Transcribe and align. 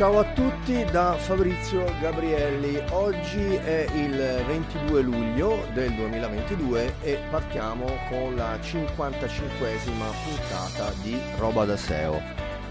Ciao 0.00 0.18
a 0.18 0.24
tutti 0.32 0.82
da 0.90 1.12
Fabrizio 1.12 1.84
Gabrielli, 2.00 2.82
oggi 2.92 3.54
è 3.56 3.84
il 3.92 4.42
22 4.46 5.02
luglio 5.02 5.66
del 5.74 5.92
2022 5.92 6.94
e 7.02 7.18
partiamo 7.28 7.84
con 8.08 8.34
la 8.34 8.56
55esima 8.56 10.06
puntata 10.24 10.90
di 11.02 11.20
Roba 11.36 11.66
da 11.66 11.76
SEO, 11.76 12.18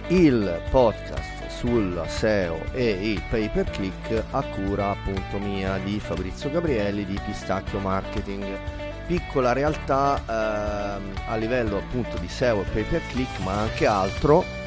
il 0.08 0.60
podcast 0.72 1.50
sul 1.50 2.04
SEO 2.08 2.64
e 2.74 3.12
il 3.12 3.22
pay 3.30 3.48
per 3.50 3.70
click 3.70 4.24
a 4.32 4.42
cura 4.42 4.90
appunto 4.90 5.38
mia 5.38 5.78
di 5.84 6.00
Fabrizio 6.00 6.50
Gabrielli 6.50 7.06
di 7.06 7.20
Pistacchio 7.24 7.78
Marketing. 7.78 8.58
Piccola 9.06 9.54
realtà 9.54 10.18
ehm, 10.18 11.14
a 11.28 11.36
livello 11.36 11.78
appunto 11.78 12.18
di 12.18 12.28
SEO 12.28 12.62
e 12.62 12.66
pay 12.74 12.84
per 12.86 13.02
click 13.12 13.40
ma 13.42 13.54
anche 13.54 13.86
altro 13.86 14.58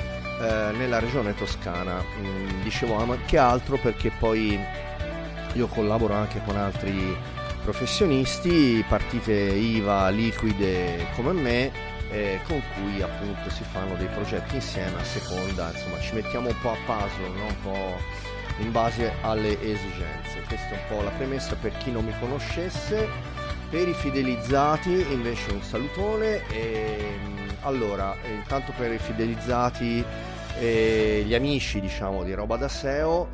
eh, 0.41 0.73
nella 0.77 0.99
regione 0.99 1.35
toscana. 1.35 2.03
Mm, 2.21 2.63
dicevo 2.63 2.97
anche 2.97 3.39
altro 3.39 3.77
perché 3.79 4.11
poi 4.19 4.59
io 5.55 5.67
collaboro 5.67 6.15
anche 6.15 6.41
con 6.45 6.57
altri 6.57 7.17
professionisti, 7.63 8.85
partite 8.89 9.33
IVA 9.33 10.09
liquide 10.09 11.07
come 11.15 11.33
me, 11.33 11.71
eh, 12.11 12.41
con 12.47 12.63
cui 12.75 13.01
appunto 13.01 13.51
si 13.51 13.63
fanno 13.63 13.95
dei 13.95 14.09
progetti 14.09 14.57
insieme 14.57 15.01
a 15.01 15.05
seconda, 15.05 15.71
insomma 15.73 16.01
ci 16.01 16.15
mettiamo 16.15 16.49
un 16.49 16.57
po' 16.61 16.73
a 16.73 16.77
puzzle, 16.85 17.29
no? 17.29 17.47
un 17.47 17.61
po' 17.63 17.97
in 18.59 18.73
base 18.73 19.13
alle 19.23 19.61
esigenze. 19.61 20.43
Questa 20.47 20.71
è 20.71 20.73
un 20.73 20.97
po' 20.97 21.03
la 21.03 21.11
premessa 21.11 21.57
per 21.57 21.77
chi 21.79 21.91
non 21.91 22.05
mi 22.05 22.15
conoscesse. 22.19 23.09
Per 23.71 23.89
i 23.89 23.95
fidelizzati 23.95 25.13
invece 25.13 25.51
un 25.53 25.63
salutone. 25.63 26.47
E, 26.49 27.42
allora, 27.63 28.15
intanto 28.31 28.73
per 28.77 28.93
i 28.93 28.99
fidelizzati 28.99 30.05
e 30.59 31.23
gli 31.27 31.35
amici 31.35 31.81
diciamo 31.81 32.23
di 32.25 32.35
roba 32.35 32.57
da 32.57 32.69
SEO 32.69 33.27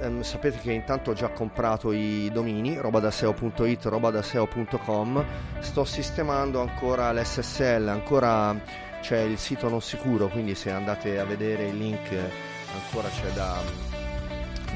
ehm, 0.00 0.22
sapete 0.22 0.58
che 0.58 0.70
intanto 0.72 1.10
ho 1.10 1.14
già 1.14 1.28
comprato 1.30 1.90
i 1.90 2.30
domini 2.32 2.76
robadaseo.it 2.76 3.84
robadaseo.com 3.86 5.24
sto 5.58 5.84
sistemando 5.84 6.60
ancora 6.60 7.12
l'SSL 7.12 7.88
ancora 7.88 8.56
c'è 9.00 9.18
il 9.18 9.36
sito 9.36 9.68
non 9.68 9.82
sicuro 9.82 10.28
quindi 10.28 10.54
se 10.54 10.70
andate 10.70 11.18
a 11.18 11.24
vedere 11.24 11.66
il 11.66 11.76
link 11.76 12.14
ancora 12.74 13.08
c'è 13.08 13.28
da, 13.32 13.60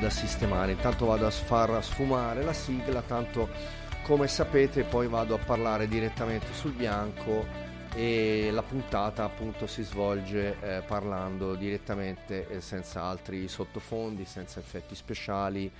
da 0.01 0.11
sistemare. 0.11 0.73
Intanto 0.73 1.07
vado 1.07 1.27
a 1.27 1.31
far 1.31 1.83
sfumare 1.83 2.43
la 2.43 2.53
sigla 2.53 3.03
tanto 3.03 3.49
come 4.03 4.29
sapete 4.29 4.83
poi 4.83 5.09
vado 5.09 5.35
a 5.35 5.39
parlare 5.39 5.89
direttamente 5.89 6.53
sul 6.53 6.73
bianco 6.73 7.47
e 7.97 8.51
la 8.51 8.63
puntata 8.63 9.23
appunto 9.23 9.69
si 9.69 9.85
svolge 9.85 10.57
eh, 10.61 10.83
parlando 10.85 11.55
direttamente 11.55 12.49
eh, 12.49 12.61
senza 12.61 13.03
altri 13.03 13.47
sottofondi, 13.47 14.25
senza 14.25 14.59
effetti 14.59 14.97
speciali 14.97 15.71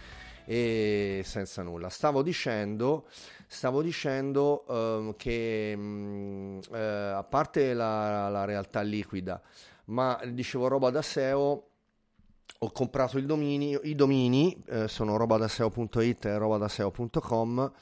e 0.45 1.23
senza 1.25 1.63
nulla. 1.63 1.89
Stavo 1.89 2.23
dicendo, 2.23 3.07
stavo 3.49 3.83
dicendo 3.83 4.65
eh, 4.69 5.15
che 5.17 5.75
mh, 5.75 5.81
mm, 5.81 6.59
eh, 6.73 7.13
a 7.17 7.25
parte 7.25 7.75
la, 7.75 8.29
la, 8.29 8.45
realtà 8.45 8.81
liquida, 8.83 9.41
ma 9.87 10.21
dicevo 10.25 10.69
roba 10.69 10.91
da 10.91 11.03
SEO, 11.03 11.69
ho 12.59 12.71
comprato 12.71 13.19
domini, 13.21 13.77
i 13.83 13.97
domini, 13.97 14.57
eh, 14.69 14.87
sono 14.87 15.17
robadaseo.it 15.17 16.27
e 16.27 16.39
robadaseo.com 16.39 17.73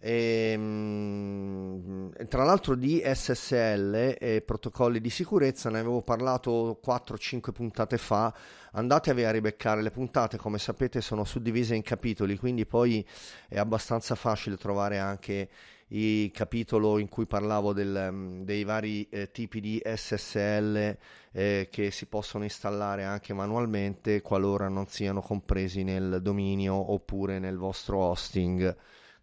e, 0.00 0.52
ehm, 0.52 2.12
tra 2.28 2.44
l'altro 2.44 2.74
di 2.76 3.02
SSL 3.04 4.16
e 4.18 4.42
protocolli 4.44 5.00
di 5.00 5.10
sicurezza 5.10 5.70
ne 5.70 5.80
avevo 5.80 6.02
parlato 6.02 6.80
4-5 6.84 7.52
puntate 7.52 7.98
fa. 7.98 8.32
Andatevi 8.72 9.24
a 9.24 9.30
ribeccare 9.30 9.82
le 9.82 9.90
puntate 9.90 10.36
come 10.36 10.58
sapete 10.58 11.00
sono 11.00 11.24
suddivise 11.24 11.74
in 11.74 11.82
capitoli 11.82 12.36
quindi 12.36 12.66
poi 12.66 13.04
è 13.48 13.58
abbastanza 13.58 14.14
facile 14.14 14.56
trovare 14.56 14.98
anche 14.98 15.48
il 15.88 16.30
capitolo 16.32 16.98
in 16.98 17.08
cui 17.08 17.26
parlavo 17.26 17.72
del, 17.72 18.42
dei 18.42 18.62
vari 18.64 19.08
eh, 19.08 19.30
tipi 19.30 19.60
di 19.60 19.82
SSL 19.82 20.96
eh, 21.32 21.68
che 21.70 21.90
si 21.90 22.06
possono 22.06 22.44
installare 22.44 23.04
anche 23.04 23.32
manualmente 23.32 24.20
qualora 24.20 24.68
non 24.68 24.86
siano 24.86 25.22
compresi 25.22 25.82
nel 25.82 26.20
dominio 26.20 26.92
oppure 26.92 27.38
nel 27.38 27.56
vostro 27.56 27.98
hosting 28.00 28.76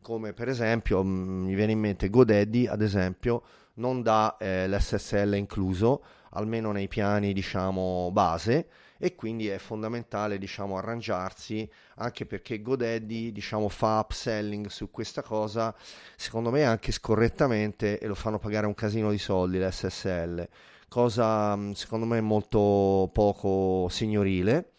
come 0.05 0.33
per 0.33 0.49
esempio 0.49 1.03
mm, 1.03 1.45
mi 1.45 1.55
viene 1.55 1.71
in 1.71 1.79
mente 1.79 2.11
GoDaddy 2.11 2.67
ad 2.67 2.83
esempio 2.83 3.41
non 3.75 4.03
dà 4.03 4.37
eh, 4.37 4.67
l'SSL 4.67 5.33
incluso 5.33 6.03
almeno 6.33 6.71
nei 6.71 6.87
piani 6.87 7.33
diciamo 7.33 8.11
base 8.11 8.67
e 8.99 9.15
quindi 9.15 9.47
è 9.47 9.57
fondamentale 9.57 10.37
diciamo 10.37 10.77
arrangiarsi 10.77 11.67
anche 11.95 12.27
perché 12.27 12.61
GoDaddy 12.61 13.31
diciamo 13.31 13.67
fa 13.67 13.97
upselling 13.97 14.67
su 14.67 14.91
questa 14.91 15.23
cosa 15.23 15.73
secondo 16.15 16.51
me 16.51 16.63
anche 16.65 16.91
scorrettamente 16.91 17.97
e 17.97 18.05
lo 18.05 18.15
fanno 18.15 18.37
pagare 18.37 18.67
un 18.67 18.75
casino 18.75 19.09
di 19.09 19.17
soldi 19.17 19.57
l'SSL 19.57 20.47
cosa 20.87 21.55
mm, 21.55 21.71
secondo 21.71 22.05
me 22.05 22.21
molto 22.21 23.09
poco 23.11 23.87
signorile 23.89 24.69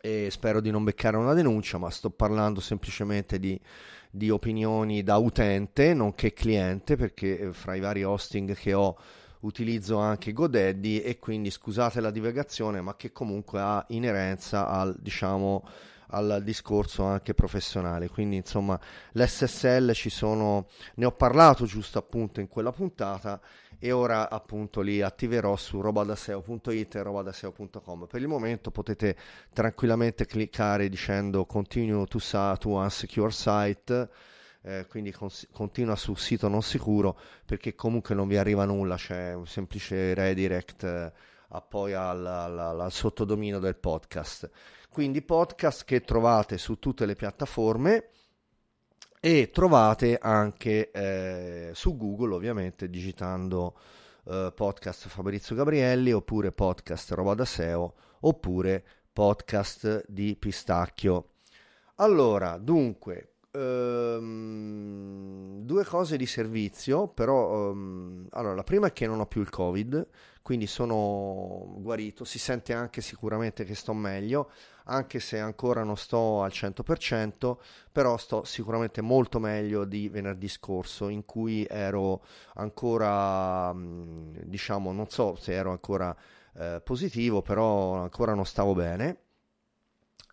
e 0.00 0.28
spero 0.30 0.60
di 0.60 0.70
non 0.70 0.84
beccare 0.84 1.16
una 1.16 1.34
denuncia 1.34 1.78
ma 1.78 1.90
sto 1.90 2.10
parlando 2.10 2.60
semplicemente 2.60 3.38
di 3.38 3.60
di 4.16 4.30
opinioni 4.30 5.02
da 5.02 5.18
utente, 5.18 5.92
nonché 5.92 6.32
cliente, 6.32 6.96
perché 6.96 7.38
eh, 7.38 7.52
fra 7.52 7.74
i 7.74 7.80
vari 7.80 8.02
hosting 8.02 8.54
che 8.54 8.72
ho 8.72 8.96
utilizzo 9.40 9.98
anche 9.98 10.32
GoDaddy 10.32 10.98
e 11.00 11.18
quindi 11.18 11.50
scusate 11.50 12.00
la 12.00 12.10
divagazione, 12.10 12.80
ma 12.80 12.96
che 12.96 13.12
comunque 13.12 13.60
ha 13.60 13.84
inerenza 13.88 14.68
al 14.68 14.96
diciamo 14.98 15.62
al 16.10 16.40
discorso 16.42 17.02
anche 17.04 17.34
professionale. 17.34 18.08
Quindi, 18.08 18.36
insomma, 18.36 18.78
l'SSL 19.12 19.92
ci 19.92 20.08
sono, 20.08 20.68
ne 20.94 21.04
ho 21.04 21.10
parlato 21.10 21.66
giusto 21.66 21.98
appunto 21.98 22.40
in 22.40 22.48
quella 22.48 22.72
puntata 22.72 23.40
e 23.78 23.92
ora 23.92 24.30
appunto 24.30 24.80
li 24.80 25.02
attiverò 25.02 25.56
su 25.56 25.80
robadaseo.it 25.80 26.94
e 26.94 27.02
robadaseo.com. 27.02 28.06
Per 28.06 28.20
il 28.20 28.28
momento 28.28 28.70
potete 28.70 29.16
tranquillamente 29.52 30.26
cliccare 30.26 30.88
dicendo 30.88 31.44
continue 31.46 32.06
to, 32.06 32.18
to 32.58 32.68
unsecure 32.70 33.30
site. 33.30 34.08
Eh, 34.62 34.86
quindi 34.88 35.12
cons- 35.12 35.46
continua 35.52 35.94
sul 35.94 36.18
sito 36.18 36.48
non 36.48 36.60
sicuro 36.60 37.16
perché 37.44 37.76
comunque 37.76 38.16
non 38.16 38.26
vi 38.26 38.36
arriva 38.36 38.64
nulla, 38.64 38.96
c'è 38.96 39.32
un 39.32 39.46
semplice 39.46 40.12
redirect 40.12 40.82
eh, 40.82 41.12
poi 41.68 41.92
al, 41.92 42.26
al, 42.26 42.58
al 42.80 42.90
sottodominio 42.90 43.60
del 43.60 43.76
podcast 43.76 44.50
quindi 44.96 45.20
podcast 45.20 45.84
che 45.84 46.00
trovate 46.00 46.56
su 46.56 46.78
tutte 46.78 47.04
le 47.04 47.14
piattaforme 47.14 48.08
e 49.26 49.50
trovate 49.50 50.18
anche 50.18 50.92
eh, 50.92 51.70
su 51.74 51.96
Google 51.96 52.36
ovviamente 52.36 52.88
digitando 52.88 53.76
eh, 54.22 54.52
podcast 54.54 55.08
Fabrizio 55.08 55.56
Gabrielli 55.56 56.12
oppure 56.12 56.52
podcast 56.52 57.10
Roba 57.10 57.34
da 57.34 57.44
SEO 57.44 57.94
oppure 58.20 58.84
podcast 59.12 60.04
di 60.06 60.36
Pistacchio. 60.36 61.30
Allora, 61.96 62.56
dunque, 62.58 63.38
ehm, 63.50 65.64
due 65.64 65.84
cose 65.84 66.16
di 66.16 66.26
servizio, 66.26 67.08
però 67.08 67.72
ehm, 67.72 68.28
allora, 68.30 68.54
la 68.54 68.62
prima 68.62 68.86
è 68.86 68.92
che 68.92 69.08
non 69.08 69.18
ho 69.18 69.26
più 69.26 69.40
il 69.40 69.50
Covid, 69.50 70.06
quindi 70.46 70.68
sono 70.68 71.74
guarito, 71.78 72.22
si 72.22 72.38
sente 72.38 72.72
anche 72.72 73.00
sicuramente 73.00 73.64
che 73.64 73.74
sto 73.74 73.92
meglio, 73.92 74.52
anche 74.84 75.18
se 75.18 75.40
ancora 75.40 75.82
non 75.82 75.96
sto 75.96 76.44
al 76.44 76.52
100%, 76.52 77.56
però 77.90 78.16
sto 78.16 78.44
sicuramente 78.44 79.00
molto 79.00 79.40
meglio 79.40 79.84
di 79.84 80.08
venerdì 80.08 80.46
scorso 80.46 81.08
in 81.08 81.24
cui 81.24 81.66
ero 81.68 82.22
ancora, 82.54 83.74
diciamo, 83.74 84.92
non 84.92 85.08
so 85.08 85.34
se 85.34 85.52
ero 85.52 85.72
ancora 85.72 86.16
eh, 86.54 86.80
positivo, 86.80 87.42
però 87.42 87.94
ancora 87.94 88.34
non 88.34 88.46
stavo 88.46 88.72
bene. 88.72 89.22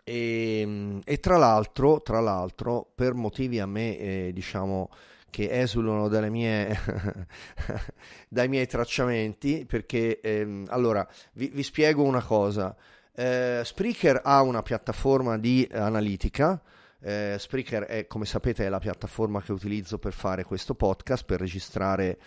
E, 0.03 1.01
e 1.03 1.19
tra, 1.21 1.37
l'altro, 1.37 2.03
tra 2.03 2.19
l'altro, 2.19 2.87
per 2.93 3.15
motivi 3.15 3.59
a 3.59 3.65
me, 3.65 3.97
eh, 3.97 4.31
diciamo, 4.31 4.91
che 5.33 5.49
esulano 5.49 6.07
mie 6.29 6.77
dai 8.29 8.47
miei 8.47 8.67
tracciamenti, 8.67 9.65
perché 9.67 10.19
ehm, 10.19 10.67
allora 10.69 11.07
vi, 11.33 11.47
vi, 11.51 11.63
spiego 11.63 12.03
una 12.03 12.21
cosa. 12.21 12.75
Eh, 13.15 13.61
Spreaker 13.63 14.21
ha 14.23 14.43
una 14.43 14.61
piattaforma 14.61 15.39
di 15.39 15.67
analitica. 15.71 16.61
Eh, 17.01 17.35
Spreaker 17.39 17.85
è, 17.85 18.05
come 18.05 18.25
sapete, 18.25 18.67
è 18.67 18.69
la 18.69 18.77
piattaforma 18.77 19.41
che 19.41 19.53
utilizzo 19.53 19.97
per 19.97 20.13
fare 20.13 20.43
questo 20.43 20.75
podcast, 20.75 21.25
per 21.25 21.39
registrare 21.39 22.19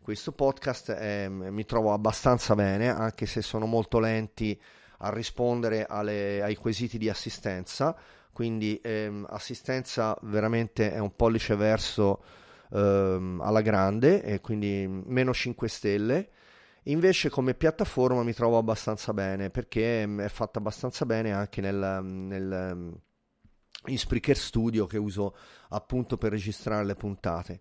questo 0.00 0.30
podcast. 0.30 0.90
Eh, 0.90 1.28
mi 1.28 1.64
trovo 1.64 1.92
abbastanza 1.92 2.54
bene, 2.54 2.90
anche 2.90 3.26
se 3.26 3.42
sono 3.42 3.66
molto 3.66 3.98
lenti 3.98 4.56
a 4.98 5.10
rispondere 5.10 5.84
alle, 5.84 6.40
ai 6.40 6.54
quesiti 6.54 6.96
di 6.96 7.08
assistenza. 7.08 7.96
Quindi 8.32 8.80
ehm, 8.80 9.26
assistenza 9.28 10.16
veramente 10.22 10.92
è 10.92 10.98
un 11.00 11.10
pollice 11.16 11.56
verso 11.56 12.22
ehm, 12.72 13.40
alla 13.42 13.60
grande 13.60 14.22
e 14.22 14.40
quindi 14.40 14.86
meno 14.88 15.32
5 15.32 15.68
stelle 15.68 16.28
Invece 16.86 17.30
come 17.30 17.54
piattaforma 17.54 18.24
mi 18.24 18.32
trovo 18.32 18.58
abbastanza 18.58 19.12
bene 19.12 19.50
perché 19.50 20.02
è 20.02 20.28
fatta 20.28 20.58
abbastanza 20.58 21.06
bene 21.06 21.32
anche 21.32 21.60
nel, 21.60 22.02
nel 22.02 23.00
in 23.86 23.98
Spreaker 23.98 24.36
Studio 24.36 24.86
che 24.86 24.98
uso 24.98 25.36
appunto 25.68 26.16
per 26.16 26.32
registrare 26.32 26.84
le 26.84 26.94
puntate. 26.94 27.60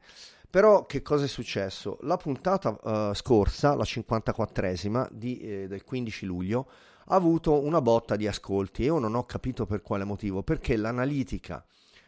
Però 0.49 0.85
che 0.87 1.03
cosa 1.03 1.25
è 1.25 1.27
successo? 1.27 1.99
La 2.01 2.17
puntata 2.17 2.69
uh, 2.81 3.13
scorsa, 3.13 3.75
la 3.75 3.83
54esima 3.83 5.07
di, 5.11 5.39
eh, 5.39 5.67
del 5.67 5.83
15 5.83 6.25
luglio, 6.25 6.67
ha 7.05 7.15
avuto 7.15 7.61
una 7.61 7.79
botta 7.79 8.15
di 8.15 8.27
ascolti 8.27 8.81
e 8.81 8.85
io 8.85 8.97
non 8.99 9.15
ho 9.15 9.25
capito 9.25 9.65
per 9.65 9.81
quale 9.81 10.03
motivo, 10.03 10.41
perché 10.41 10.75
l'analitica 10.75 11.63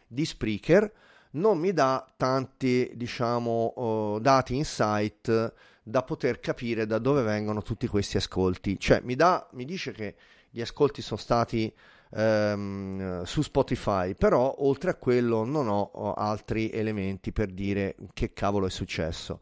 di 0.06 0.24
Spreaker 0.26 0.92
non 1.34 1.58
mi 1.58 1.72
dà 1.72 2.04
tanti, 2.16 2.90
diciamo, 2.94 3.72
uh, 3.76 4.20
dati 4.20 4.56
insight 4.56 5.52
da 5.82 6.02
poter 6.02 6.40
capire 6.40 6.86
da 6.86 6.98
dove 6.98 7.22
vengono 7.22 7.62
tutti 7.62 7.86
questi 7.86 8.16
ascolti. 8.16 8.78
Cioè 8.78 9.00
mi, 9.04 9.14
dà, 9.14 9.46
mi 9.52 9.64
dice 9.64 9.92
che 9.92 10.14
gli 10.50 10.60
ascolti 10.60 11.02
sono 11.02 11.20
stati 11.20 11.72
ehm, 12.14 13.22
su 13.24 13.42
Spotify, 13.42 14.14
però 14.14 14.54
oltre 14.58 14.90
a 14.90 14.94
quello 14.94 15.44
non 15.44 15.68
ho 15.68 16.14
altri 16.14 16.70
elementi 16.70 17.32
per 17.32 17.52
dire 17.52 17.96
che 18.14 18.32
cavolo 18.32 18.66
è 18.66 18.70
successo. 18.70 19.40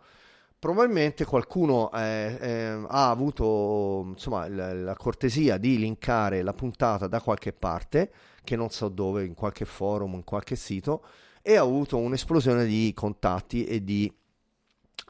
Probabilmente 0.58 1.24
qualcuno 1.24 1.90
eh, 1.92 2.38
eh, 2.40 2.84
ha 2.88 3.10
avuto 3.10 4.04
insomma, 4.06 4.48
la, 4.48 4.72
la 4.72 4.96
cortesia 4.96 5.58
di 5.58 5.76
linkare 5.76 6.42
la 6.42 6.52
puntata 6.52 7.08
da 7.08 7.20
qualche 7.20 7.52
parte, 7.52 8.12
che 8.44 8.56
non 8.56 8.70
so 8.70 8.88
dove, 8.88 9.24
in 9.24 9.34
qualche 9.34 9.64
forum, 9.64 10.14
in 10.14 10.24
qualche 10.24 10.54
sito, 10.54 11.04
e 11.42 11.56
ha 11.56 11.60
avuto 11.60 11.98
un'esplosione 11.98 12.64
di 12.64 12.92
contatti 12.94 13.64
e 13.64 13.82
di 13.82 14.10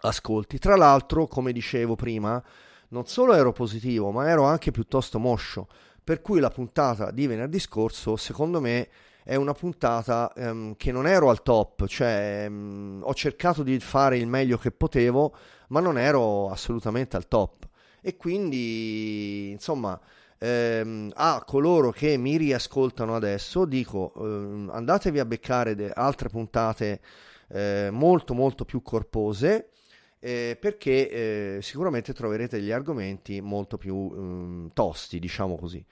ascolti. 0.01 0.59
Tra 0.59 0.77
l'altro, 0.77 1.27
come 1.27 1.53
dicevo 1.53 1.95
prima, 1.95 2.43
non 2.89 3.07
solo 3.07 3.35
ero 3.35 3.53
positivo, 3.53 4.11
ma 4.11 4.29
ero 4.29 4.45
anche 4.45 4.71
piuttosto 4.71 5.19
moscio. 5.19 5.69
Per 6.03 6.21
cui 6.21 6.41
la 6.41 6.51
puntata 6.51 7.11
di 7.11 7.27
venerdì 7.27 7.61
scorso, 7.61 8.17
secondo 8.17 8.61
me, 8.61 8.89
è 9.23 9.37
una 9.37 9.53
puntata 9.53 10.33
um, 10.35 10.75
che 10.77 10.91
non 10.91 11.07
ero 11.07 11.31
al 11.31 11.43
top, 11.43 11.87
cioè 11.87 12.47
um, 12.49 13.01
ho 13.05 13.15
cercato 13.15 13.63
di 13.63 13.79
fare 13.79 14.19
il 14.19 14.27
meglio 14.27 14.59
che 14.59 14.73
potevo, 14.73 15.37
ma 15.69 15.81
non 15.81 15.97
ero 15.97 16.51
assolutamente 16.51 17.17
al 17.17 17.29
top. 17.29 17.69
E 18.01 18.17
quindi, 18.17 19.51
insomma, 19.53 19.99
ehm, 20.43 21.13
a 21.15 21.45
coloro 21.47 21.91
che 21.91 22.17
mi 22.17 22.37
riascoltano 22.37 23.15
adesso, 23.15 23.65
dico 23.65 24.13
ehm, 24.17 24.71
andatevi 24.73 25.19
a 25.21 25.25
beccare 25.25 25.75
de- 25.75 25.93
altre 25.95 26.29
puntate 26.29 27.01
eh, 27.49 27.89
molto 27.93 28.35
molto 28.35 28.65
più 28.65 28.83
corpose 28.83 29.71
eh, 30.19 30.57
perché 30.61 31.57
eh, 31.57 31.63
sicuramente 31.63 32.13
troverete 32.13 32.59
degli 32.59 32.73
argomenti 32.73 33.41
molto 33.41 33.77
più 33.77 34.11
ehm, 34.15 34.71
tosti, 34.73 35.19
diciamo 35.19 35.57
così. 35.57 35.85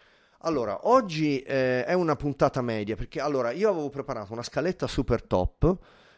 Allora, 0.42 0.88
oggi 0.88 1.40
eh, 1.42 1.84
è 1.84 1.92
una 1.92 2.16
puntata 2.16 2.62
media 2.62 2.96
perché 2.96 3.20
allora 3.20 3.50
io 3.52 3.68
avevo 3.70 3.90
preparato 3.90 4.32
una 4.32 4.42
scaletta 4.42 4.86
super 4.86 5.22
top 5.22 5.76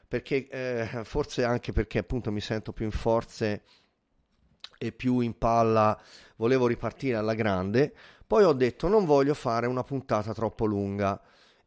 perché 0.08 0.46
eh, 0.48 1.04
forse 1.04 1.42
anche 1.44 1.72
perché 1.72 1.98
appunto 1.98 2.30
mi 2.30 2.40
sento 2.40 2.72
più 2.72 2.84
in 2.84 2.90
forze 2.92 3.62
e 4.78 4.92
più 4.92 5.20
in 5.20 5.38
palla, 5.38 5.98
volevo 6.36 6.66
ripartire 6.66 7.16
alla 7.16 7.34
grande. 7.34 7.94
Poi 8.32 8.44
ho 8.44 8.54
detto 8.54 8.88
non 8.88 9.04
voglio 9.04 9.34
fare 9.34 9.66
una 9.66 9.82
puntata 9.82 10.32
troppo 10.32 10.64
lunga 10.64 11.20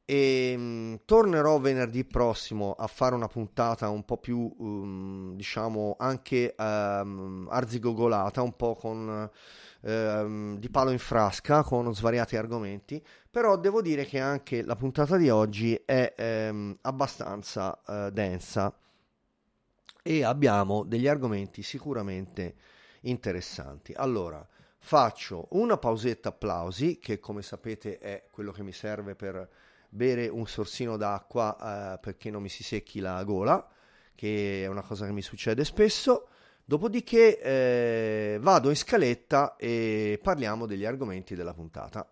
e 0.03 0.55
mh, 0.57 0.61
mm, 0.61 0.95
tornerò 1.05 1.59
venerdì 1.59 2.03
prossimo 2.05 2.73
a 2.73 2.87
fare 2.87 3.13
una 3.13 3.27
puntata 3.27 3.87
un 3.89 4.03
po' 4.03 4.17
più 4.17 4.51
um, 4.57 5.35
diciamo 5.35 5.95
anche 5.99 6.55
um, 6.57 7.47
arzigogolata 7.51 8.41
un 8.41 8.55
po' 8.55 8.73
con 8.73 9.29
um, 9.81 10.57
di 10.57 10.69
palo 10.71 10.89
in 10.89 10.97
frasca 10.97 11.61
con 11.61 11.93
svariati 11.93 12.35
argomenti 12.35 12.99
però 13.29 13.57
devo 13.59 13.83
dire 13.83 14.05
che 14.05 14.19
anche 14.19 14.63
la 14.63 14.75
puntata 14.75 15.17
di 15.17 15.29
oggi 15.29 15.79
è 15.85 16.15
ehm, 16.17 16.77
abbastanza 16.81 17.79
uh, 17.85 18.09
densa. 18.09 18.75
E 20.01 20.23
abbiamo 20.23 20.83
degli 20.83 21.07
argomenti 21.07 21.61
sicuramente 21.61 22.55
interessanti. 23.01 23.93
Allora 23.95 24.43
faccio 24.85 25.47
una 25.53 25.77
pausetta 25.77 26.29
applausi 26.29 26.99
che 26.99 27.19
come 27.19 27.41
sapete 27.41 27.97
è 27.97 28.25
quello 28.29 28.51
che 28.51 28.61
mi 28.61 28.71
serve 28.71 29.15
per 29.15 29.49
bere 29.89 30.27
un 30.27 30.45
sorsino 30.45 30.95
d'acqua 30.95 31.95
eh, 31.95 31.97
perché 31.97 32.29
non 32.29 32.43
mi 32.43 32.49
si 32.49 32.61
secchi 32.61 32.99
la 32.99 33.23
gola, 33.23 33.67
che 34.13 34.61
è 34.63 34.67
una 34.67 34.83
cosa 34.83 35.07
che 35.07 35.11
mi 35.11 35.23
succede 35.23 35.65
spesso. 35.65 36.27
Dopodiché 36.63 37.39
eh, 37.41 38.37
vado 38.39 38.69
in 38.69 38.75
scaletta 38.75 39.55
e 39.55 40.19
parliamo 40.21 40.67
degli 40.67 40.85
argomenti 40.85 41.33
della 41.33 41.55
puntata. 41.55 42.07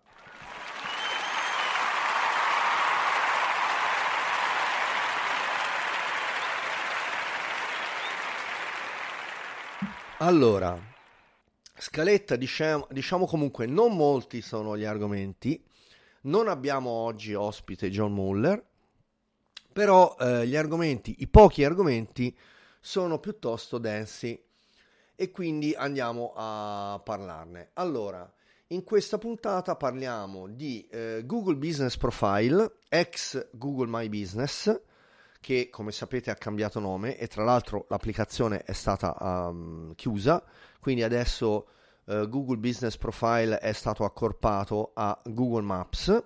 Allora, 10.18 10.93
scaletta 11.84 12.36
diciamo, 12.36 12.86
diciamo 12.90 13.26
comunque 13.26 13.66
non 13.66 13.94
molti 13.94 14.40
sono 14.40 14.74
gli 14.74 14.84
argomenti, 14.84 15.62
non 16.22 16.48
abbiamo 16.48 16.88
oggi 16.88 17.34
ospite 17.34 17.90
John 17.90 18.14
Muller, 18.14 18.64
però 19.70 20.16
eh, 20.18 20.46
gli 20.46 20.56
argomenti, 20.56 21.16
i 21.18 21.28
pochi 21.28 21.62
argomenti 21.62 22.34
sono 22.80 23.18
piuttosto 23.18 23.76
densi 23.76 24.42
e 25.14 25.30
quindi 25.30 25.74
andiamo 25.74 26.32
a 26.34 26.98
parlarne. 27.04 27.70
Allora, 27.74 28.32
in 28.68 28.82
questa 28.82 29.18
puntata 29.18 29.76
parliamo 29.76 30.48
di 30.48 30.86
eh, 30.90 31.22
Google 31.26 31.56
Business 31.56 31.98
Profile, 31.98 32.76
ex 32.88 33.48
Google 33.52 33.88
My 33.88 34.08
Business, 34.08 34.74
che 35.38 35.68
come 35.68 35.92
sapete 35.92 36.30
ha 36.30 36.36
cambiato 36.36 36.80
nome 36.80 37.18
e 37.18 37.26
tra 37.26 37.44
l'altro 37.44 37.84
l'applicazione 37.90 38.62
è 38.62 38.72
stata 38.72 39.14
um, 39.20 39.94
chiusa, 39.94 40.42
quindi 40.80 41.02
adesso 41.02 41.66
uh, 42.04 42.28
Google 42.28 42.58
Business 42.58 42.96
Profile 42.96 43.58
è 43.58 43.72
stato 43.72 44.04
accorpato 44.04 44.92
a 44.94 45.20
Google 45.24 45.62
Maps 45.62 46.24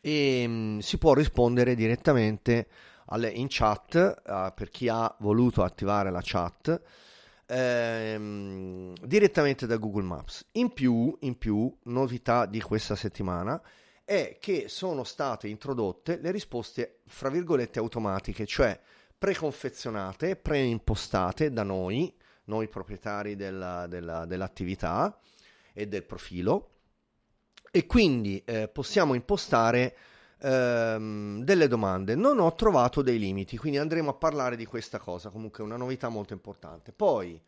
e 0.00 0.44
um, 0.46 0.78
si 0.78 0.98
può 0.98 1.14
rispondere 1.14 1.74
direttamente 1.74 2.68
alle, 3.06 3.28
in 3.28 3.46
chat 3.48 4.22
uh, 4.26 4.52
per 4.54 4.68
chi 4.70 4.88
ha 4.88 5.14
voluto 5.18 5.62
attivare 5.62 6.10
la 6.10 6.20
chat 6.22 6.80
ehm, 7.50 8.94
direttamente 9.04 9.66
da 9.66 9.76
Google 9.76 10.04
Maps. 10.04 10.46
In 10.52 10.72
più, 10.72 11.16
in 11.20 11.36
più, 11.36 11.74
novità 11.84 12.46
di 12.46 12.60
questa 12.60 12.94
settimana 12.94 13.60
è 14.04 14.38
che 14.40 14.66
sono 14.68 15.04
state 15.04 15.48
introdotte 15.48 16.18
le 16.20 16.30
risposte, 16.30 17.00
fra 17.06 17.28
virgolette, 17.28 17.78
automatiche, 17.78 18.46
cioè 18.46 18.78
preconfezionate, 19.18 20.36
preimpostate 20.36 21.52
da 21.52 21.62
noi, 21.62 22.14
noi 22.50 22.66
proprietari 22.66 23.36
della, 23.36 23.86
della, 23.86 24.26
dell'attività 24.26 25.16
e 25.72 25.86
del 25.86 26.02
profilo 26.02 26.70
e 27.70 27.86
quindi 27.86 28.42
eh, 28.44 28.66
possiamo 28.66 29.14
impostare 29.14 29.96
ehm, 30.40 31.44
delle 31.44 31.68
domande. 31.68 32.16
Non 32.16 32.40
ho 32.40 32.52
trovato 32.56 33.02
dei 33.02 33.18
limiti, 33.18 33.56
quindi 33.56 33.78
andremo 33.78 34.10
a 34.10 34.14
parlare 34.14 34.56
di 34.56 34.66
questa 34.66 34.98
cosa, 34.98 35.30
comunque 35.30 35.62
è 35.62 35.66
una 35.66 35.76
novità 35.76 36.08
molto 36.08 36.32
importante. 36.32 36.92
Poi 36.92 37.40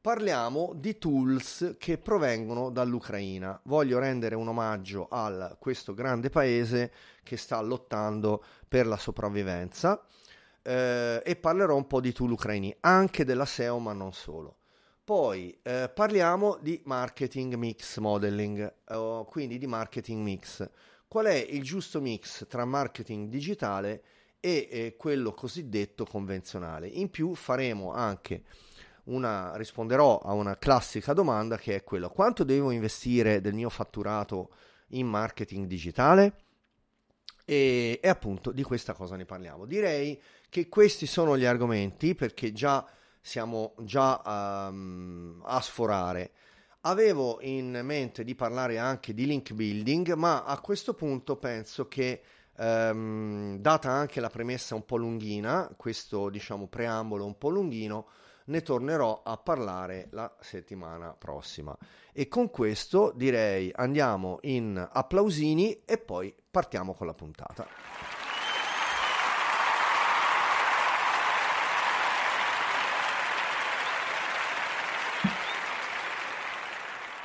parliamo 0.00 0.72
di 0.74 0.98
tools 0.98 1.76
che 1.78 1.98
provengono 1.98 2.70
dall'Ucraina. 2.70 3.60
Voglio 3.64 4.00
rendere 4.00 4.34
un 4.34 4.48
omaggio 4.48 5.06
a 5.08 5.56
questo 5.60 5.94
grande 5.94 6.28
paese 6.28 6.92
che 7.22 7.36
sta 7.36 7.60
lottando 7.60 8.42
per 8.66 8.88
la 8.88 8.96
sopravvivenza 8.96 10.04
eh, 10.62 11.22
e 11.24 11.36
parlerò 11.36 11.76
un 11.76 11.86
po' 11.86 12.00
di 12.00 12.12
tool 12.12 12.32
ucraini, 12.32 12.74
anche 12.80 13.24
della 13.24 13.44
SEO 13.44 13.78
ma 13.78 13.92
non 13.92 14.12
solo. 14.12 14.56
Poi 15.02 15.58
eh, 15.62 15.90
parliamo 15.92 16.58
di 16.60 16.80
marketing 16.84 17.54
mix 17.54 17.98
modeling, 17.98 18.74
eh, 18.86 19.24
quindi 19.26 19.58
di 19.58 19.66
marketing 19.66 20.22
mix. 20.22 20.68
Qual 21.08 21.26
è 21.26 21.34
il 21.34 21.64
giusto 21.64 22.00
mix 22.00 22.46
tra 22.46 22.64
marketing 22.64 23.28
digitale 23.28 24.02
e 24.38 24.68
eh, 24.70 24.96
quello 24.96 25.32
cosiddetto 25.32 26.04
convenzionale? 26.04 26.86
In 26.86 27.10
più 27.10 27.34
faremo 27.34 27.92
anche 27.92 28.44
una, 29.04 29.56
risponderò 29.56 30.18
a 30.18 30.32
una 30.32 30.56
classica 30.56 31.12
domanda 31.12 31.58
che 31.58 31.74
è 31.74 31.82
quella 31.82 32.08
quanto 32.08 32.44
devo 32.44 32.70
investire 32.70 33.40
del 33.40 33.54
mio 33.54 33.68
fatturato 33.68 34.50
in 34.90 35.08
marketing 35.08 35.66
digitale? 35.66 36.34
E, 37.44 37.98
e 38.00 38.08
appunto 38.08 38.52
di 38.52 38.62
questa 38.62 38.92
cosa 38.92 39.16
ne 39.16 39.24
parliamo. 39.24 39.66
Direi 39.66 40.20
che 40.50 40.68
questi 40.68 41.06
sono 41.06 41.38
gli 41.38 41.46
argomenti 41.46 42.14
perché 42.14 42.52
già 42.52 42.86
siamo 43.20 43.74
già 43.78 44.20
um, 44.70 45.40
a 45.44 45.60
sforare. 45.60 46.32
Avevo 46.82 47.38
in 47.42 47.80
mente 47.82 48.24
di 48.24 48.34
parlare 48.34 48.78
anche 48.78 49.12
di 49.12 49.26
link 49.26 49.52
building, 49.52 50.14
ma 50.14 50.44
a 50.44 50.58
questo 50.60 50.94
punto 50.94 51.36
penso 51.36 51.86
che, 51.88 52.22
um, 52.56 53.58
data 53.58 53.90
anche 53.90 54.20
la 54.20 54.30
premessa 54.30 54.74
un 54.74 54.84
po' 54.84 54.96
lunghina, 54.96 55.70
questo 55.76 56.30
diciamo 56.30 56.68
preambolo 56.68 57.26
un 57.26 57.36
po' 57.36 57.50
lunghino, 57.50 58.08
ne 58.46 58.62
tornerò 58.62 59.22
a 59.22 59.36
parlare 59.36 60.08
la 60.12 60.34
settimana 60.40 61.14
prossima. 61.16 61.76
E 62.12 62.26
con 62.26 62.50
questo 62.50 63.12
direi 63.14 63.70
andiamo 63.74 64.38
in 64.42 64.88
applausini 64.90 65.82
e 65.84 65.98
poi 65.98 66.34
partiamo 66.50 66.94
con 66.94 67.06
la 67.06 67.14
puntata. 67.14 68.19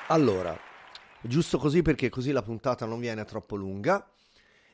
Allora, 0.10 0.56
giusto 1.20 1.58
così 1.58 1.82
perché 1.82 2.10
così 2.10 2.32
la 2.32 2.44
puntata 2.44 2.86
non 2.86 3.00
viene 3.00 3.26
troppo 3.26 3.56
lunga 3.56 4.08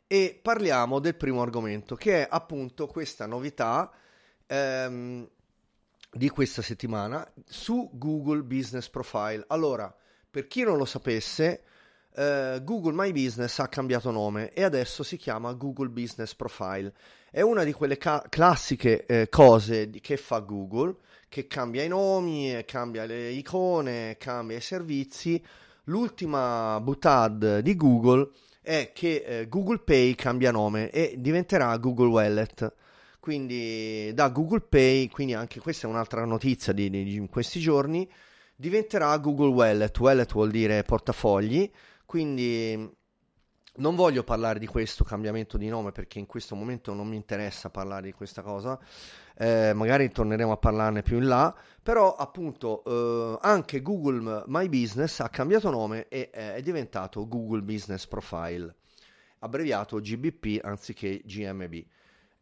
e 0.05 0.38
parliamo 0.41 1.00
del 1.00 1.15
primo 1.15 1.41
argomento 1.41 1.95
che 1.95 2.23
è 2.23 2.27
appunto 2.29 2.85
questa 2.88 3.27
novità 3.27 3.89
ehm, 4.45 5.29
di 6.11 6.27
questa 6.27 6.61
settimana 6.61 7.25
su 7.45 7.91
Google 7.93 8.41
Business 8.41 8.89
Profile. 8.89 9.45
Allora, 9.47 9.95
per 10.29 10.47
chi 10.47 10.63
non 10.63 10.75
lo 10.75 10.83
sapesse, 10.83 11.63
eh, 12.15 12.60
Google 12.63 12.94
My 12.94 13.12
Business 13.12 13.60
ha 13.60 13.68
cambiato 13.68 14.12
nome 14.12 14.51
e 14.53 14.63
adesso 14.63 15.03
si 15.03 15.18
chiama 15.18 15.53
Google 15.53 15.89
Business 15.89 16.36
Profile. 16.36 16.94
È 17.30 17.41
una 17.41 17.63
di 17.63 17.72
quelle 17.72 17.98
ca- 17.98 18.25
classiche 18.30 19.06
eh, 19.06 19.30
cose 19.30 19.89
di- 19.89 20.01
che 20.01 20.18
fa 20.18 20.39
Google, 20.39 20.96
che 21.30 21.48
cambia 21.48 21.84
i 21.84 21.88
nomi, 21.88 22.62
cambia 22.65 23.06
le 23.06 23.30
icone, 23.30 24.18
cambia 24.18 24.58
i 24.58 24.62
servizi. 24.62 25.41
L'ultima 25.86 26.80
butad 26.82 27.60
di 27.60 27.75
Google 27.75 28.30
è 28.62 28.91
che 28.94 29.24
eh, 29.25 29.48
Google 29.48 29.80
Pay 29.80 30.13
cambia 30.15 30.51
nome 30.51 30.89
e 30.89 31.15
diventerà 31.18 31.75
Google 31.77 32.08
Wallet. 32.08 32.74
Quindi 33.20 34.12
da 34.13 34.30
Google 34.30 34.62
Pay, 34.62 35.08
quindi 35.08 35.34
anche 35.34 35.60
questa 35.60 35.88
è 35.88 35.89
un'altra 35.89 36.25
notizia 36.25 36.74
di, 36.74 36.89
di, 36.89 37.03
di 37.03 37.27
questi 37.30 37.60
giorni, 37.60 38.10
diventerà 38.56 39.15
Google 39.18 39.53
Wallet. 39.53 39.98
Wallet 40.00 40.32
vuol 40.34 40.51
dire 40.51 40.84
portafogli, 40.84 41.70
quindi 42.12 42.94
non 43.75 43.96
voglio 43.96 44.25
parlare 44.25 44.60
di 44.60 44.68
questo 44.68 45.06
cambiamento 45.06 45.58
di 45.58 45.70
nome 45.70 45.94
perché 45.94 46.20
in 46.20 46.25
questo 46.25 46.56
momento 46.56 46.94
non 46.94 47.08
mi 47.08 47.15
interessa 47.15 47.70
parlare 47.70 48.01
di 48.08 48.12
questa 48.12 48.41
cosa, 48.41 48.77
eh, 49.38 49.72
magari 49.74 50.12
torneremo 50.12 50.51
a 50.51 50.58
parlarne 50.58 51.03
più 51.03 51.20
in 51.20 51.27
là, 51.27 51.56
però 51.82 52.13
appunto 52.13 52.84
eh, 52.84 53.38
anche 53.44 53.82
Google 53.82 54.44
My 54.48 54.68
Business 54.68 55.22
ha 55.22 55.30
cambiato 55.30 55.70
nome 55.70 56.10
e 56.10 56.32
eh, 56.34 56.56
è 56.56 56.62
diventato 56.62 57.25
Google 57.30 57.62
Business 57.62 58.06
Profile, 58.08 58.75
abbreviato 59.39 60.01
GBP 60.01 60.60
anziché 60.65 61.22
GMB. 61.24 61.82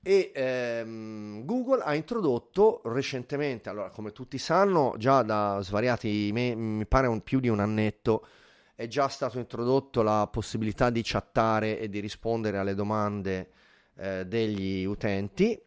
E 0.02 0.32
ehm, 0.34 1.46
Google 1.46 1.84
ha 1.84 1.94
introdotto 1.94 2.82
recentemente, 2.86 3.70
allora 3.70 3.92
come 3.92 4.14
tutti 4.14 4.40
sanno, 4.40 4.96
già 4.98 5.22
da 5.22 5.60
svariati, 5.62 6.32
me- 6.34 6.56
mi 6.56 6.88
pare 6.88 7.06
un, 7.06 7.22
più 7.22 7.40
di 7.40 7.50
un 7.50 7.60
annetto, 7.60 8.26
è 8.80 8.88
già 8.88 9.10
stato 9.10 9.40
introdotto 9.40 10.02
la 10.02 10.26
possibilità 10.32 10.90
di 10.90 11.02
chattare 11.04 11.78
e 11.78 11.90
di 11.90 12.00
rispondere 12.00 12.60
alle 12.60 12.76
domande 12.76 13.50
eh, 13.98 14.26
degli 14.26 14.86
utenti. 14.86 15.62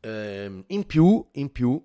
Eh, 0.00 0.64
in 0.66 0.86
più, 0.86 1.24
in 1.34 1.52
più 1.52 1.80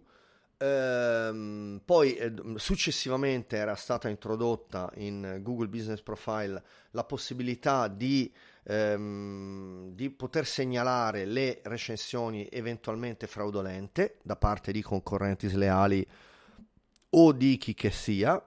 ehm, 0.57 1.81
poi 1.85 2.15
eh, 2.15 2.33
successivamente 2.55 3.55
era 3.55 3.75
stata 3.75 4.09
introdotta 4.09 4.89
in 4.95 5.41
Google 5.43 5.67
Business 5.67 6.01
Profile 6.01 6.63
la 6.89 7.03
possibilità 7.03 7.87
di 7.87 8.33
ehm, 8.63 9.91
di 9.91 10.09
poter 10.09 10.47
segnalare 10.47 11.25
le 11.25 11.61
recensioni 11.65 12.47
eventualmente 12.49 13.27
fraudolente 13.27 14.17
da 14.23 14.35
parte 14.35 14.71
di 14.71 14.81
concorrenti 14.81 15.47
sleali 15.47 16.03
o 17.11 17.31
di 17.31 17.59
chi 17.59 17.75
che 17.75 17.91
sia. 17.91 18.43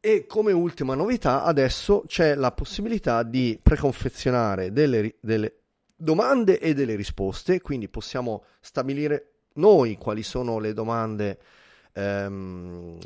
E 0.00 0.26
come 0.26 0.52
ultima 0.52 0.94
novità 0.94 1.42
adesso 1.42 2.04
c'è 2.06 2.34
la 2.34 2.52
possibilità 2.52 3.22
di 3.22 3.58
preconfezionare 3.60 4.72
delle, 4.72 5.16
delle 5.20 5.60
domande 5.96 6.60
e 6.60 6.74
delle 6.74 6.94
risposte, 6.94 7.60
quindi 7.60 7.88
possiamo 7.88 8.44
stabilire 8.60 9.32
noi 9.54 9.96
quali 9.96 10.22
sono 10.22 10.58
le 10.58 10.72
domande 10.72 11.40
ehm, 11.92 12.98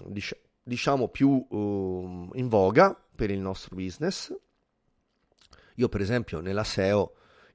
diciamo 0.62 1.08
più 1.08 1.46
uh, 1.48 2.30
in 2.34 2.48
voga 2.48 2.94
per 3.14 3.30
il 3.30 3.38
nostro 3.38 3.76
business 3.76 4.34
io 5.80 5.88
per 5.88 6.00
esempio 6.02 6.40
nella 6.40 6.64
SEO, 6.64 7.14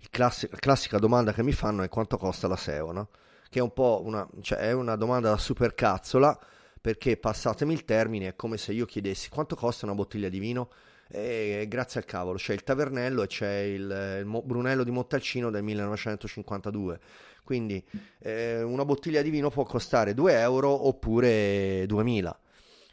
classi- 0.10 0.48
la 0.50 0.58
classica 0.58 0.98
domanda 0.98 1.32
che 1.32 1.44
mi 1.44 1.54
fanno 1.54 1.84
è 1.84 1.90
quanto 1.90 2.18
costa 2.18 2.48
la 2.48 2.56
SEO, 2.56 2.92
no? 2.92 3.10
Che 3.48 3.60
è 3.60 3.62
un 3.62 3.72
po' 3.72 4.02
una, 4.04 4.28
cioè 4.42 4.58
è 4.58 4.72
una 4.72 4.96
domanda 4.96 5.30
da 5.30 5.38
super 5.38 5.76
cazzola, 5.76 6.38
perché 6.86 7.18
passatemi 7.18 7.74
il 7.74 7.84
termine, 7.84 8.28
è 8.28 8.36
come 8.36 8.58
se 8.58 8.72
io 8.72 8.86
chiedessi 8.86 9.30
quanto 9.30 9.56
costa 9.56 9.88
una 9.88 9.96
bottiglia 9.96 10.30
di 10.30 10.38
vino? 10.38 10.70
E 11.08 11.66
grazie 11.68 12.00
al 12.00 12.06
cavolo 12.06 12.38
c'è 12.38 12.54
il 12.54 12.62
tavernello 12.62 13.24
e 13.24 13.28
c'è 13.28 13.58
il, 13.62 14.20
il 14.20 14.42
Brunello 14.44 14.84
di 14.84 14.92
Montalcino 14.92 15.50
del 15.50 15.64
1952 15.64 17.00
quindi 17.44 17.84
eh, 18.20 18.62
una 18.62 18.86
bottiglia 18.86 19.24
di 19.24 19.32
vino 19.32 19.50
può 19.50 19.64
costare 19.64 20.14
2 20.14 20.40
euro 20.40 20.88
oppure 20.88 21.86
2000 21.88 22.40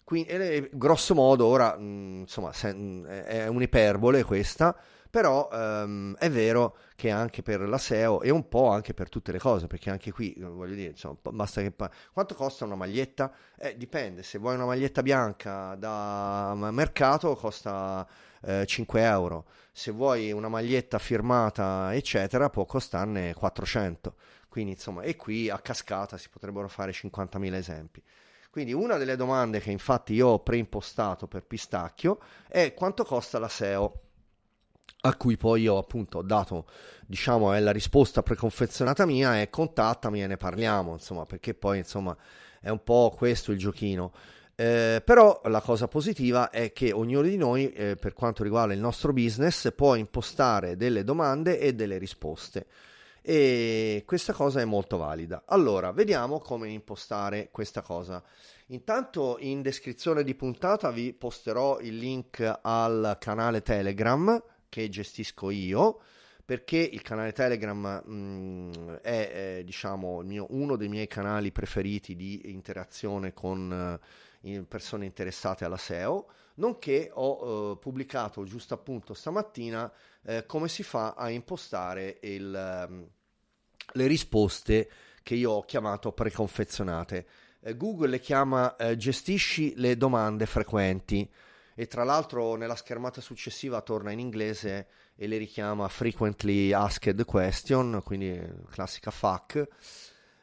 quindi, 0.05 0.29
eh, 0.31 0.71
grosso 0.73 1.15
modo 1.15 1.45
ora 1.45 1.77
mh, 1.77 2.21
insomma 2.21 2.53
se, 2.55 2.73
mh, 2.73 3.07
è 3.07 3.47
un'iperbole 3.47 4.25
questa 4.25 4.75
però 5.13 5.51
ehm, 5.53 6.17
è 6.17 6.31
vero 6.31 6.75
che 6.97 7.11
anche 7.11 7.43
per 7.43 7.69
la 7.69 7.77
SEO 7.77 8.23
e 8.23 8.31
un 8.31 8.49
po' 8.49 8.71
anche 8.71 8.95
per 8.95 9.11
tutte 9.11 9.31
le 9.31 9.39
cose, 9.39 9.67
perché 9.67 9.91
anche 9.91 10.11
qui, 10.11 10.35
voglio 10.39 10.75
dire, 10.75 10.89
insomma, 10.93 11.19
basta 11.33 11.61
che... 11.61 11.71
Pa- 11.71 11.91
quanto 12.15 12.35
costa 12.35 12.65
una 12.65 12.77
maglietta? 12.77 13.31
Eh, 13.59 13.77
dipende, 13.77 14.23
se 14.23 14.39
vuoi 14.39 14.55
una 14.55 14.65
maglietta 14.65 15.03
bianca 15.03 15.75
da 15.75 16.55
mercato 16.71 17.35
costa 17.37 18.09
eh, 18.41 18.65
5 18.65 19.03
euro, 19.03 19.45
se 19.71 19.91
vuoi 19.91 20.33
una 20.33 20.49
maglietta 20.49 20.99
firmata, 20.99 21.95
eccetera, 21.95 22.49
può 22.49 22.65
costarne 22.65 23.35
400. 23.35 24.15
Quindi, 24.49 24.73
insomma, 24.73 25.03
e 25.03 25.17
qui 25.17 25.51
a 25.51 25.59
cascata 25.59 26.17
si 26.17 26.31
potrebbero 26.31 26.69
fare 26.69 26.93
50.000 26.93 27.53
esempi. 27.53 28.03
Quindi 28.51 28.73
una 28.73 28.97
delle 28.97 29.17
domande 29.17 29.61
che 29.61 29.71
infatti 29.71 30.15
io 30.15 30.29
ho 30.29 30.39
preimpostato 30.39 31.27
per 31.27 31.45
Pistacchio 31.45 32.19
è 32.49 32.73
quanto 32.73 33.05
costa 33.05 33.39
la 33.39 33.49
SEO 33.49 34.02
a 35.05 35.17
cui 35.17 35.37
poi 35.37 35.63
io 35.63 35.79
appunto 35.79 36.19
ho 36.19 36.23
dato, 36.23 36.67
diciamo, 37.07 37.53
è 37.53 37.61
la 37.61 37.73
risposta 37.73 38.23
preconfezionata 38.23 39.05
mia 39.05 39.41
e 39.41 39.51
contattami 39.51 40.23
e 40.23 40.27
ne 40.29 40.37
parliamo, 40.37 40.93
insomma, 40.93 41.27
perché 41.27 41.55
poi 41.55 41.79
insomma 41.79 42.17
è 42.61 42.69
un 42.69 42.83
po' 42.85 43.13
questo 43.17 43.51
il 43.51 43.59
giochino. 43.59 44.13
Eh, 44.55 45.03
però 45.05 45.41
la 45.47 45.61
cosa 45.61 45.89
positiva 45.89 46.51
è 46.51 46.73
che 46.73 46.93
ognuno 46.93 47.23
di 47.23 47.37
noi, 47.37 47.73
eh, 47.73 47.97
per 47.97 48.13
quanto 48.13 48.45
riguarda 48.45 48.75
il 48.75 48.81
nostro 48.81 49.13
business, 49.13 49.73
può 49.75 49.97
impostare 49.97 50.77
delle 50.77 51.03
domande 51.03 51.59
e 51.59 51.75
delle 51.75 51.99
risposte. 51.99 52.67
E 53.23 54.05
questa 54.07 54.33
cosa 54.33 54.61
è 54.61 54.65
molto 54.65 54.99
valida. 54.99 55.43
Allora, 55.47 55.91
vediamo 55.91 56.39
come 56.39 56.69
impostare 56.69 57.49
questa 57.51 57.83
cosa. 57.83 58.23
Intanto 58.67 59.37
in 59.41 59.63
descrizione 59.63 60.23
di 60.23 60.35
puntata 60.35 60.91
vi 60.91 61.13
posterò 61.13 61.81
il 61.81 61.97
link 61.97 62.59
al 62.63 63.17
canale 63.19 63.63
Telegram 63.63 64.41
che 64.73 64.89
gestisco 64.89 65.51
io 65.51 66.01
perché 66.43 66.79
il 66.79 67.03
canale 67.03 67.33
Telegram 67.33 68.03
mh, 68.05 68.13
mm, 68.15 68.93
è, 69.03 69.59
è 69.59 69.65
diciamo 69.65 70.23
mio, 70.23 70.47
uno 70.49 70.77
dei 70.77 70.89
miei 70.89 71.07
canali 71.07 71.53
preferiti 71.53 72.17
di 72.17 72.51
interazione 72.51 73.35
con 73.35 74.01
uh, 74.41 74.67
persone 74.67 75.05
interessate 75.05 75.67
alla 75.67 75.77
SEO, 75.77 76.27
nonché 76.55 77.11
ho 77.13 77.73
uh, 77.73 77.79
pubblicato 77.79 78.45
giusto 78.45 78.73
appunto 78.73 79.13
stamattina 79.13 79.93
uh, 80.23 80.47
come 80.47 80.69
si 80.69 80.83
fa 80.83 81.13
a 81.17 81.29
impostare 81.29 82.19
il, 82.23 82.87
um, 82.89 83.07
le 83.93 84.07
risposte 84.07 84.91
che 85.23 85.35
io 85.35 85.51
ho 85.51 85.63
chiamato 85.63 86.13
preconfezionate. 86.13 87.27
Google 87.77 88.09
le 88.09 88.19
chiama 88.19 88.75
gestisci 88.97 89.75
le 89.77 89.97
domande 89.97 90.47
frequenti 90.47 91.31
e 91.75 91.87
tra 91.87 92.05
l'altro 92.05 92.57
nella 92.57 92.77
schermata 92.77 93.21
successiva 93.21 93.81
torna 93.81 94.11
in 94.11 94.19
inglese 94.19 94.87
e 95.15 95.27
le 95.27 95.39
richiama 95.39 95.89
frequently 95.89 96.73
asked 96.73 97.25
question, 97.25 98.03
quindi 98.05 98.41
classica 98.71 99.11
FAQ, 99.11 99.69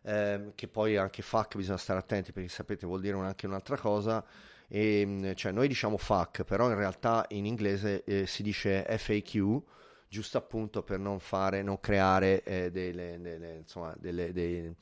eh, 0.04 0.52
che 0.56 0.68
poi 0.68 0.98
anche 0.98 1.22
FAQ 1.22 1.58
bisogna 1.58 1.78
stare 1.78 2.00
attenti 2.00 2.32
perché 2.32 2.50
sapete 2.50 2.86
vuol 2.86 3.02
dire 3.02 3.18
anche 3.18 3.46
un'altra 3.46 3.78
cosa, 3.78 4.24
e, 4.68 5.04
mm, 5.06 5.32
cioè 5.34 5.52
noi 5.52 5.68
diciamo 5.68 5.98
FAQ, 5.98 6.44
però 6.44 6.70
in 6.70 6.76
realtà 6.76 7.26
in 7.30 7.46
inglese 7.46 8.04
eh, 8.04 8.26
si 8.26 8.44
dice 8.44 8.86
FAQ, 8.86 9.62
giusto 10.08 10.38
appunto 10.38 10.84
per 10.84 11.00
non 11.00 11.20
fare, 11.20 11.62
non 11.62 11.80
creare 11.80 12.44
eh, 12.44 12.72
delle, 12.72 13.20
delle, 13.20 13.58
insomma, 13.58 13.94
delle, 13.98 14.32
dei, 14.32 14.74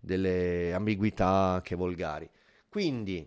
delle 0.00 0.72
ambiguità 0.74 1.26
anche 1.26 1.74
volgari. 1.74 2.28
Quindi 2.68 3.26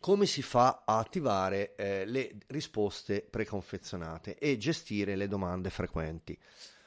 come 0.00 0.24
si 0.24 0.40
fa 0.40 0.82
a 0.86 0.98
attivare 0.98 1.74
eh, 1.76 2.06
le 2.06 2.32
risposte 2.46 3.20
preconfezionate 3.20 4.38
e 4.38 4.56
gestire 4.56 5.14
le 5.14 5.28
domande 5.28 5.68
frequenti. 5.68 6.36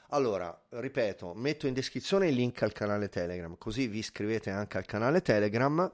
Allora, 0.09 0.65
ripeto, 0.69 1.33
metto 1.35 1.67
in 1.67 1.73
descrizione 1.73 2.27
il 2.27 2.35
link 2.35 2.61
al 2.63 2.71
canale 2.71 3.09
Telegram, 3.09 3.55
così 3.57 3.87
vi 3.87 3.99
iscrivete 3.99 4.49
anche 4.49 4.77
al 4.77 4.85
canale 4.85 5.21
Telegram 5.21 5.91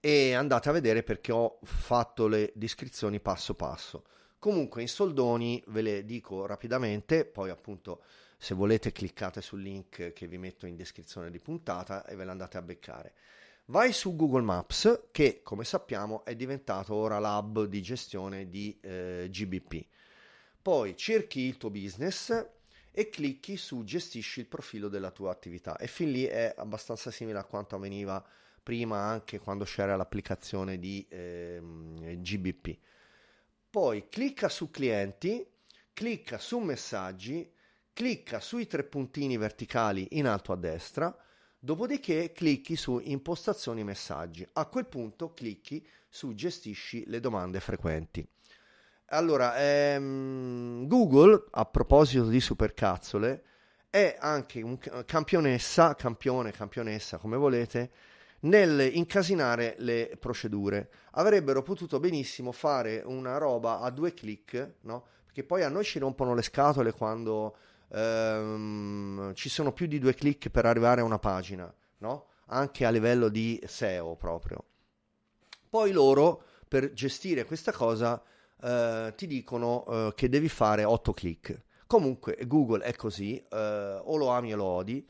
e 0.00 0.34
andate 0.34 0.68
a 0.68 0.72
vedere 0.72 1.02
perché 1.02 1.32
ho 1.32 1.58
fatto 1.62 2.26
le 2.26 2.52
descrizioni 2.54 3.20
passo 3.20 3.54
passo. 3.54 4.04
Comunque 4.38 4.82
in 4.82 4.88
soldoni 4.88 5.62
ve 5.68 5.82
le 5.82 6.04
dico 6.04 6.46
rapidamente, 6.46 7.24
poi 7.24 7.50
appunto 7.50 8.02
se 8.38 8.54
volete 8.54 8.92
cliccate 8.92 9.40
sul 9.40 9.62
link 9.62 10.12
che 10.12 10.26
vi 10.26 10.36
metto 10.36 10.66
in 10.66 10.76
descrizione 10.76 11.30
di 11.30 11.38
puntata 11.38 12.04
e 12.06 12.16
ve 12.16 12.24
l'andate 12.24 12.58
a 12.58 12.62
beccare. 12.62 13.14
Vai 13.68 13.92
su 13.92 14.14
Google 14.14 14.42
Maps 14.42 15.08
che 15.10 15.40
come 15.42 15.64
sappiamo 15.64 16.24
è 16.24 16.36
diventato 16.36 16.94
ora 16.94 17.18
l'hub 17.18 17.64
di 17.64 17.82
gestione 17.82 18.48
di 18.48 18.78
eh, 18.80 19.26
GBP. 19.28 19.84
Poi 20.62 20.96
cerchi 20.96 21.40
il 21.40 21.56
tuo 21.56 21.70
business 21.70 22.48
e 22.92 23.08
clicchi 23.08 23.56
su 23.56 23.82
gestisci 23.82 24.38
il 24.38 24.46
profilo 24.46 24.86
della 24.88 25.10
tua 25.10 25.32
attività 25.32 25.76
e 25.78 25.88
fin 25.88 26.12
lì 26.12 26.22
è 26.22 26.54
abbastanza 26.56 27.10
simile 27.10 27.40
a 27.40 27.44
quanto 27.44 27.74
avveniva 27.74 28.24
prima 28.62 29.00
anche 29.00 29.40
quando 29.40 29.64
c'era 29.64 29.96
l'applicazione 29.96 30.78
di 30.78 31.04
eh, 31.08 31.60
GBP. 32.20 32.78
Poi 33.68 34.08
clicca 34.08 34.48
su 34.48 34.70
clienti, 34.70 35.44
clicca 35.92 36.38
su 36.38 36.60
messaggi, 36.60 37.52
clicca 37.92 38.38
sui 38.38 38.68
tre 38.68 38.84
puntini 38.84 39.36
verticali 39.36 40.06
in 40.12 40.28
alto 40.28 40.52
a 40.52 40.56
destra 40.56 41.16
Dopodiché 41.66 42.30
clicchi 42.30 42.76
su 42.76 43.00
impostazioni 43.02 43.82
messaggi. 43.82 44.46
A 44.52 44.66
quel 44.66 44.86
punto 44.86 45.34
clicchi 45.34 45.84
su 46.08 46.32
gestisci 46.32 47.02
le 47.08 47.18
domande 47.18 47.58
frequenti. 47.58 48.24
Allora, 49.06 49.56
ehm, 49.56 50.86
Google, 50.86 51.46
a 51.50 51.64
proposito 51.64 52.28
di 52.28 52.38
supercazzole, 52.38 53.42
è 53.90 54.16
anche 54.20 54.62
un 54.62 54.78
campionessa, 55.04 55.96
campione, 55.96 56.52
campionessa, 56.52 57.18
come 57.18 57.36
volete, 57.36 57.90
nel 58.42 58.94
incasinare 58.94 59.74
le 59.78 60.16
procedure. 60.20 60.88
Avrebbero 61.14 61.62
potuto 61.62 61.98
benissimo 61.98 62.52
fare 62.52 63.02
una 63.04 63.38
roba 63.38 63.80
a 63.80 63.90
due 63.90 64.14
clic, 64.14 64.74
no? 64.82 65.04
Perché 65.24 65.42
poi 65.42 65.64
a 65.64 65.68
noi 65.68 65.82
ci 65.82 65.98
rompono 65.98 66.32
le 66.32 66.42
scatole 66.42 66.92
quando 66.92 67.56
ehm, 67.88 69.34
ci 69.34 69.48
sono 69.48 69.72
più 69.72 69.86
di 69.86 69.98
due 69.98 70.14
clic 70.14 70.48
per 70.50 70.66
arrivare 70.66 71.00
a 71.00 71.04
una 71.04 71.18
pagina, 71.18 71.72
no? 71.98 72.26
Anche 72.46 72.84
a 72.84 72.90
livello 72.90 73.28
di 73.28 73.60
SEO 73.66 74.14
proprio. 74.16 74.64
Poi 75.68 75.92
loro, 75.92 76.42
per 76.68 76.92
gestire 76.92 77.44
questa 77.44 77.72
cosa, 77.72 78.22
eh, 78.62 79.12
ti 79.16 79.26
dicono 79.26 79.84
eh, 79.86 80.12
che 80.14 80.28
devi 80.28 80.48
fare 80.48 80.84
8 80.84 81.12
clic. 81.12 81.62
Comunque 81.86 82.38
Google 82.46 82.82
è 82.84 82.94
così, 82.94 83.36
eh, 83.38 84.00
o 84.02 84.16
lo 84.16 84.28
ami 84.28 84.52
o 84.52 84.56
lo 84.56 84.64
odi. 84.64 85.06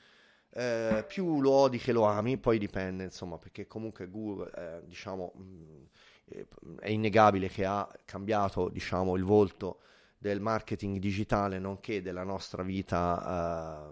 Eh, 0.50 1.04
più 1.06 1.40
lo 1.40 1.50
odi 1.50 1.78
che 1.78 1.92
lo 1.92 2.04
ami, 2.04 2.38
poi 2.38 2.59
dipende, 2.59 3.04
insomma, 3.04 3.37
perché 3.37 3.66
comunque 3.66 4.09
Google, 4.09 4.83
diciamo, 4.87 5.33
mh, 5.35 5.42
mm, 5.42 6.78
è 6.78 6.88
innegabile 6.88 7.49
che 7.49 7.64
ha 7.64 7.87
cambiato, 8.04 8.68
diciamo, 8.68 9.16
il 9.16 9.25
volto 9.25 9.80
del 10.18 10.40
marketing 10.40 10.99
digitale 10.99 11.58
nonché 11.58 12.02
della 12.02 12.25
nostra 12.25 12.62
vita 12.62 13.90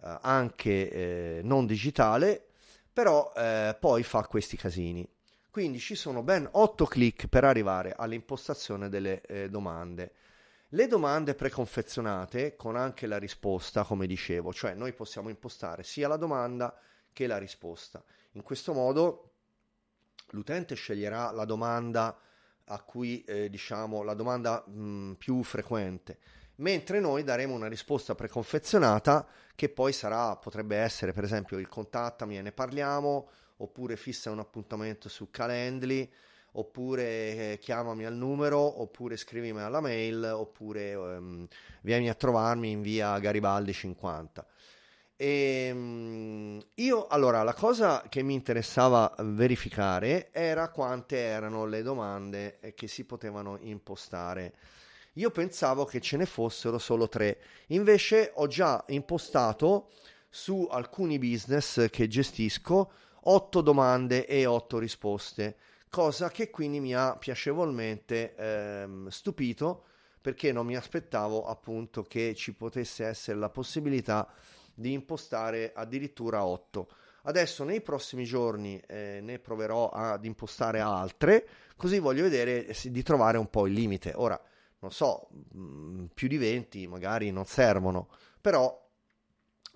uh, 0.00 0.06
uh, 0.06 0.18
anche 0.22 0.90
eh, 0.90 1.40
non 1.42 1.66
digitale, 1.66 2.44
però 2.92 3.32
poi 3.80 4.04
fa 4.04 4.24
questi 4.26 4.56
casini. 4.56 5.04
Quindi 5.50 5.80
ci 5.80 5.96
sono 5.96 6.22
ben 6.22 6.48
8 6.48 6.84
clic 6.86 7.26
per 7.26 7.42
arrivare 7.42 7.92
all'impostazione 7.96 8.88
delle 8.88 9.20
domande. 9.50 10.12
Le 10.68 10.86
domande 10.86 11.34
preconfezionate 11.34 12.54
con 12.54 12.76
anche 12.76 13.06
la 13.06 13.18
risposta, 13.18 13.82
come 13.82 14.06
dicevo, 14.06 14.52
cioè 14.52 14.74
noi 14.74 14.92
possiamo 14.92 15.28
impostare 15.28 15.82
sia 15.82 16.06
la 16.06 16.16
domanda 16.16 16.76
che 17.12 17.26
la 17.26 17.38
risposta. 17.38 18.02
In 18.32 18.42
questo 18.42 18.72
modo 18.72 19.30
l'utente 20.30 20.74
sceglierà 20.74 21.30
la 21.30 21.44
domanda 21.44 22.18
a 22.66 22.80
cui 22.80 23.22
eh, 23.24 23.50
diciamo 23.50 24.02
la 24.02 24.14
domanda 24.14 24.64
mh, 24.66 25.14
più 25.18 25.42
frequente, 25.42 26.18
mentre 26.56 27.00
noi 27.00 27.24
daremo 27.24 27.54
una 27.54 27.68
risposta 27.68 28.14
preconfezionata 28.14 29.26
che 29.54 29.68
poi 29.68 29.92
sarà, 29.92 30.36
potrebbe 30.36 30.76
essere 30.76 31.12
per 31.12 31.24
esempio 31.24 31.58
il 31.58 31.68
contattami 31.68 32.38
e 32.38 32.42
ne 32.42 32.52
parliamo, 32.52 33.28
oppure 33.58 33.96
fissa 33.96 34.30
un 34.30 34.40
appuntamento 34.40 35.08
su 35.08 35.30
Calendly, 35.30 36.10
oppure 36.56 37.04
eh, 37.52 37.58
chiamami 37.60 38.04
al 38.04 38.14
numero, 38.14 38.80
oppure 38.80 39.16
scrivimi 39.16 39.60
alla 39.60 39.80
mail, 39.80 40.32
oppure 40.34 40.90
ehm, 40.90 41.46
vieni 41.82 42.08
a 42.08 42.14
trovarmi 42.14 42.70
in 42.70 42.80
via 42.80 43.18
Garibaldi 43.18 43.72
50. 43.72 44.46
E, 45.16 45.66
ehm, 45.68 46.60
io 46.74 47.06
allora 47.06 47.42
la 47.42 47.54
cosa 47.54 48.04
che 48.08 48.22
mi 48.22 48.34
interessava 48.34 49.14
verificare 49.18 50.30
era 50.32 50.70
quante 50.70 51.18
erano 51.18 51.66
le 51.66 51.82
domande 51.82 52.58
eh, 52.60 52.74
che 52.74 52.88
si 52.88 53.04
potevano 53.04 53.58
impostare. 53.60 54.54
Io 55.14 55.30
pensavo 55.30 55.84
che 55.84 56.00
ce 56.00 56.16
ne 56.16 56.26
fossero 56.26 56.78
solo 56.78 57.08
tre, 57.08 57.38
invece 57.68 58.32
ho 58.34 58.48
già 58.48 58.82
impostato 58.88 59.90
su 60.28 60.66
alcuni 60.68 61.18
business 61.20 61.88
che 61.88 62.08
gestisco 62.08 62.90
otto 63.26 63.60
domande 63.60 64.26
e 64.26 64.44
otto 64.46 64.78
risposte, 64.78 65.56
cosa 65.88 66.28
che 66.30 66.50
quindi 66.50 66.80
mi 66.80 66.94
ha 66.94 67.16
piacevolmente 67.16 68.34
ehm, 68.34 69.06
stupito 69.08 69.84
perché 70.20 70.50
non 70.52 70.66
mi 70.66 70.74
aspettavo 70.74 71.44
appunto 71.46 72.02
che 72.02 72.34
ci 72.34 72.54
potesse 72.54 73.04
essere 73.04 73.38
la 73.38 73.50
possibilità 73.50 74.26
di 74.26 74.53
impostare 74.82 75.72
addirittura 75.74 76.44
8. 76.44 76.88
Adesso 77.22 77.64
nei 77.64 77.80
prossimi 77.80 78.24
giorni 78.24 78.78
eh, 78.86 79.20
ne 79.22 79.38
proverò 79.38 79.88
ad 79.88 80.24
impostare 80.24 80.80
altre, 80.80 81.46
così 81.76 81.98
voglio 81.98 82.22
vedere 82.22 82.74
di 82.84 83.02
trovare 83.02 83.38
un 83.38 83.48
po' 83.48 83.66
il 83.66 83.72
limite. 83.72 84.12
Ora, 84.14 84.38
non 84.80 84.90
so, 84.90 85.28
mm, 85.56 86.06
più 86.12 86.28
di 86.28 86.36
20 86.36 86.86
magari 86.86 87.30
non 87.30 87.46
servono, 87.46 88.08
però 88.40 88.82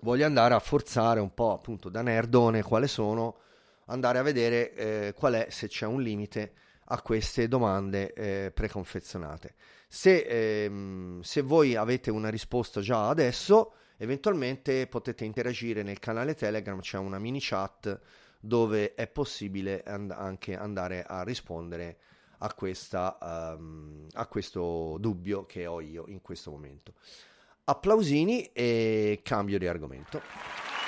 voglio 0.01 0.25
andare 0.25 0.53
a 0.53 0.59
forzare 0.59 1.19
un 1.19 1.33
po' 1.33 1.53
appunto 1.53 1.89
da 1.89 2.01
nerdone 2.01 2.61
quale 2.61 2.87
sono, 2.87 3.39
andare 3.85 4.19
a 4.19 4.21
vedere 4.21 4.73
eh, 4.73 5.13
qual 5.13 5.33
è 5.33 5.47
se 5.49 5.67
c'è 5.67 5.85
un 5.85 6.01
limite 6.01 6.53
a 6.91 7.01
queste 7.01 7.47
domande 7.47 8.13
eh, 8.13 8.51
preconfezionate. 8.51 9.55
Se, 9.87 10.63
ehm, 10.63 11.21
se 11.21 11.41
voi 11.41 11.75
avete 11.75 12.11
una 12.11 12.29
risposta 12.29 12.81
già 12.81 13.09
adesso, 13.09 13.73
Eventualmente 14.01 14.87
potete 14.87 15.25
interagire 15.25 15.83
nel 15.83 15.99
canale 15.99 16.33
Telegram, 16.33 16.79
c'è 16.79 16.97
una 16.97 17.19
mini 17.19 17.39
chat 17.41 17.99
dove 18.39 18.93
è 18.93 19.07
possibile 19.07 19.83
and- 19.83 20.11
anche 20.11 20.55
andare 20.55 21.03
a 21.03 21.21
rispondere 21.23 21.97
a, 22.37 22.53
questa, 22.53 23.17
um, 23.57 24.07
a 24.13 24.25
questo 24.27 24.95
dubbio 25.01 25.45
che 25.45 25.65
ho 25.65 25.81
io 25.81 26.05
in 26.07 26.21
questo 26.21 26.49
momento. 26.49 26.93
Applausini 27.65 28.51
e 28.53 29.19
cambio 29.21 29.59
di 29.59 29.67
argomento. 29.67 30.78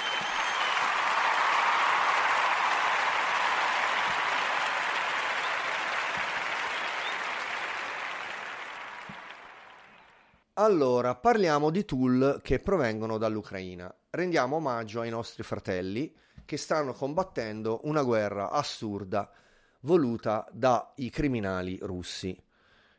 Allora, 10.62 11.16
parliamo 11.16 11.72
di 11.72 11.84
tool 11.86 12.40
che 12.44 12.60
provengono 12.60 13.18
dall'Ucraina. 13.18 13.92
Rendiamo 14.12 14.58
omaggio 14.58 15.02
ai 15.02 15.10
nostri 15.10 15.42
fratelli 15.42 16.14
che 16.46 16.56
stanno 16.56 16.94
combattendo 16.94 17.80
una 17.86 18.04
guerra 18.04 18.52
assurda 18.52 19.28
voluta 19.80 20.48
dai 20.52 21.10
criminali 21.10 21.80
russi. 21.82 22.40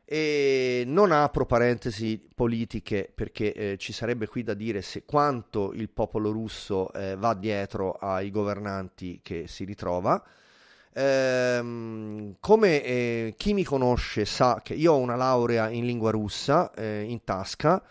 E 0.05 0.83
non 0.88 1.12
apro 1.12 1.46
parentesi 1.46 2.29
politiche 2.35 3.09
perché 3.14 3.53
eh, 3.53 3.79
ci 3.79 3.92
sarebbe 3.92 4.27
qui 4.27 4.42
da 4.42 4.55
dire 4.55 4.83
se 4.83 5.05
quanto 5.05 5.72
il 5.72 5.88
popolo 5.88 6.33
russo 6.33 6.92
eh, 6.92 7.14
va 7.14 7.33
dietro 7.35 7.92
ai 7.92 8.33
governanti 8.33 9.20
che 9.22 9.46
si 9.46 9.62
ritrova 9.62 10.20
Ehm, 10.94 12.37
come 12.40 12.83
eh, 12.85 13.35
chi 13.37 13.55
mi 13.55 13.64
conosce 13.64 14.24
sa 14.26 14.61
che 14.62 14.74
io 14.74 14.92
ho 14.92 14.98
una 14.98 15.16
laurea 15.16 15.70
in 15.70 15.87
lingua 15.87 16.11
russa 16.11 16.70
eh, 16.74 17.02
in 17.02 17.24
tasca. 17.24 17.83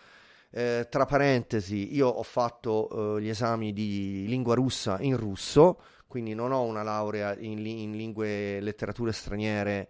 Eh, 0.53 0.87
tra 0.89 1.05
parentesi, 1.05 1.95
io 1.95 2.07
ho 2.09 2.23
fatto 2.23 3.17
eh, 3.17 3.21
gli 3.21 3.29
esami 3.29 3.71
di 3.73 4.25
lingua 4.27 4.53
russa 4.53 4.97
in 4.99 5.15
russo, 5.17 5.79
quindi 6.07 6.33
non 6.33 6.51
ho 6.51 6.61
una 6.63 6.83
laurea 6.83 7.35
in, 7.39 7.65
in 7.65 7.95
lingue 7.95 8.59
letterature 8.59 9.13
straniere, 9.13 9.87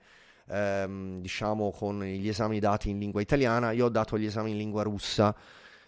ehm, 0.48 1.20
diciamo 1.20 1.72
con 1.72 2.04
gli 2.04 2.28
esami 2.28 2.60
dati 2.60 2.90
in 2.90 3.00
lingua 3.00 3.22
italiana. 3.22 3.72
Io 3.72 3.86
ho 3.86 3.90
dato 3.90 4.18
gli 4.18 4.26
esami 4.26 4.52
in 4.52 4.58
lingua 4.58 4.84
russa. 4.84 5.36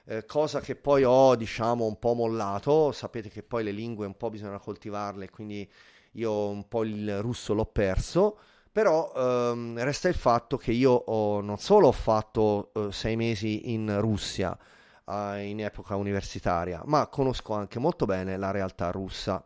Eh, 0.06 0.26
cosa 0.26 0.60
che 0.60 0.76
poi 0.76 1.04
ho 1.04 1.36
diciamo 1.36 1.86
un 1.86 1.98
po' 1.98 2.14
mollato 2.14 2.92
sapete 2.92 3.30
che 3.30 3.42
poi 3.42 3.64
le 3.64 3.72
lingue 3.72 4.06
un 4.06 4.18
po' 4.18 4.30
bisogna 4.30 4.60
coltivarle 4.60 5.30
quindi 5.30 5.66
io 6.14 6.50
un 6.50 6.68
po' 6.68 6.84
il 6.84 7.22
russo 7.22 7.54
l'ho 7.54 7.66
perso, 7.66 8.38
però 8.72 9.12
ehm, 9.16 9.82
resta 9.84 10.08
il 10.10 10.16
fatto 10.16 10.58
che 10.58 10.72
io 10.72 10.92
ho, 10.92 11.42
non 11.42 11.58
solo 11.58 11.88
ho 11.88 11.92
fatto 11.92 12.72
eh, 12.74 12.92
sei 12.92 13.16
mesi 13.16 13.72
in 13.72 14.00
Russia, 14.00 14.58
uh, 15.06 15.36
in 15.38 15.62
epoca 15.62 15.96
universitaria, 15.96 16.82
ma 16.86 17.08
conosco 17.08 17.54
anche 17.54 17.80
molto 17.80 18.06
bene 18.06 18.38
la 18.38 18.52
realtà 18.52 18.92
russa, 18.92 19.46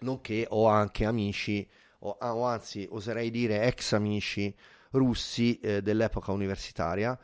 nonché 0.00 0.46
ho 0.48 0.66
anche 0.66 1.04
amici, 1.04 1.68
o, 2.00 2.16
o 2.20 2.44
anzi 2.44 2.86
oserei 2.90 3.30
dire 3.30 3.62
ex 3.64 3.92
amici 3.92 4.54
russi 4.90 5.58
eh, 5.60 5.82
dell'epoca 5.82 6.32
universitaria 6.32 7.18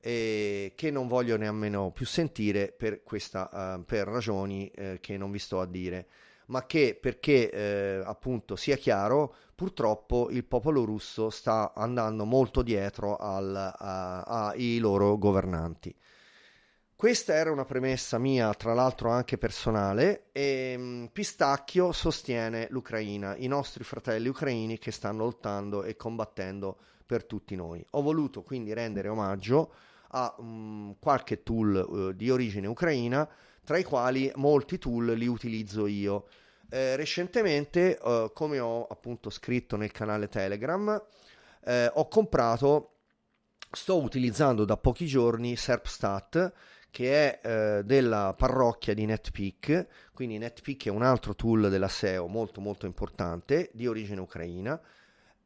eh, 0.00 0.72
che 0.76 0.90
non 0.90 1.08
voglio 1.08 1.36
nemmeno 1.36 1.90
più 1.90 2.06
sentire 2.06 2.72
per, 2.76 3.02
questa, 3.02 3.76
uh, 3.76 3.84
per 3.84 4.06
ragioni 4.06 4.68
eh, 4.68 4.98
che 5.00 5.16
non 5.16 5.30
vi 5.30 5.38
sto 5.38 5.60
a 5.60 5.66
dire 5.66 6.06
ma 6.46 6.66
che 6.66 6.98
perché 7.00 7.50
eh, 7.50 8.02
appunto 8.04 8.56
sia 8.56 8.76
chiaro 8.76 9.34
purtroppo 9.54 10.28
il 10.30 10.44
popolo 10.44 10.84
russo 10.84 11.30
sta 11.30 11.72
andando 11.74 12.24
molto 12.24 12.62
dietro 12.62 13.16
ai 13.16 14.78
loro 14.78 15.18
governanti 15.18 15.94
questa 16.96 17.34
era 17.34 17.52
una 17.52 17.66
premessa 17.66 18.16
mia, 18.16 18.54
tra 18.54 18.72
l'altro 18.72 19.10
anche 19.10 19.36
personale, 19.36 20.28
e 20.32 20.74
um, 20.78 21.10
Pistacchio 21.12 21.92
sostiene 21.92 22.68
l'Ucraina, 22.70 23.36
i 23.36 23.48
nostri 23.48 23.84
fratelli 23.84 24.28
ucraini 24.28 24.78
che 24.78 24.90
stanno 24.92 25.24
lottando 25.24 25.82
e 25.82 25.94
combattendo 25.94 26.78
per 27.04 27.26
tutti 27.26 27.54
noi. 27.54 27.84
Ho 27.90 28.00
voluto 28.00 28.42
quindi 28.42 28.72
rendere 28.72 29.08
omaggio 29.08 29.74
a 30.08 30.34
um, 30.38 30.96
qualche 30.98 31.42
tool 31.42 31.84
uh, 31.86 32.12
di 32.12 32.30
origine 32.30 32.66
ucraina, 32.66 33.28
tra 33.66 33.78
i 33.78 33.82
quali 33.82 34.30
molti 34.36 34.78
tool 34.78 35.06
li 35.14 35.26
utilizzo 35.26 35.88
io. 35.88 36.28
Eh, 36.70 36.94
recentemente, 36.94 37.98
uh, 38.00 38.30
come 38.32 38.60
ho 38.60 38.86
appunto 38.86 39.28
scritto 39.28 39.76
nel 39.76 39.90
canale 39.90 40.28
Telegram, 40.28 41.02
eh, 41.64 41.90
ho 41.92 42.06
comprato, 42.06 42.92
sto 43.72 44.00
utilizzando 44.00 44.64
da 44.64 44.76
pochi 44.76 45.06
giorni 45.06 45.56
Serpstat, 45.56 46.52
che 46.90 47.40
è 47.40 47.40
eh, 47.42 47.84
della 47.84 48.32
parrocchia 48.36 48.94
di 48.94 49.04
NetPeak, 49.04 49.86
quindi 50.14 50.38
NetPeak 50.38 50.86
è 50.86 50.90
un 50.90 51.02
altro 51.02 51.34
tool 51.34 51.68
della 51.68 51.88
SEO 51.88 52.28
molto 52.28 52.60
molto 52.60 52.86
importante 52.86 53.70
di 53.74 53.88
origine 53.88 54.20
ucraina 54.20 54.80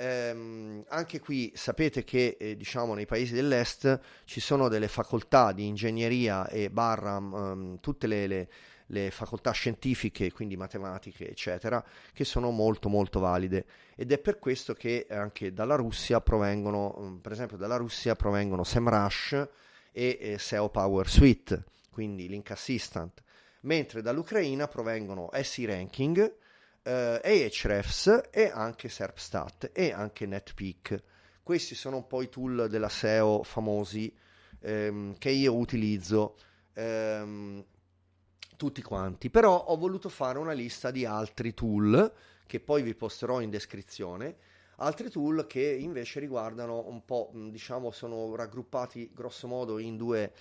ehm, 0.00 0.84
anche 0.88 1.20
qui 1.20 1.52
sapete 1.54 2.02
che 2.04 2.36
eh, 2.38 2.56
diciamo 2.56 2.94
nei 2.94 3.06
paesi 3.06 3.34
dell'est 3.34 4.00
ci 4.24 4.40
sono 4.40 4.68
delle 4.68 4.88
facoltà 4.88 5.52
di 5.52 5.66
ingegneria 5.66 6.48
e 6.48 6.70
barra 6.70 7.18
um, 7.18 7.78
tutte 7.80 8.06
le, 8.06 8.26
le, 8.26 8.48
le, 8.86 9.10
facoltà 9.10 9.50
scientifiche, 9.50 10.32
quindi 10.32 10.56
matematiche, 10.56 11.28
eccetera, 11.28 11.84
che 12.12 12.24
sono 12.24 12.50
molto 12.50 12.88
molto 12.88 13.20
valide. 13.20 13.66
Ed 13.94 14.10
è 14.10 14.18
per 14.18 14.38
questo 14.38 14.72
che 14.72 15.06
anche 15.10 15.52
dalla 15.52 15.76
Russia 15.76 16.20
provengono, 16.20 16.94
um, 16.96 17.18
per 17.18 17.32
esempio 17.32 17.58
dalla 17.58 17.76
Russia 17.76 18.16
provengono 18.16 18.64
SEMrush 18.64 19.48
e 19.92 20.18
eh, 20.20 20.38
SEO 20.38 20.70
Power 20.70 21.08
Suite, 21.08 21.64
quindi 21.90 22.26
Link 22.26 22.50
Assistant, 22.50 23.22
mentre 23.62 24.00
dall'Ucraina 24.00 24.66
provengono 24.66 25.28
SE 25.42 25.66
Ranking, 25.66 26.38
eh, 26.82 27.50
Ahrefs 27.62 28.28
e 28.30 28.50
anche 28.52 28.88
Serpstat 28.88 29.70
e 29.72 29.92
anche 29.92 30.26
NetPeak. 30.26 31.02
Questi 31.42 31.74
sono 31.74 31.96
un 31.96 32.06
po' 32.06 32.22
i 32.22 32.28
tool 32.28 32.68
della 32.68 32.88
SEO 32.88 33.42
famosi 33.42 34.14
ehm, 34.60 35.16
che 35.18 35.30
io 35.30 35.54
utilizzo 35.54 36.36
ehm, 36.74 37.64
tutti 38.56 38.82
quanti, 38.82 39.30
però 39.30 39.56
ho 39.56 39.76
voluto 39.76 40.08
fare 40.08 40.38
una 40.38 40.52
lista 40.52 40.90
di 40.90 41.04
altri 41.04 41.54
tool 41.54 42.12
che 42.46 42.60
poi 42.60 42.82
vi 42.82 42.94
posterò 42.94 43.40
in 43.40 43.50
descrizione 43.50 44.36
altri 44.80 45.10
tool 45.10 45.46
che 45.46 45.62
invece 45.62 46.20
riguardano 46.20 46.86
un 46.86 47.04
po', 47.04 47.30
diciamo, 47.32 47.90
sono 47.90 48.34
raggruppati 48.34 49.10
grosso 49.14 49.46
modo 49.46 49.78
in 49.78 49.96
due 49.96 50.32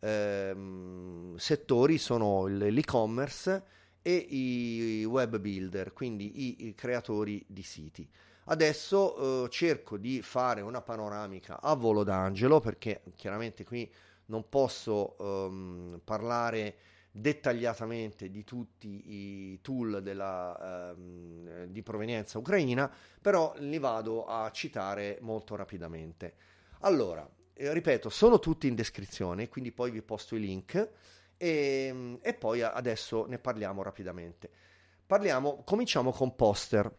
ehm, 0.00 1.36
settori, 1.36 1.98
sono 1.98 2.46
l'e-commerce 2.46 3.76
e 4.08 4.26
i 4.30 5.04
web 5.04 5.36
builder, 5.38 5.92
quindi 5.92 6.66
i, 6.66 6.74
creatori 6.74 7.44
di 7.46 7.62
siti. 7.62 8.08
Adesso 8.44 9.44
eh, 9.44 9.50
cerco 9.50 9.98
di 9.98 10.22
fare 10.22 10.62
una 10.62 10.80
panoramica 10.80 11.60
a 11.60 11.74
volo 11.74 12.04
d'angelo 12.04 12.58
perché 12.58 13.02
chiaramente 13.16 13.64
qui 13.64 13.90
non 14.26 14.48
posso 14.48 15.14
ehm, 15.18 16.00
parlare 16.02 16.76
dettagliatamente 17.10 18.30
di 18.30 18.44
tutti 18.44 19.02
i 19.12 19.60
tool 19.60 20.00
della, 20.02 20.92
ehm, 20.92 21.66
di 21.66 21.82
provenienza 21.82 22.38
ucraina, 22.38 22.90
però 23.20 23.52
li 23.58 23.78
vado 23.78 24.24
a 24.24 24.50
citare 24.50 25.18
molto 25.20 25.54
rapidamente. 25.54 26.34
Allora, 26.80 27.28
eh, 27.52 27.72
ripeto, 27.74 28.08
sono 28.08 28.38
tutti 28.38 28.68
in 28.68 28.74
descrizione, 28.74 29.48
quindi 29.48 29.70
poi 29.70 29.90
vi 29.90 30.00
posto 30.00 30.34
i 30.34 30.40
link 30.40 30.92
e, 31.38 31.86
ehm, 31.88 32.18
e 32.20 32.34
poi 32.34 32.60
adesso 32.60 33.24
ne 33.26 33.38
parliamo 33.38 33.82
rapidamente. 33.82 34.50
Parliamo, 35.06 35.62
cominciamo 35.64 36.12
con 36.12 36.36
Poster. 36.36 36.94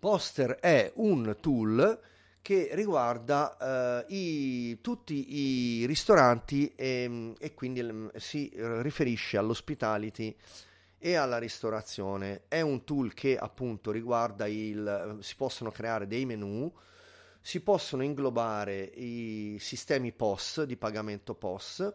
Poster 0.00 0.56
è 0.56 0.90
un 0.96 1.36
tool 1.40 2.00
che 2.40 2.70
riguarda 2.72 4.04
uh, 4.08 4.12
i, 4.12 4.80
tutti 4.80 5.80
i 5.82 5.86
ristoranti 5.86 6.72
e, 6.74 7.34
e, 7.38 7.54
quindi 7.54 7.82
mm, 7.82 8.08
si 8.16 8.50
riferisce 8.54 9.36
all'hospitality 9.36 10.34
e 10.98 11.14
alla 11.14 11.38
ristorazione. 11.38 12.44
È 12.48 12.60
un 12.60 12.84
tool 12.84 13.12
che 13.12 13.36
appunto 13.36 13.90
riguarda 13.90 14.46
il... 14.46 15.18
si 15.20 15.36
possono 15.36 15.70
creare 15.70 16.06
dei 16.06 16.24
menu, 16.24 16.72
si 17.40 17.60
possono 17.60 18.02
inglobare 18.02 18.80
i 18.82 19.58
sistemi 19.60 20.12
POS 20.12 20.62
di 20.62 20.76
pagamento 20.76 21.34
POS 21.34 21.94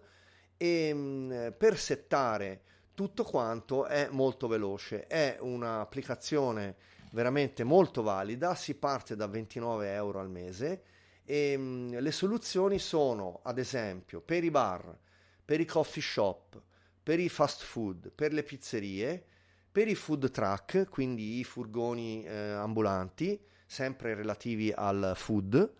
e 0.57 0.93
mm, 0.93 1.47
per 1.57 1.77
settare 1.77 2.61
tutto 2.93 3.23
quanto 3.23 3.85
è 3.85 4.07
molto 4.11 4.47
veloce, 4.47 5.07
è 5.07 5.37
un'applicazione 5.39 6.75
veramente 7.11 7.63
molto 7.63 8.01
valida, 8.01 8.55
si 8.55 8.75
parte 8.75 9.15
da 9.15 9.27
29 9.27 9.93
euro 9.93 10.19
al 10.19 10.29
mese 10.29 10.83
e 11.25 11.55
mm, 11.57 11.97
le 11.97 12.11
soluzioni 12.11 12.79
sono 12.79 13.39
ad 13.43 13.57
esempio 13.57 14.21
per 14.21 14.43
i 14.43 14.51
bar, 14.51 14.95
per 15.43 15.59
i 15.59 15.65
coffee 15.65 16.01
shop, 16.01 16.61
per 17.01 17.19
i 17.19 17.29
fast 17.29 17.63
food, 17.63 18.11
per 18.11 18.33
le 18.33 18.43
pizzerie, 18.43 19.25
per 19.71 19.87
i 19.87 19.95
food 19.95 20.29
truck, 20.31 20.87
quindi 20.89 21.39
i 21.39 21.43
furgoni 21.43 22.23
eh, 22.23 22.35
ambulanti, 22.51 23.39
sempre 23.65 24.13
relativi 24.13 24.71
al 24.71 25.13
food, 25.15 25.73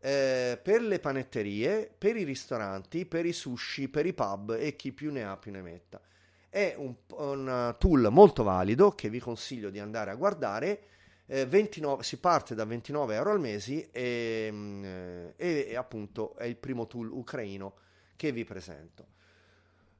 eh, 0.00 0.58
per 0.62 0.80
le 0.82 0.98
panetterie, 1.00 1.92
per 1.96 2.16
i 2.16 2.24
ristoranti, 2.24 3.04
per 3.06 3.26
i 3.26 3.32
sushi, 3.32 3.88
per 3.88 4.06
i 4.06 4.12
pub 4.12 4.56
e 4.58 4.76
chi 4.76 4.92
più 4.92 5.10
ne 5.10 5.24
ha 5.24 5.36
più 5.36 5.52
ne 5.52 5.62
metta. 5.62 6.00
È 6.48 6.74
un, 6.78 6.94
un 7.16 7.74
tool 7.78 8.08
molto 8.10 8.42
valido 8.42 8.90
che 8.92 9.10
vi 9.10 9.18
consiglio 9.18 9.70
di 9.70 9.78
andare 9.78 10.10
a 10.10 10.14
guardare. 10.14 10.82
Eh, 11.26 11.44
29, 11.44 12.02
si 12.02 12.18
parte 12.18 12.54
da 12.54 12.64
29 12.64 13.14
euro 13.14 13.32
al 13.32 13.40
mese 13.40 13.90
e, 13.90 14.48
mm, 14.50 14.84
e, 15.36 15.66
e 15.68 15.76
appunto 15.76 16.34
è 16.36 16.44
il 16.44 16.56
primo 16.56 16.86
tool 16.86 17.10
ucraino 17.10 17.74
che 18.16 18.32
vi 18.32 18.44
presento. 18.44 19.16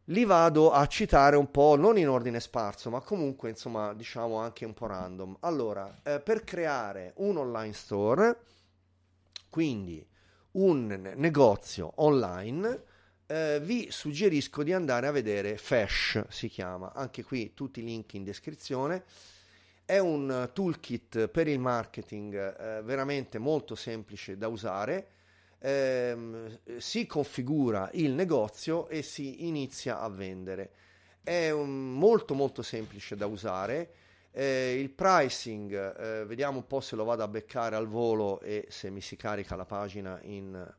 Li 0.05 0.25
vado 0.25 0.71
a 0.71 0.87
citare 0.87 1.37
un 1.37 1.51
po', 1.51 1.77
non 1.77 1.99
in 1.99 2.09
ordine 2.09 2.41
sparso, 2.41 2.89
ma 2.89 3.01
comunque 3.01 3.51
insomma 3.51 3.93
diciamo 3.93 4.37
anche 4.37 4.65
un 4.65 4.73
po' 4.73 4.87
random. 4.87 5.37
Allora, 5.41 6.01
eh, 6.03 6.19
per 6.21 6.45
creare 6.45 7.13
un 7.17 7.37
online 7.37 7.75
store 7.75 8.39
quindi 9.49 10.07
un 10.53 11.13
negozio 11.17 11.93
online, 11.97 12.83
eh, 13.27 13.61
vi 13.63 13.89
suggerisco 13.91 14.63
di 14.63 14.73
andare 14.73 15.07
a 15.07 15.11
vedere 15.11 15.57
Fash, 15.57 16.25
si 16.29 16.49
chiama, 16.49 16.93
anche 16.95 17.23
qui 17.23 17.53
tutti 17.55 17.81
i 17.81 17.85
link 17.85 18.15
in 18.15 18.25
descrizione. 18.25 19.05
È 19.85 19.99
un 19.99 20.51
toolkit 20.53 21.29
per 21.29 21.49
il 21.49 21.59
marketing 21.59 22.35
eh, 22.35 22.83
veramente 22.83 23.39
molto 23.39 23.75
semplice 23.75 24.37
da 24.37 24.49
usare. 24.49 25.09
Eh, 25.61 26.61
si 26.77 27.07
configura 27.07 27.91
il 27.95 28.13
negozio 28.13 28.89
e 28.89 29.03
si 29.03 29.47
inizia 29.47 30.01
a 30.01 30.09
vendere. 30.09 30.71
È 31.23 31.51
un, 31.51 31.93
molto 31.95 32.35
molto 32.35 32.63
semplice 32.63 33.17
da 33.17 33.27
usare 33.27 33.93
eh, 34.39 34.79
il 34.79 34.91
pricing, 34.91 35.73
eh, 35.99 36.25
vediamo 36.25 36.59
un 36.59 36.67
po' 36.69 36.79
se 36.79 36.95
lo 36.95 37.03
vado 37.03 37.25
a 37.25 37.29
beccare 37.29 37.75
al 37.75 37.89
volo 37.89 38.41
e 38.41 38.67
se 38.69 38.89
mi 38.89 39.01
si 39.01 39.17
carica 39.17 39.57
la 39.57 39.65
pagina 39.65 40.17
in, 40.23 40.75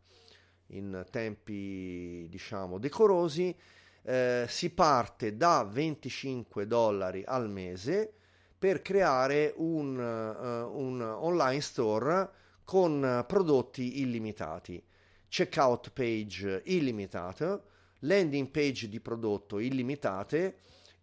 in 0.67 1.06
tempi 1.12 2.26
diciamo 2.30 2.78
decorosi. 2.78 3.54
Eh, 4.02 4.45
si 4.48 4.69
parte 4.69 5.36
da 5.36 5.67
25 5.69 6.67
dollari 6.67 7.22
al 7.26 7.50
mese 7.50 8.13
per 8.58 8.82
creare 8.82 9.54
un, 9.58 9.98
uh, 9.98 10.80
un 10.80 11.02
online 11.02 11.60
store 11.60 12.30
con 12.63 13.26
prodotti 13.28 14.00
illimitati, 14.00 14.82
checkout 15.28 15.91
page 15.91 16.62
illimitato, 16.63 17.63
landing 18.00 18.48
page 18.48 18.88
di 18.88 19.02
prodotto 19.02 19.60
illimitate 19.60 20.60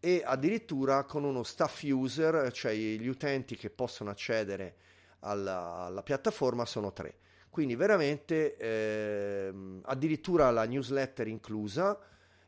e 0.06 0.22
addirittura 0.24 1.02
con 1.02 1.24
uno 1.24 1.42
staff 1.42 1.82
user, 1.82 2.52
cioè 2.52 2.72
gli 2.72 3.08
utenti 3.08 3.56
che 3.56 3.70
possono 3.70 4.10
accedere 4.10 4.76
alla, 5.20 5.78
alla 5.78 6.04
piattaforma 6.04 6.64
sono 6.64 6.92
tre. 6.92 7.16
Quindi 7.50 7.74
veramente 7.74 8.56
eh, 8.56 9.52
addirittura 9.82 10.52
la 10.52 10.64
newsletter 10.64 11.26
inclusa, 11.26 11.98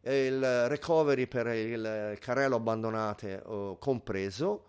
il 0.03 0.69
recovery 0.69 1.27
per 1.27 1.49
il 1.49 2.17
carrello 2.21 2.55
abbandonate 2.55 3.43
oh, 3.45 3.77
compreso, 3.79 4.69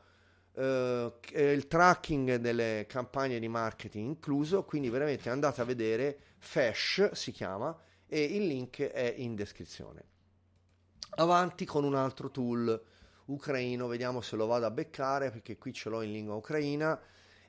eh, 0.55 1.13
il 1.33 1.67
tracking 1.67 2.37
delle 2.37 2.87
campagne 2.89 3.37
di 3.37 3.47
marketing 3.47 4.07
incluso, 4.07 4.63
quindi 4.63 4.89
veramente 4.89 5.29
andate 5.29 5.61
a 5.61 5.65
vedere, 5.65 6.17
Fash 6.39 7.11
si 7.11 7.31
chiama, 7.31 7.79
e 8.07 8.23
il 8.23 8.47
link 8.47 8.81
è 8.81 9.13
in 9.17 9.35
descrizione. 9.35 10.08
Avanti 11.15 11.65
con 11.65 11.83
un 11.83 11.95
altro 11.95 12.29
tool. 12.29 12.81
Ucraino, 13.25 13.87
vediamo 13.87 14.21
se 14.21 14.35
lo 14.35 14.47
vado 14.47 14.65
a 14.65 14.71
beccare 14.71 15.29
perché 15.29 15.57
qui 15.57 15.71
ce 15.71 15.89
l'ho 15.89 16.01
in 16.01 16.11
lingua 16.11 16.35
ucraina. 16.35 16.99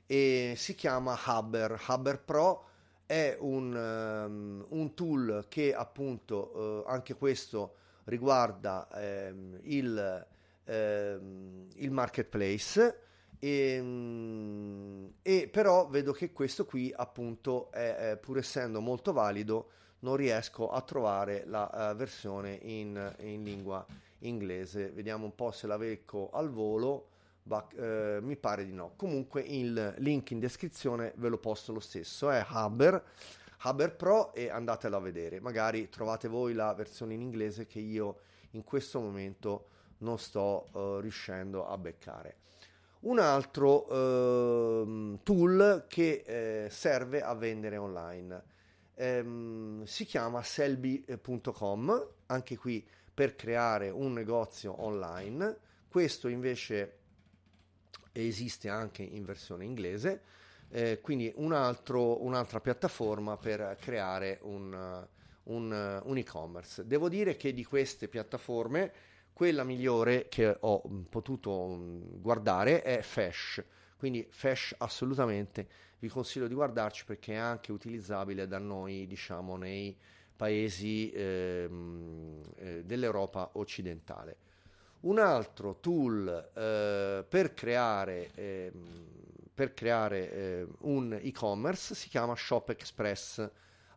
E 0.05 0.53
si 0.57 0.75
chiama 0.75 1.17
Hubber. 1.25 1.79
Hubber 1.87 2.19
Pro 2.19 2.65
è 3.05 3.35
un, 3.39 3.75
um, 3.75 4.65
un 4.69 4.93
tool 4.93 5.45
che 5.49 5.73
appunto 5.73 6.83
uh, 6.85 6.89
anche 6.89 7.15
questo 7.15 7.75
riguarda 8.05 8.87
um, 8.93 9.59
il, 9.63 10.27
um, 10.65 11.67
il, 11.75 11.91
marketplace. 11.91 12.99
E, 13.39 15.11
e, 15.21 15.49
però 15.51 15.87
vedo 15.87 16.11
che 16.11 16.31
questo 16.31 16.65
qui 16.65 16.93
appunto 16.95 17.71
è, 17.71 18.11
è, 18.11 18.17
pur 18.17 18.37
essendo 18.37 18.81
molto 18.81 19.13
valido 19.13 19.71
non 20.01 20.15
riesco 20.15 20.69
a 20.69 20.81
trovare 20.81 21.43
la 21.45 21.91
uh, 21.91 21.95
versione 21.95 22.59
in, 22.61 23.15
in 23.19 23.43
lingua 23.43 23.85
inglese 24.21 24.91
vediamo 24.91 25.25
un 25.25 25.35
po' 25.35 25.51
se 25.51 25.67
la 25.67 25.77
becco 25.77 26.29
al 26.31 26.49
volo 26.49 27.07
Back, 27.43 27.75
eh, 27.75 28.19
mi 28.21 28.35
pare 28.35 28.65
di 28.65 28.71
no. 28.71 28.93
Comunque 28.95 29.41
il 29.41 29.95
link 29.97 30.29
in 30.29 30.39
descrizione 30.39 31.13
ve 31.15 31.27
lo 31.27 31.39
posto 31.39 31.73
lo 31.73 31.79
stesso, 31.79 32.29
è 32.29 32.45
Haber, 32.47 33.03
Haber 33.59 33.95
Pro 33.95 34.31
e 34.33 34.49
andatelo 34.49 34.95
a 34.95 34.99
vedere. 34.99 35.39
Magari 35.39 35.89
trovate 35.89 36.27
voi 36.27 36.53
la 36.53 36.73
versione 36.73 37.15
in 37.15 37.21
inglese 37.21 37.65
che 37.65 37.79
io 37.79 38.19
in 38.51 38.63
questo 38.63 38.99
momento 38.99 39.69
non 39.99 40.19
sto 40.19 40.67
uh, 40.71 40.99
riuscendo 40.99 41.67
a 41.67 41.77
beccare. 41.79 42.35
Un 43.01 43.17
altro 43.17 43.91
uh, 43.91 45.17
tool 45.23 45.85
che 45.87 46.67
serve 46.69 47.23
a 47.23 47.33
vendere 47.33 47.77
online 47.77 48.43
ehm, 49.01 49.83
si 49.83 50.05
chiama 50.05 50.43
selby.com, 50.43 52.07
anche 52.27 52.55
qui 52.55 52.87
per 53.13 53.35
creare 53.35 53.89
un 53.89 54.13
negozio 54.13 54.83
online. 54.83 55.57
Questo 55.87 56.27
invece 56.27 56.97
esiste 58.11 58.69
anche 58.69 59.01
in 59.01 59.25
versione 59.25 59.65
inglese, 59.65 60.21
eh, 60.69 60.99
quindi 61.01 61.31
un 61.37 61.51
altro, 61.51 62.23
un'altra 62.23 62.61
piattaforma 62.61 63.37
per 63.37 63.75
creare 63.79 64.39
un, 64.43 65.07
un, 65.43 66.01
un 66.03 66.17
e-commerce. 66.17 66.85
Devo 66.85 67.09
dire 67.09 67.35
che 67.35 67.53
di 67.53 67.65
queste 67.65 68.07
piattaforme 68.07 68.93
quella 69.33 69.63
migliore 69.63 70.27
che 70.29 70.55
ho 70.59 70.81
potuto 71.09 71.77
guardare 72.19 72.83
è 72.83 73.01
Fash, 73.01 73.63
quindi 74.01 74.25
Fash 74.31 74.73
assolutamente 74.79 75.67
vi 75.99 76.07
consiglio 76.07 76.47
di 76.47 76.55
guardarci 76.55 77.05
perché 77.05 77.33
è 77.33 77.37
anche 77.37 77.71
utilizzabile 77.71 78.47
da 78.47 78.57
noi, 78.57 79.05
diciamo, 79.05 79.57
nei 79.57 79.95
paesi 80.35 81.11
ehm, 81.11 82.41
eh, 82.55 82.83
dell'Europa 82.83 83.51
occidentale. 83.53 84.37
Un 85.01 85.19
altro 85.19 85.77
tool 85.79 86.27
eh, 86.27 87.23
per 87.29 87.53
creare, 87.53 88.31
eh, 88.33 88.71
per 89.53 89.75
creare 89.75 90.31
eh, 90.31 90.67
un 90.79 91.19
e-commerce 91.21 91.93
si 91.93 92.09
chiama 92.09 92.35
Shop 92.35 92.69
Express, 92.69 93.47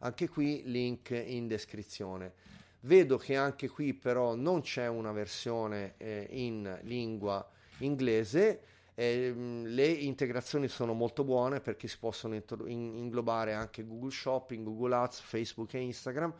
anche 0.01 0.29
qui 0.29 0.64
link 0.67 1.09
in 1.12 1.47
descrizione. 1.47 2.35
Vedo 2.81 3.17
che 3.17 3.37
anche 3.37 3.71
qui 3.71 3.95
però 3.95 4.35
non 4.35 4.61
c'è 4.61 4.87
una 4.87 5.12
versione 5.12 5.95
eh, 5.97 6.27
in 6.29 6.81
lingua 6.83 7.51
inglese, 7.79 8.74
ehm, 8.95 9.67
le 9.67 9.87
integrazioni 9.87 10.69
sono 10.69 10.93
molto 10.93 11.25
buone 11.25 11.61
perché 11.61 11.89
si 11.89 11.99
possono 11.99 12.41
inglobare 12.67 13.53
anche 13.53 13.85
Google 13.87 14.11
Shopping, 14.11 14.65
Google 14.65 14.95
Ads, 14.95 15.21
Facebook 15.21 15.75
e 15.75 15.81
Instagram, 15.81 16.35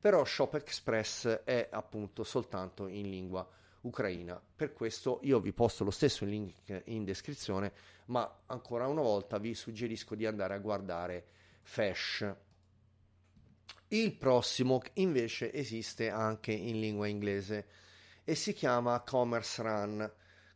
però 0.00 0.24
Shop 0.24 0.54
Express 0.54 1.26
è 1.44 1.68
appunto 1.70 2.24
soltanto 2.24 2.86
in 2.86 3.08
lingua 3.08 3.48
ucraina. 3.82 4.40
Per 4.54 4.72
questo 4.72 5.20
io 5.22 5.40
vi 5.40 5.52
posto 5.52 5.84
lo 5.84 5.90
stesso 5.90 6.24
link 6.24 6.82
in 6.86 7.04
descrizione, 7.04 7.72
ma 8.06 8.40
ancora 8.46 8.86
una 8.86 9.02
volta 9.02 9.38
vi 9.38 9.54
suggerisco 9.54 10.14
di 10.14 10.26
andare 10.26 10.54
a 10.54 10.58
guardare 10.58 11.26
Fash. 11.62 12.34
Il 13.88 14.12
prossimo 14.14 14.82
invece 14.94 15.52
esiste 15.52 16.10
anche 16.10 16.52
in 16.52 16.80
lingua 16.80 17.06
inglese 17.06 17.66
e 18.24 18.34
si 18.34 18.52
chiama 18.52 19.00
Commerce 19.00 19.62
Run. 19.62 20.12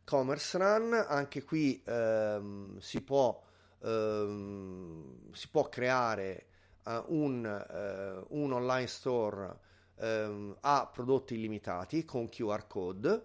Commerce 0.09 0.57
Run, 0.57 1.05
anche 1.07 1.43
qui 1.43 1.79
ehm, 1.85 2.79
si, 2.79 3.01
può, 3.01 3.39
ehm, 3.83 5.31
si 5.33 5.49
può 5.49 5.69
creare 5.69 6.47
uh, 6.85 7.03
un, 7.09 7.45
uh, 7.45 8.25
un 8.35 8.51
online 8.51 8.87
store 8.87 9.55
ehm, 9.99 10.57
a 10.61 10.89
prodotti 10.91 11.35
illimitati 11.35 12.05
con 12.05 12.27
QR 12.27 12.65
code. 12.65 13.21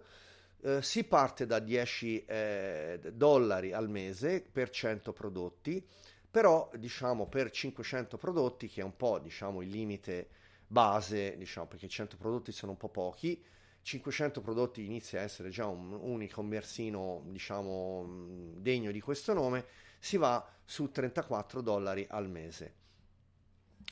Eh, 0.61 0.83
si 0.83 1.05
parte 1.05 1.47
da 1.47 1.57
10 1.57 2.25
eh, 2.25 2.99
dollari 3.13 3.73
al 3.73 3.89
mese 3.89 4.41
per 4.41 4.69
100 4.69 5.11
prodotti, 5.11 5.83
però 6.29 6.69
diciamo 6.75 7.25
per 7.25 7.49
500 7.49 8.15
prodotti, 8.17 8.67
che 8.67 8.81
è 8.81 8.83
un 8.83 8.95
po' 8.95 9.17
diciamo 9.17 9.63
il 9.63 9.69
limite 9.69 10.29
base, 10.67 11.35
diciamo 11.35 11.65
perché 11.65 11.87
100 11.87 12.15
prodotti 12.15 12.51
sono 12.51 12.73
un 12.73 12.77
po' 12.77 12.89
pochi, 12.89 13.43
500 13.85 14.41
prodotti 14.41 14.83
inizia 14.83 15.19
a 15.19 15.23
essere 15.23 15.49
già 15.49 15.67
un, 15.67 15.93
un 15.93 16.19
e-commercino 16.23 17.21
diciamo 17.27 18.53
degno 18.55 18.89
di 18.89 18.99
questo 18.99 19.33
nome, 19.33 19.65
si 19.99 20.17
va 20.17 20.43
su 20.65 20.89
34 20.89 21.61
dollari 21.61 22.03
al 22.09 22.27
mese 22.27 22.83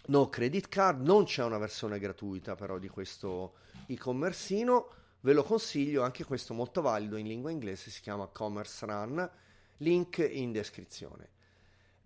no 0.07 0.29
credit 0.29 0.67
card, 0.67 1.05
non 1.05 1.25
c'è 1.25 1.43
una 1.43 1.59
versione 1.59 1.99
gratuita 1.99 2.55
però 2.55 2.79
di 2.79 2.89
questo 2.89 3.53
e-commerceino, 3.85 4.87
ve 5.21 5.33
lo 5.33 5.43
consiglio, 5.43 6.01
anche 6.01 6.23
questo 6.23 6.53
molto 6.53 6.81
valido 6.81 7.15
in 7.15 7.27
lingua 7.27 7.51
inglese, 7.51 7.91
si 7.91 8.01
chiama 8.01 8.27
Commerce 8.27 8.85
Run, 8.85 9.29
link 9.77 10.27
in 10.29 10.51
descrizione. 10.51 11.29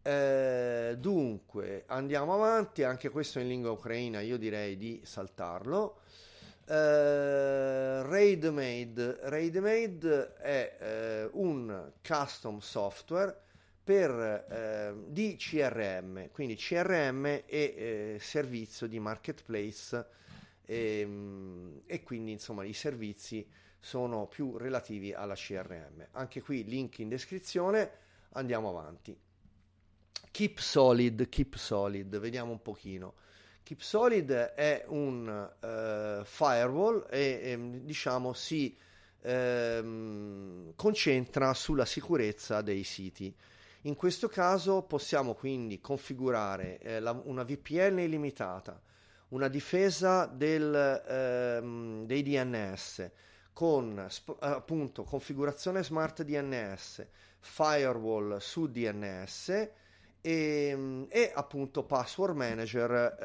Eh, 0.01 0.95
dunque, 0.99 1.83
andiamo 1.87 2.33
avanti, 2.33 2.83
anche 2.83 3.09
questo 3.09 3.39
in 3.39 3.47
lingua 3.47 3.71
ucraina, 3.71 4.19
io 4.19 4.37
direi 4.37 4.77
di 4.77 5.01
saltarlo. 5.03 6.01
Eh, 6.69 8.01
RaidMade, 8.03 9.19
RaidMade 9.21 10.33
è 10.33 10.77
eh, 10.79 11.29
un 11.31 11.93
custom 12.05 12.59
software 12.59 13.39
per, 13.81 14.11
eh, 14.11 14.93
di 15.07 15.37
CRM, 15.37 16.29
quindi 16.31 16.55
CRM 16.55 17.43
e 17.45 18.17
servizio 18.19 18.85
di 18.85 18.99
marketplace 18.99 20.05
e, 20.65 20.99
ehm, 20.99 21.83
e, 21.85 22.03
quindi 22.03 22.33
insomma 22.33 22.65
i 22.65 22.73
servizi 22.73 23.47
sono 23.79 24.27
più 24.27 24.57
relativi 24.57 25.13
alla 25.13 25.35
CRM. 25.35 26.07
Anche 26.11 26.41
qui 26.41 26.65
link 26.65 26.99
in 26.99 27.07
descrizione, 27.07 27.91
andiamo 28.31 28.67
avanti. 28.67 29.17
Keep 30.31 30.57
Solid, 30.57 31.29
Keep 31.29 31.55
Solid, 31.55 32.19
vediamo 32.19 32.51
un 32.51 32.61
pochino. 32.61 33.13
Keep 33.67 33.81
Solid 33.81 34.31
è 34.31 34.85
un 34.87 35.27
uh, 35.27 36.23
firewall 36.23 37.05
e, 37.09 37.19
e 37.19 37.81
diciamo 37.83 38.31
si 38.31 38.73
ehm, 39.23 40.71
concentra 40.77 41.53
sulla 41.53 41.83
sicurezza 41.83 42.61
dei 42.61 42.85
siti. 42.85 43.35
In 43.81 43.95
questo 43.95 44.29
caso 44.29 44.83
possiamo 44.83 45.33
quindi 45.33 45.81
configurare 45.81 46.77
eh, 46.77 47.01
la, 47.01 47.11
una 47.25 47.43
VPN 47.43 47.99
illimitata, 47.99 48.81
una 49.29 49.49
difesa 49.49 50.27
del, 50.27 51.03
ehm, 51.05 52.05
dei 52.05 52.23
DNS 52.23 53.11
con 53.51 54.05
sp- 54.07 54.37
appunto 54.39 55.03
configurazione 55.03 55.83
smart 55.83 56.23
DNS, 56.23 57.05
firewall 57.41 58.37
su 58.37 58.67
DNS 58.71 59.69
e, 60.21 60.69
ehm, 60.71 61.05
e 61.09 61.31
appunto 61.33 61.83
password 61.83 62.35
manager 62.35 63.17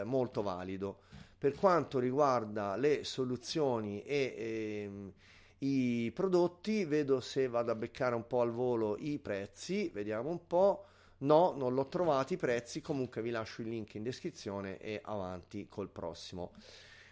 eh, 0.00 0.04
molto 0.04 0.42
valido. 0.42 1.00
Per 1.38 1.54
quanto 1.54 1.98
riguarda 1.98 2.76
le 2.76 3.04
soluzioni 3.04 4.02
e, 4.02 4.34
e 4.36 4.82
ehm, 4.84 5.12
i 5.58 6.10
prodotti, 6.14 6.84
vedo 6.84 7.20
se 7.20 7.48
vado 7.48 7.70
a 7.70 7.74
beccare 7.74 8.14
un 8.14 8.26
po' 8.26 8.40
al 8.40 8.50
volo 8.50 8.96
i 8.98 9.18
prezzi, 9.18 9.88
vediamo 9.88 10.30
un 10.30 10.46
po'. 10.46 10.84
No, 11.18 11.54
non 11.56 11.72
l'ho 11.72 11.88
trovati 11.88 12.34
i 12.34 12.36
prezzi, 12.36 12.82
comunque 12.82 13.22
vi 13.22 13.30
lascio 13.30 13.62
il 13.62 13.68
link 13.68 13.94
in 13.94 14.02
descrizione 14.02 14.76
e 14.78 15.00
avanti 15.02 15.66
col 15.66 15.88
prossimo. 15.88 16.52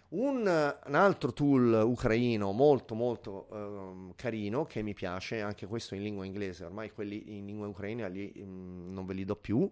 Un, 0.06 0.76
un 0.86 0.94
altro 0.94 1.32
tool 1.32 1.82
ucraino 1.84 2.52
molto 2.52 2.94
molto 2.94 3.46
um, 3.50 4.12
carino 4.14 4.64
che 4.64 4.82
mi 4.82 4.94
piace, 4.94 5.40
anche 5.40 5.66
questo 5.66 5.94
in 5.96 6.02
lingua 6.02 6.24
inglese, 6.24 6.64
ormai 6.64 6.92
quelli 6.92 7.36
in 7.36 7.46
lingua 7.46 7.66
ucraina 7.66 8.06
li, 8.06 8.32
um, 8.36 8.92
non 8.92 9.06
ve 9.06 9.14
li 9.14 9.24
do 9.24 9.34
più, 9.34 9.68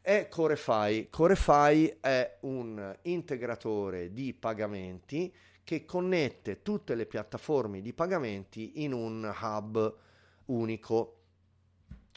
è 0.00 0.28
Corefy. 0.28 1.08
Corefy 1.08 1.96
è 2.00 2.36
un 2.40 2.94
integratore 3.02 4.12
di 4.12 4.34
pagamenti 4.34 5.34
che 5.64 5.86
connette 5.86 6.62
tutte 6.62 6.94
le 6.94 7.06
piattaforme 7.06 7.80
di 7.80 7.94
pagamenti 7.94 8.84
in 8.84 8.92
un 8.92 9.34
hub 9.40 9.96
unico. 10.46 11.20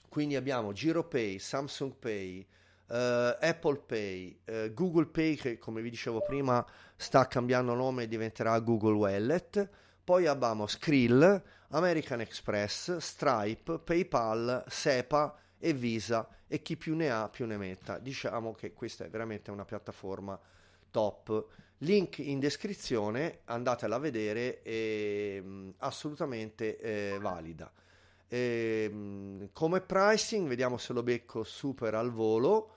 Quindi 0.10 0.36
abbiamo 0.36 0.73
GiroPay, 0.73 1.39
Samsung 1.39 1.93
Pay, 1.97 2.45
uh, 2.88 3.38
Apple 3.39 3.78
Pay, 3.86 4.39
uh, 4.45 4.73
Google 4.73 5.08
Pay 5.08 5.36
che 5.36 5.58
come 5.58 5.82
vi 5.82 5.89
dicevo 5.89 6.21
prima 6.21 6.65
sta 6.95 7.28
cambiando 7.28 7.73
nome 7.73 8.04
e 8.04 8.08
diventerà 8.08 8.60
Google 8.60 8.93
Wallet. 8.93 9.69
Poi 10.04 10.26
abbiamo 10.26 10.67
Skrill, 10.67 11.43
American 11.69 12.21
Express, 12.21 12.97
Stripe, 12.97 13.80
PayPal, 13.80 14.63
SEPA 14.67 15.38
e 15.60 15.73
Visa 15.73 16.28
e 16.47 16.62
chi 16.62 16.78
più 16.78 16.95
ne 16.95 17.12
ha 17.12 17.28
più 17.30 17.45
ne 17.45 17.58
metta. 17.58 17.97
Diciamo 17.97 18.54
che 18.54 18.73
questa 18.73 19.06
è 19.06 19.10
veramente 19.10 19.52
una 19.52 19.65
piattaforma 19.65 20.39
top. 20.91 21.45
Link 21.82 22.19
in 22.19 22.39
descrizione, 22.39 23.41
andatela 23.45 23.97
a 23.97 24.00
vedere, 24.00 24.62
è 24.62 25.39
mm, 25.41 25.69
assolutamente 25.80 26.80
eh, 26.80 27.17
valida. 27.19 27.71
E, 28.28 28.89
ehm, 28.89 29.50
come 29.54 29.82
pricing, 29.82 30.47
vediamo 30.47 30.78
se 30.78 30.93
lo 30.93 31.04
becco 31.04 31.43
super 31.43 31.93
al 31.93 32.12
volo. 32.12 32.76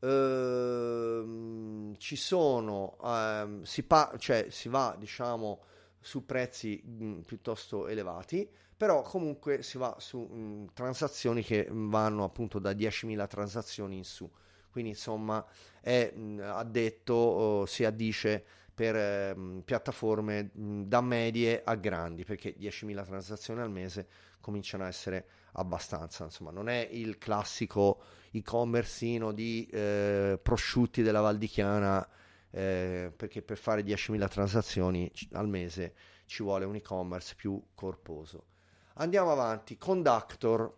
Uh, 0.00 1.94
ci 1.98 2.16
sono, 2.16 2.96
uh, 3.00 3.62
si, 3.64 3.82
pa- 3.82 4.14
cioè, 4.18 4.46
si 4.48 4.68
va 4.68 4.96
diciamo 4.98 5.60
su 6.00 6.24
prezzi 6.24 6.82
mh, 6.82 7.20
piuttosto 7.20 7.86
elevati, 7.86 8.48
però 8.76 9.02
comunque 9.02 9.62
si 9.62 9.76
va 9.76 9.94
su 9.98 10.20
mh, 10.20 10.72
transazioni 10.72 11.42
che 11.42 11.68
vanno 11.70 12.24
appunto 12.24 12.58
da 12.58 12.72
10.000 12.72 13.26
transazioni 13.26 13.98
in 13.98 14.04
su. 14.04 14.28
Quindi 14.70 14.90
insomma 14.90 15.44
è 15.80 16.10
mh, 16.10 16.40
addetto, 16.44 17.12
oh, 17.14 17.66
si 17.66 17.84
addice 17.84 18.44
per 18.80 18.96
eh, 18.96 19.36
piattaforme 19.62 20.52
mh, 20.54 20.84
da 20.84 21.02
medie 21.02 21.60
a 21.62 21.74
grandi, 21.74 22.24
perché 22.24 22.56
10.000 22.58 23.04
transazioni 23.04 23.60
al 23.60 23.70
mese 23.70 24.08
cominciano 24.40 24.84
a 24.84 24.86
essere 24.86 25.26
abbastanza. 25.52 26.24
Insomma, 26.24 26.50
non 26.50 26.70
è 26.70 26.88
il 26.90 27.18
classico 27.18 28.00
e-commerce 28.30 29.34
di 29.34 29.66
eh, 29.70 30.38
prosciutti 30.42 31.02
della 31.02 31.20
Valdichiana 31.20 32.08
eh, 32.50 33.12
perché 33.14 33.42
per 33.42 33.58
fare 33.58 33.82
10.000 33.82 34.28
transazioni 34.30 35.12
al 35.32 35.46
mese 35.46 35.92
ci 36.24 36.42
vuole 36.42 36.64
un 36.64 36.74
e-commerce 36.74 37.34
più 37.34 37.62
corposo. 37.74 38.46
Andiamo 38.94 39.30
avanti, 39.30 39.76
Conductor. 39.76 40.74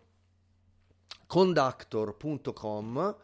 Conductor.com 1.25 3.17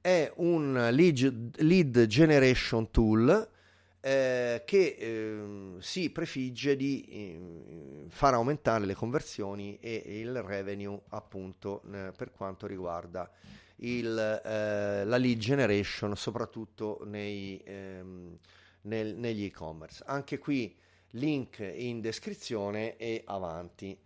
è 0.00 0.32
un 0.36 0.88
lead, 0.92 1.56
lead 1.62 2.06
generation 2.06 2.92
tool 2.92 3.58
eh, 4.00 4.62
che 4.64 4.96
eh, 4.98 5.76
si 5.78 6.10
prefigge 6.10 6.74
di 6.76 7.04
eh, 7.08 8.04
far 8.08 8.34
aumentare 8.34 8.86
le 8.86 8.94
conversioni 8.94 9.78
e 9.78 10.02
il 10.06 10.42
revenue 10.42 11.00
appunto 11.08 11.82
eh, 11.92 12.12
per 12.16 12.32
quanto 12.32 12.66
riguarda 12.66 13.30
il, 13.76 14.18
eh, 14.44 15.04
la 15.04 15.16
lead 15.16 15.38
generation 15.38 16.16
soprattutto 16.16 17.00
nei, 17.04 17.60
ehm, 17.64 18.38
nel, 18.82 19.16
negli 19.16 19.44
e-commerce. 19.44 20.02
Anche 20.06 20.38
qui 20.38 20.74
link 21.10 21.58
in 21.58 22.00
descrizione 22.00 22.96
e 22.96 23.22
avanti. 23.26 23.98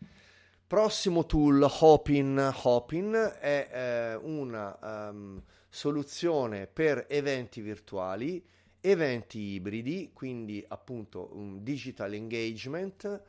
Prossimo 0.66 1.26
tool 1.26 1.64
Hopin. 1.80 2.52
Hopin 2.62 3.12
è 3.38 4.18
una 4.22 5.08
um, 5.10 5.42
soluzione 5.68 6.66
per 6.66 7.06
eventi 7.08 7.60
virtuali, 7.60 8.44
eventi 8.84 9.38
ibridi, 9.38 10.10
quindi 10.12 10.62
appunto 10.68 11.30
un 11.32 11.62
digital 11.62 12.12
engagement 12.12 13.22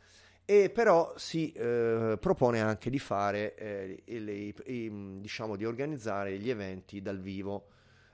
e 0.44 0.70
però 0.70 1.14
si 1.18 1.52
eh, 1.54 2.18
propone 2.20 2.60
anche 2.60 2.90
di 2.90 3.00
fare 3.00 3.56
eh, 3.56 4.04
il, 4.06 4.54
il, 4.66 5.22
diciamo 5.22 5.56
di 5.56 5.66
organizzare 5.66 6.38
gli 6.38 6.50
eventi 6.50 7.02
dal 7.02 7.20
vivo 7.20 7.68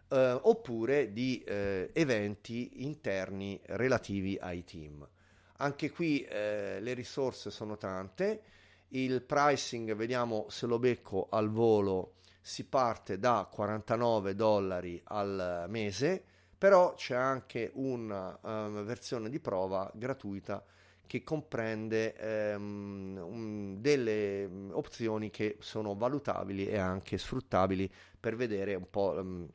eh, 0.07 0.39
oppure 0.43 1.11
di 1.11 1.43
eh, 1.43 1.89
eventi 1.93 2.83
interni 2.85 3.59
relativi 3.65 4.37
ai 4.39 4.63
team. 4.63 5.05
Anche 5.57 5.89
qui 5.89 6.21
eh, 6.21 6.79
le 6.79 6.93
risorse 6.93 7.49
sono 7.49 7.75
tante 7.75 8.43
il 8.93 9.21
pricing 9.21 9.95
vediamo 9.95 10.45
se 10.49 10.65
lo 10.65 10.77
becco 10.77 11.27
al 11.29 11.49
volo 11.49 12.15
si 12.41 12.65
parte 12.65 13.19
da 13.19 13.47
49 13.49 14.35
dollari 14.35 14.99
al 15.05 15.65
mese 15.69 16.23
però 16.61 16.93
c'è 16.93 17.15
anche 17.15 17.71
una 17.73 18.37
um, 18.43 18.83
versione 18.83 19.31
di 19.31 19.39
prova 19.39 19.89
gratuita 19.95 20.63
che 21.07 21.23
comprende 21.23 22.13
ehm, 22.13 23.19
un, 23.19 23.81
delle 23.81 24.47
mm, 24.47 24.69
opzioni 24.73 25.31
che 25.31 25.57
sono 25.59 25.95
valutabili 25.95 26.67
e 26.67 26.77
anche 26.77 27.17
sfruttabili 27.17 27.91
per 28.19 28.35
vedere 28.35 28.75
un 28.75 28.87
po' 28.91 29.09
um, 29.17 29.49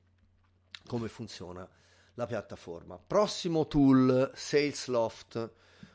come 0.88 1.06
funziona 1.06 1.68
la 2.14 2.26
piattaforma. 2.26 2.98
Prossimo 2.98 3.68
tool, 3.68 4.32
SalesLoft, 4.34 5.52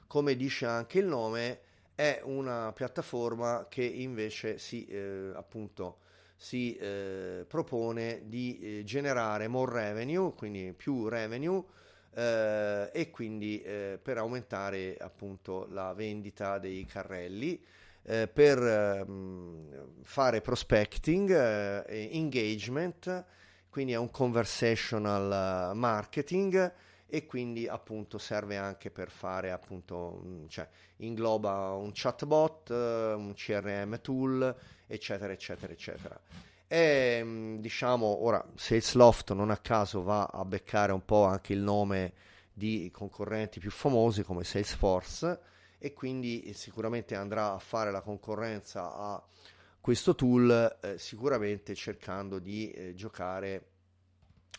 come 0.08 0.38
dice 0.38 0.66
anche 0.66 1.00
il 1.00 1.08
nome, 1.08 1.60
è 1.94 2.22
una 2.24 2.72
piattaforma 2.72 3.66
che 3.70 3.84
invece 3.84 4.58
si 4.58 4.86
eh, 4.86 5.34
appunto 5.36 5.98
si 6.42 6.76
eh, 6.76 7.46
propone 7.48 8.24
di 8.26 8.58
eh, 8.80 8.84
generare 8.84 9.48
more 9.48 9.72
revenue, 9.72 10.34
quindi 10.34 10.74
più 10.76 11.08
revenue 11.08 11.64
eh, 12.16 12.90
e 12.92 13.12
quindi 13.12 13.62
eh, 13.62 14.00
per 14.02 14.18
aumentare 14.18 14.98
appunto 15.00 15.68
la 15.70 15.94
vendita 15.94 16.58
dei 16.58 16.84
carrelli. 16.86 17.64
Eh, 18.02 18.28
per 18.28 18.58
ehm, 18.58 20.02
fare 20.02 20.42
prospecting 20.42 21.30
e 21.86 22.10
engagement, 22.14 23.26
quindi 23.70 23.92
è 23.92 23.98
un 23.98 24.10
conversational 24.10 25.76
marketing 25.76 26.74
e 27.06 27.26
quindi 27.28 27.68
appunto 27.68 28.18
serve 28.18 28.58
anche 28.58 28.90
per 28.90 29.12
fare 29.12 29.52
appunto 29.52 30.46
cioè 30.48 30.66
ingloba 30.98 31.74
un 31.74 31.92
chatbot 31.94 32.70
un 32.70 33.34
CRM 33.36 34.00
tool 34.00 34.56
eccetera 34.92 35.34
eccetera 35.34 35.72
eccetera. 35.72 36.20
E 36.68 37.22
mm, 37.24 37.58
diciamo 37.58 38.24
ora 38.24 38.46
SalesLoft 38.56 39.34
non 39.34 39.52
a 39.52 39.58
caso 39.58 40.04
va 40.04 40.26
a 40.26 40.46
beccare 40.46 40.92
un 40.92 41.04
po' 41.04 41.24
anche 41.24 41.54
il 41.54 41.60
nome 41.60 42.14
di 42.54 42.90
concorrenti 42.92 43.60
più 43.60 43.72
famosi 43.72 44.24
come 44.24 44.44
Salesforce 44.44 45.40
e 45.78 45.94
quindi 45.94 46.54
sicuramente 46.54 47.16
andrà 47.16 47.54
a 47.54 47.60
fare 47.60 47.92
la 47.92 48.02
concorrenza 48.02 48.94
a 48.94 49.24
questo 49.80 50.14
tool 50.14 50.78
eh, 50.82 50.98
sicuramente 51.00 51.74
cercando 51.74 52.38
di 52.38 52.70
eh, 52.70 52.94
giocare 52.94 53.66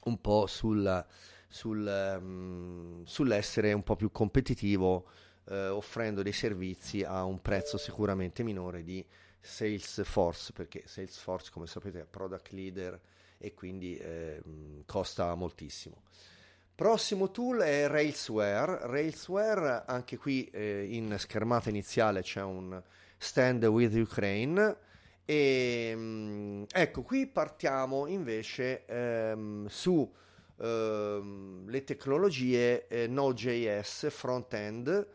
un 0.05 0.21
po' 0.21 0.49
sul, 0.49 1.07
sul, 1.47 2.19
um, 2.21 3.05
sull'essere 3.05 3.73
un 3.73 3.85
po' 3.85 3.95
più 3.95 4.11
competitivo 4.11 5.09
eh, 5.49 5.69
offrendo 5.69 6.23
dei 6.23 6.33
servizi 6.33 7.05
a 7.05 7.23
un 7.23 7.41
prezzo 7.41 7.79
sicuramente 7.79 8.43
minore 8.43 8.83
di 8.83 9.05
Salesforce, 9.43 10.53
perché 10.53 10.85
Salesforce, 10.87 11.51
come 11.51 11.67
sapete, 11.67 12.01
è 12.01 12.07
product 12.09 12.53
leader 12.53 12.99
e 13.39 13.53
quindi 13.55 13.97
eh, 13.97 14.41
costa 14.87 15.35
moltissimo. 15.35 16.03
Prossimo 16.75 17.31
tool 17.31 17.61
è 17.61 17.89
Railsware. 17.89 18.87
Railsware, 18.87 19.83
anche 19.87 20.17
qui 20.17 20.45
eh, 20.53 20.87
in 20.89 21.17
schermata 21.19 21.69
iniziale 21.69 22.23
c'è 22.23 22.41
un 22.41 22.81
stand 23.19 23.65
with 23.65 23.95
Ukraine. 23.95 24.77
E 25.25 25.95
mh, 25.95 26.67
ecco, 26.73 27.03
qui 27.03 27.27
partiamo 27.27 28.07
invece 28.07 28.85
ehm, 28.87 29.67
su 29.67 30.11
ehm, 30.61 31.69
le 31.69 31.85
tecnologie 31.85 32.87
eh, 32.87 33.07
Node.js 33.07 34.09
front-end 34.11 35.07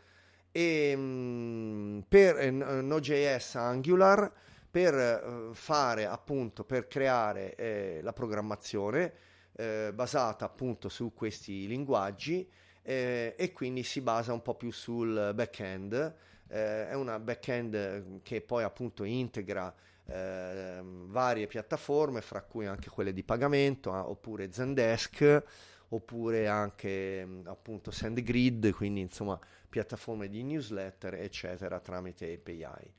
e 0.57 0.95
mh, 0.95 2.05
per 2.07 2.39
eh, 2.39 2.49
Node.js 2.49 3.55
Angular 3.55 4.31
per 4.71 4.95
eh, 4.95 5.49
fare 5.53 6.07
appunto 6.07 6.63
per 6.63 6.87
creare 6.87 7.53
eh, 7.53 7.99
la 8.01 8.11
programmazione 8.11 9.13
eh, 9.55 9.91
basata 9.93 10.45
appunto 10.45 10.89
su 10.89 11.13
questi 11.13 11.67
linguaggi 11.67 12.49
eh, 12.81 13.35
e 13.37 13.53
quindi 13.53 13.83
si 13.83 14.01
basa 14.01 14.33
un 14.33 14.41
po' 14.41 14.55
più 14.55 14.71
sul 14.71 15.31
back-end. 15.35 16.15
Eh, 16.47 16.89
è 16.89 16.95
una 16.95 17.19
back-end 17.19 18.21
che 18.23 18.41
poi 18.41 18.63
appunto 18.63 19.03
integra 19.03 19.73
varie 20.07 21.47
piattaforme 21.47 22.21
fra 22.21 22.41
cui 22.41 22.65
anche 22.65 22.89
quelle 22.89 23.11
di 23.11 23.23
pagamento 23.23 23.91
oppure 23.91 24.53
Zendesk 24.53 25.43
oppure 25.89 26.47
anche 26.47 27.27
appunto 27.43 27.91
SendGrid 27.91 28.71
quindi 28.71 29.01
insomma 29.01 29.37
piattaforme 29.69 30.29
di 30.29 30.43
newsletter, 30.43 31.15
eccetera, 31.15 31.79
tramite 31.79 32.33
API. 32.33 32.93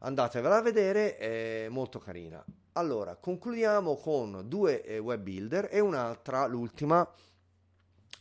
Andatevela 0.00 0.56
a 0.56 0.62
vedere, 0.62 1.16
è 1.16 1.68
molto 1.68 1.98
carina. 1.98 2.44
Allora, 2.72 3.16
concludiamo 3.16 3.96
con 3.96 4.44
due 4.46 4.82
eh, 4.82 4.98
web 4.98 5.20
builder 5.20 5.68
e 5.70 5.80
un'altra, 5.80 6.46
l'ultima, 6.46 7.08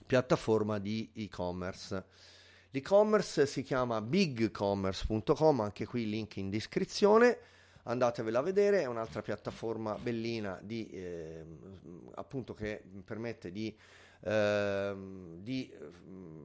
piattaforma 0.05 0.77
di 0.77 1.11
e-commerce. 1.15 2.05
L'e-commerce 2.71 3.45
si 3.45 3.63
chiama 3.63 4.01
bigcommerce.com, 4.01 5.59
anche 5.61 5.85
qui 5.85 6.09
link 6.09 6.37
in 6.37 6.49
descrizione 6.49 7.37
andatevela 7.83 8.39
a 8.39 8.43
vedere, 8.43 8.81
è 8.81 8.85
un'altra 8.85 9.21
piattaforma 9.21 9.95
bellina 9.95 10.59
di, 10.61 10.87
eh, 10.89 11.43
appunto 12.15 12.53
che 12.53 12.83
permette 13.03 13.51
di, 13.51 13.75
eh, 14.23 14.95
di, 15.39 15.73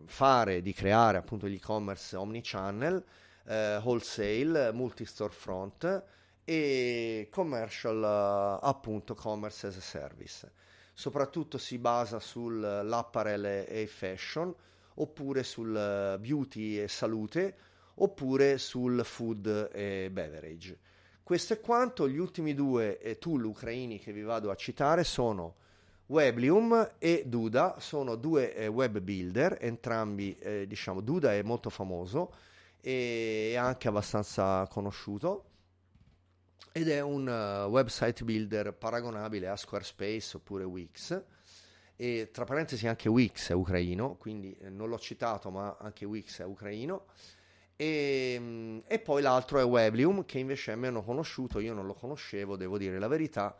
fare, 0.05 0.62
di 0.62 0.72
creare 0.72 1.18
appunto 1.18 1.49
gli 1.49 1.55
e-commerce 1.55 2.16
omnichannel, 2.16 3.05
eh, 3.47 3.77
wholesale, 3.77 4.72
multi-storefront 4.72 6.05
e 6.45 7.29
commercial 7.31 8.59
appunto 8.62 9.14
commerce 9.14 9.66
as 9.66 9.77
a 9.77 9.81
service. 9.81 10.53
Soprattutto 10.95 11.59
si 11.59 11.79
basa 11.79 12.18
sull'apparel 12.18 13.66
e 13.68 13.87
fashion 13.87 14.55
oppure 14.95 15.43
sul 15.43 16.16
beauty 16.20 16.79
e 16.79 16.89
salute 16.89 17.57
oppure 17.97 18.59
sul 18.59 19.05
food 19.05 19.70
e 19.72 20.09
beverage. 20.11 20.79
Questo 21.22 21.55
è 21.55 21.61
quanto. 21.61 22.09
Gli 22.09 22.18
ultimi 22.18 22.55
due 22.55 22.99
eh, 22.99 23.18
tool 23.18 23.45
ucraini 23.45 23.99
che 23.99 24.12
vi 24.12 24.22
vado 24.22 24.51
a 24.51 24.55
citare 24.55 25.03
sono 25.05 25.57
Weblium 26.07 26.93
e 26.99 27.25
Duda, 27.27 27.77
sono 27.79 28.15
due 28.15 28.55
eh, 28.55 28.67
web 28.69 29.01
builder, 29.01 29.59
entrambi, 29.61 30.37
eh, 30.39 30.67
diciamo, 30.67 31.01
Duda 31.01 31.35
è 31.35 31.43
molto 31.43 31.69
famoso 31.69 32.33
e 32.81 33.57
anche 33.59 33.89
abbastanza 33.89 34.67
conosciuto 34.71 35.45
ed 36.71 36.89
è 36.89 37.01
un 37.01 37.27
uh, 37.27 37.69
website 37.69 38.23
builder 38.23 38.75
paragonabile 38.75 39.49
a 39.49 39.57
Squarespace 39.57 40.37
oppure 40.37 40.63
Wix 40.63 41.23
e 41.97 42.31
tra 42.33 42.45
parentesi 42.45 42.87
anche 42.87 43.09
Wix 43.09 43.51
è 43.51 43.55
ucraino, 43.55 44.17
quindi 44.17 44.55
eh, 44.61 44.69
non 44.69 44.89
l'ho 44.89 44.99
citato 44.99 45.51
ma 45.51 45.77
anche 45.81 46.05
Wix 46.05 46.41
è 46.41 46.45
ucraino 46.45 47.07
e, 47.77 48.33
ehm, 48.37 48.83
e, 48.87 48.99
poi 48.99 49.23
l'altro 49.23 49.59
è 49.59 49.65
Weblium 49.65 50.25
che 50.25 50.39
invece 50.39 50.73
è 50.73 50.77
meno 50.77 51.03
conosciuto, 51.03 51.59
io 51.61 51.75
non 51.75 51.87
lo 51.87 51.95
conoscevo, 51.95 52.57
devo 52.57 52.79
dire 52.79 52.99
la 52.99 53.09
verità. 53.09 53.57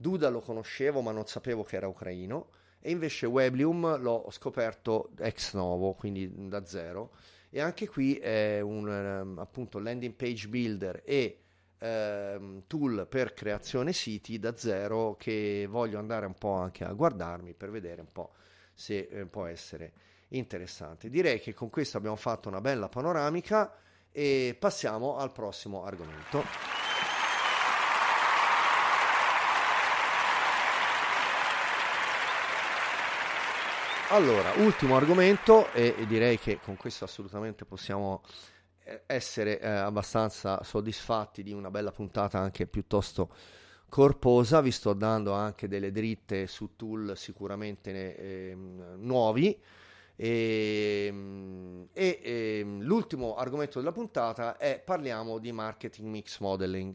Duda 0.00 0.28
lo 0.28 0.40
conoscevo 0.40 1.00
ma 1.00 1.10
non 1.10 1.26
sapevo 1.26 1.64
che 1.64 1.74
era 1.74 1.88
ucraino 1.88 2.50
e 2.80 2.92
invece 2.92 3.26
Weblium 3.26 4.00
l'ho 4.00 4.28
scoperto 4.30 5.10
ex 5.18 5.54
novo, 5.54 5.94
quindi 5.94 6.48
da 6.48 6.64
zero. 6.64 7.10
E 7.50 7.60
anche 7.60 7.88
qui 7.88 8.16
è 8.16 8.60
un 8.60 8.86
um, 8.86 9.38
appunto 9.38 9.80
landing 9.80 10.14
page 10.14 10.46
builder 10.46 11.02
e 11.04 11.40
um, 11.80 12.62
tool 12.68 13.06
per 13.08 13.34
creazione 13.34 13.92
siti 13.92 14.38
da 14.38 14.56
zero 14.56 15.16
che 15.18 15.66
voglio 15.68 15.98
andare 15.98 16.26
un 16.26 16.34
po' 16.34 16.52
anche 16.52 16.84
a 16.84 16.92
guardarmi 16.92 17.54
per 17.54 17.70
vedere 17.70 18.02
un 18.02 18.12
po' 18.12 18.32
se 18.72 19.08
eh, 19.10 19.26
può 19.26 19.46
essere 19.46 19.92
interessante. 20.28 21.08
Direi 21.08 21.40
che 21.40 21.54
con 21.54 21.70
questo 21.70 21.96
abbiamo 21.96 22.16
fatto 22.16 22.48
una 22.48 22.60
bella 22.60 22.88
panoramica 22.88 23.74
e 24.12 24.56
passiamo 24.56 25.16
al 25.16 25.32
prossimo 25.32 25.84
argomento. 25.84 26.87
Allora, 34.10 34.52
ultimo 34.56 34.96
argomento 34.96 35.70
e 35.72 35.94
direi 36.06 36.38
che 36.38 36.60
con 36.64 36.76
questo 36.76 37.04
assolutamente 37.04 37.66
possiamo 37.66 38.22
eh, 38.84 39.02
essere 39.04 39.60
eh, 39.60 39.68
abbastanza 39.68 40.62
soddisfatti 40.62 41.42
di 41.42 41.52
una 41.52 41.70
bella 41.70 41.92
puntata 41.92 42.38
anche 42.38 42.66
piuttosto 42.66 43.28
corposa. 43.86 44.62
Vi 44.62 44.70
sto 44.70 44.94
dando 44.94 45.34
anche 45.34 45.68
delle 45.68 45.92
dritte 45.92 46.46
su 46.46 46.74
tool 46.74 47.18
sicuramente 47.18 48.16
eh, 48.16 48.56
nuovi 48.96 49.60
e, 50.16 51.06
ehm, 51.06 51.88
e, 51.92 52.18
e, 52.22 52.58
ehm, 52.60 52.80
l'ultimo 52.80 53.36
argomento 53.36 53.78
della 53.78 53.92
puntata 53.92 54.56
è 54.56 54.80
parliamo 54.82 55.38
di 55.38 55.52
marketing 55.52 56.08
mix 56.08 56.38
modeling 56.40 56.94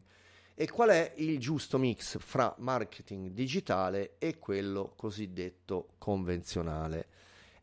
e 0.56 0.70
qual 0.70 0.90
è 0.90 1.14
il 1.18 1.40
giusto 1.40 1.78
mix 1.78 2.18
fra 2.20 2.54
marketing 2.60 3.32
digitale 3.32 4.16
e 4.18 4.38
quello 4.40 4.94
cosiddetto 4.96 5.90
convenzionale. 5.98 7.08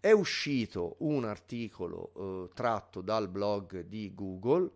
È 0.01 0.11
uscito 0.13 0.97
un 1.01 1.25
articolo 1.25 2.13
eh, 2.17 2.55
tratto 2.55 3.01
dal 3.01 3.29
blog 3.29 3.81
di 3.81 4.13
Google 4.15 4.71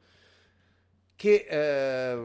che 1.16 1.46
eh, 1.48 2.16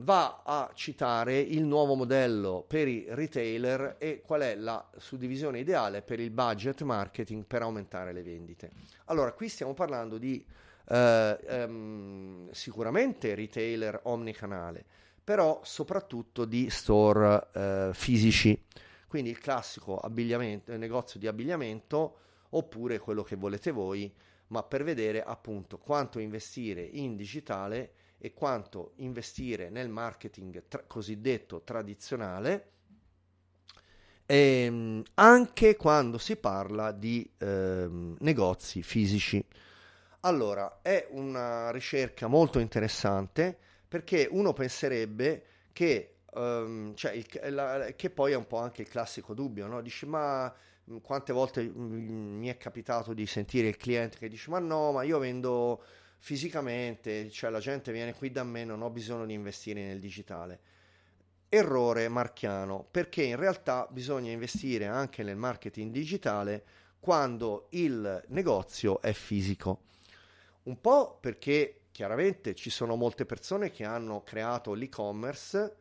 va 0.00 0.42
a 0.44 0.70
citare 0.72 1.38
il 1.38 1.64
nuovo 1.64 1.94
modello 1.94 2.64
per 2.66 2.86
i 2.86 3.04
retailer 3.08 3.96
e 3.98 4.22
qual 4.24 4.42
è 4.42 4.54
la 4.54 4.88
suddivisione 4.96 5.58
ideale 5.58 6.02
per 6.02 6.20
il 6.20 6.30
budget 6.30 6.82
marketing 6.82 7.44
per 7.44 7.62
aumentare 7.62 8.12
le 8.12 8.22
vendite. 8.22 8.70
Allora, 9.06 9.32
qui 9.32 9.48
stiamo 9.48 9.74
parlando 9.74 10.18
di 10.18 10.44
eh, 10.88 11.38
ehm, 11.46 12.50
sicuramente 12.52 13.34
retailer 13.34 14.00
omnicanale, 14.04 14.84
però 15.28 15.60
soprattutto 15.62 16.46
di 16.46 16.70
store 16.70 17.48
eh, 17.52 17.90
fisici, 17.92 18.64
quindi 19.06 19.28
il 19.28 19.38
classico 19.38 20.00
negozio 20.08 21.20
di 21.20 21.26
abbigliamento 21.26 22.16
oppure 22.48 22.98
quello 22.98 23.22
che 23.22 23.36
volete 23.36 23.70
voi, 23.70 24.10
ma 24.46 24.62
per 24.62 24.84
vedere 24.84 25.22
appunto 25.22 25.76
quanto 25.76 26.18
investire 26.18 26.80
in 26.80 27.14
digitale 27.14 27.92
e 28.16 28.32
quanto 28.32 28.92
investire 28.96 29.68
nel 29.68 29.90
marketing 29.90 30.62
tra- 30.66 30.84
cosiddetto 30.86 31.60
tradizionale, 31.60 32.70
ehm, 34.24 35.02
anche 35.12 35.76
quando 35.76 36.16
si 36.16 36.36
parla 36.36 36.90
di 36.90 37.30
ehm, 37.36 38.16
negozi 38.20 38.82
fisici. 38.82 39.44
Allora, 40.20 40.78
è 40.80 41.06
una 41.10 41.70
ricerca 41.70 42.28
molto 42.28 42.60
interessante 42.60 43.58
perché 43.88 44.28
uno 44.30 44.52
penserebbe 44.52 45.44
che, 45.72 46.16
um, 46.34 46.94
cioè 46.94 47.12
il, 47.12 47.54
la, 47.54 47.92
che 47.96 48.10
poi 48.10 48.32
è 48.32 48.36
un 48.36 48.46
po' 48.46 48.58
anche 48.58 48.82
il 48.82 48.88
classico 48.88 49.32
dubbio, 49.32 49.66
no? 49.66 49.80
Dici, 49.80 50.04
ma 50.06 50.52
mm, 50.90 50.98
quante 50.98 51.32
volte 51.32 51.62
mm, 51.62 52.38
mi 52.38 52.48
è 52.48 52.56
capitato 52.58 53.14
di 53.14 53.26
sentire 53.26 53.68
il 53.68 53.76
cliente 53.76 54.18
che 54.18 54.28
dice, 54.28 54.50
ma 54.50 54.58
no, 54.58 54.92
ma 54.92 55.02
io 55.04 55.18
vendo 55.18 55.82
fisicamente, 56.18 57.30
cioè 57.30 57.50
la 57.50 57.60
gente 57.60 57.92
viene 57.92 58.14
qui 58.14 58.30
da 58.30 58.44
me, 58.44 58.64
non 58.64 58.82
ho 58.82 58.90
bisogno 58.90 59.24
di 59.24 59.32
investire 59.32 59.86
nel 59.86 60.00
digitale. 60.00 60.60
Errore 61.48 62.08
marchiano, 62.08 62.86
perché 62.90 63.22
in 63.22 63.36
realtà 63.36 63.86
bisogna 63.90 64.30
investire 64.30 64.86
anche 64.86 65.22
nel 65.22 65.36
marketing 65.36 65.90
digitale 65.90 66.64
quando 67.00 67.68
il 67.70 68.22
negozio 68.28 69.00
è 69.00 69.12
fisico. 69.12 69.80
Un 70.64 70.78
po' 70.80 71.16
perché 71.18 71.77
chiaramente 71.98 72.54
ci 72.54 72.70
sono 72.70 72.94
molte 72.94 73.26
persone 73.26 73.72
che 73.72 73.82
hanno 73.82 74.22
creato 74.22 74.72
l'e-commerce 74.72 75.76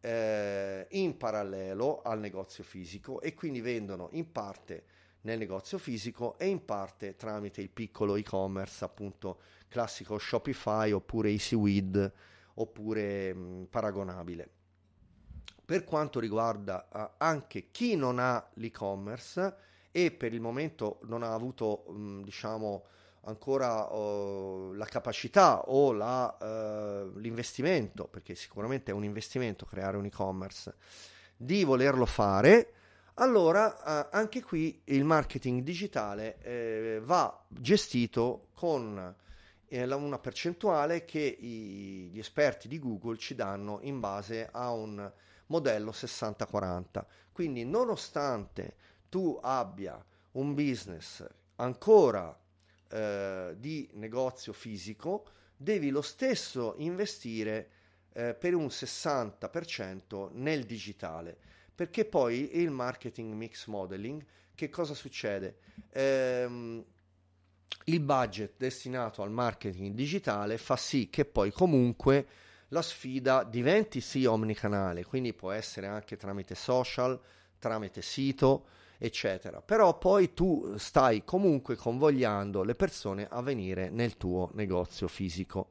eh, 0.00 0.86
in 0.90 1.16
parallelo 1.16 2.02
al 2.02 2.20
negozio 2.20 2.62
fisico 2.62 3.22
e 3.22 3.32
quindi 3.32 3.62
vendono 3.62 4.10
in 4.12 4.30
parte 4.30 4.84
nel 5.22 5.38
negozio 5.38 5.78
fisico 5.78 6.36
e 6.36 6.48
in 6.48 6.66
parte 6.66 7.16
tramite 7.16 7.62
il 7.62 7.70
piccolo 7.70 8.16
e-commerce 8.16 8.84
appunto 8.84 9.40
classico 9.68 10.18
Shopify 10.18 10.92
oppure 10.92 11.30
EasyWeed 11.30 12.12
oppure 12.56 13.32
mh, 13.32 13.68
paragonabile. 13.70 14.50
Per 15.64 15.84
quanto 15.84 16.20
riguarda 16.20 16.86
uh, 16.92 17.14
anche 17.16 17.70
chi 17.70 17.96
non 17.96 18.18
ha 18.18 18.46
l'e-commerce 18.56 19.56
e 19.90 20.10
per 20.10 20.34
il 20.34 20.40
momento 20.42 20.98
non 21.04 21.22
ha 21.22 21.32
avuto 21.32 21.84
mh, 21.88 22.20
diciamo 22.24 22.84
ancora 23.24 23.84
uh, 23.92 24.72
la 24.72 24.86
capacità 24.86 25.62
o 25.68 25.92
la, 25.92 26.36
uh, 26.40 27.18
l'investimento, 27.18 28.06
perché 28.06 28.34
sicuramente 28.34 28.90
è 28.90 28.94
un 28.94 29.04
investimento 29.04 29.66
creare 29.66 29.96
un 29.96 30.06
e-commerce, 30.06 30.74
di 31.36 31.64
volerlo 31.64 32.06
fare, 32.06 32.74
allora 33.14 34.06
eh, 34.06 34.08
anche 34.12 34.42
qui 34.42 34.80
il 34.84 35.04
marketing 35.04 35.62
digitale 35.62 36.38
eh, 36.40 37.00
va 37.04 37.44
gestito 37.48 38.48
con 38.54 39.14
eh, 39.66 39.92
una 39.92 40.18
percentuale 40.18 41.04
che 41.04 41.20
i, 41.20 42.08
gli 42.10 42.18
esperti 42.18 42.68
di 42.68 42.78
Google 42.78 43.18
ci 43.18 43.34
danno 43.34 43.80
in 43.82 44.00
base 44.00 44.48
a 44.50 44.72
un 44.72 45.12
modello 45.46 45.90
60-40. 45.90 47.04
Quindi 47.32 47.64
nonostante 47.64 48.76
tu 49.10 49.38
abbia 49.42 50.02
un 50.32 50.54
business 50.54 51.26
ancora 51.56 52.34
eh, 52.92 53.54
di 53.56 53.88
negozio 53.94 54.52
fisico, 54.52 55.24
devi 55.56 55.90
lo 55.90 56.02
stesso 56.02 56.74
investire 56.78 57.70
eh, 58.12 58.34
per 58.34 58.54
un 58.54 58.66
60% 58.66 60.30
nel 60.32 60.64
digitale 60.64 61.38
perché 61.74 62.04
poi 62.04 62.58
il 62.58 62.70
marketing 62.70 63.32
mix 63.32 63.66
modeling, 63.66 64.24
che 64.54 64.68
cosa 64.68 64.94
succede? 64.94 65.58
Ehm, 65.90 66.84
il 67.86 68.00
budget 68.00 68.52
destinato 68.56 69.22
al 69.22 69.30
marketing 69.30 69.94
digitale 69.94 70.58
fa 70.58 70.76
sì 70.76 71.08
che 71.10 71.24
poi 71.24 71.50
comunque 71.50 72.26
la 72.68 72.82
sfida 72.82 73.42
diventi 73.42 74.00
sì 74.00 74.24
omnicanale, 74.26 75.04
quindi 75.04 75.32
può 75.32 75.50
essere 75.50 75.86
anche 75.86 76.16
tramite 76.16 76.54
social, 76.54 77.18
tramite 77.58 78.02
sito 78.02 78.66
eccetera. 79.04 79.60
Però 79.60 79.98
poi 79.98 80.32
tu 80.32 80.76
stai 80.76 81.24
comunque 81.24 81.74
convogliando 81.74 82.62
le 82.62 82.76
persone 82.76 83.26
a 83.28 83.42
venire 83.42 83.90
nel 83.90 84.16
tuo 84.16 84.50
negozio 84.54 85.08
fisico. 85.08 85.70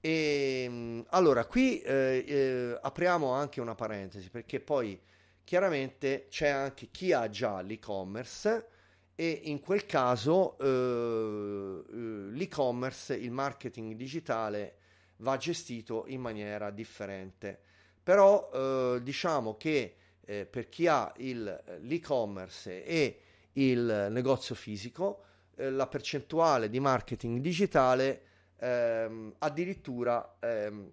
E 0.00 0.62
ehm, 0.64 1.06
allora 1.10 1.44
qui 1.46 1.80
eh, 1.80 2.24
eh, 2.24 2.78
apriamo 2.80 3.32
anche 3.32 3.60
una 3.60 3.74
parentesi 3.74 4.30
perché 4.30 4.60
poi 4.60 4.98
chiaramente 5.42 6.26
c'è 6.30 6.48
anche 6.48 6.88
chi 6.92 7.12
ha 7.12 7.28
già 7.28 7.60
l'e-commerce 7.60 8.68
e 9.16 9.40
in 9.44 9.58
quel 9.58 9.84
caso 9.84 10.56
eh, 10.58 11.84
eh 11.90 12.30
l'e-commerce, 12.30 13.16
il 13.16 13.32
marketing 13.32 13.94
digitale 13.94 14.76
va 15.16 15.36
gestito 15.36 16.04
in 16.06 16.20
maniera 16.20 16.70
differente. 16.70 17.60
Però 18.00 18.48
eh, 18.54 19.00
diciamo 19.02 19.56
che 19.56 19.96
eh, 20.28 20.44
per 20.44 20.68
chi 20.68 20.86
ha 20.86 21.10
il, 21.16 21.78
l'e-commerce 21.80 22.84
e 22.84 23.20
il 23.52 24.08
negozio 24.10 24.54
fisico, 24.54 25.24
eh, 25.56 25.70
la 25.70 25.86
percentuale 25.86 26.68
di 26.68 26.80
marketing 26.80 27.40
digitale 27.40 28.22
ehm, 28.58 29.36
addirittura 29.38 30.36
ehm, 30.38 30.92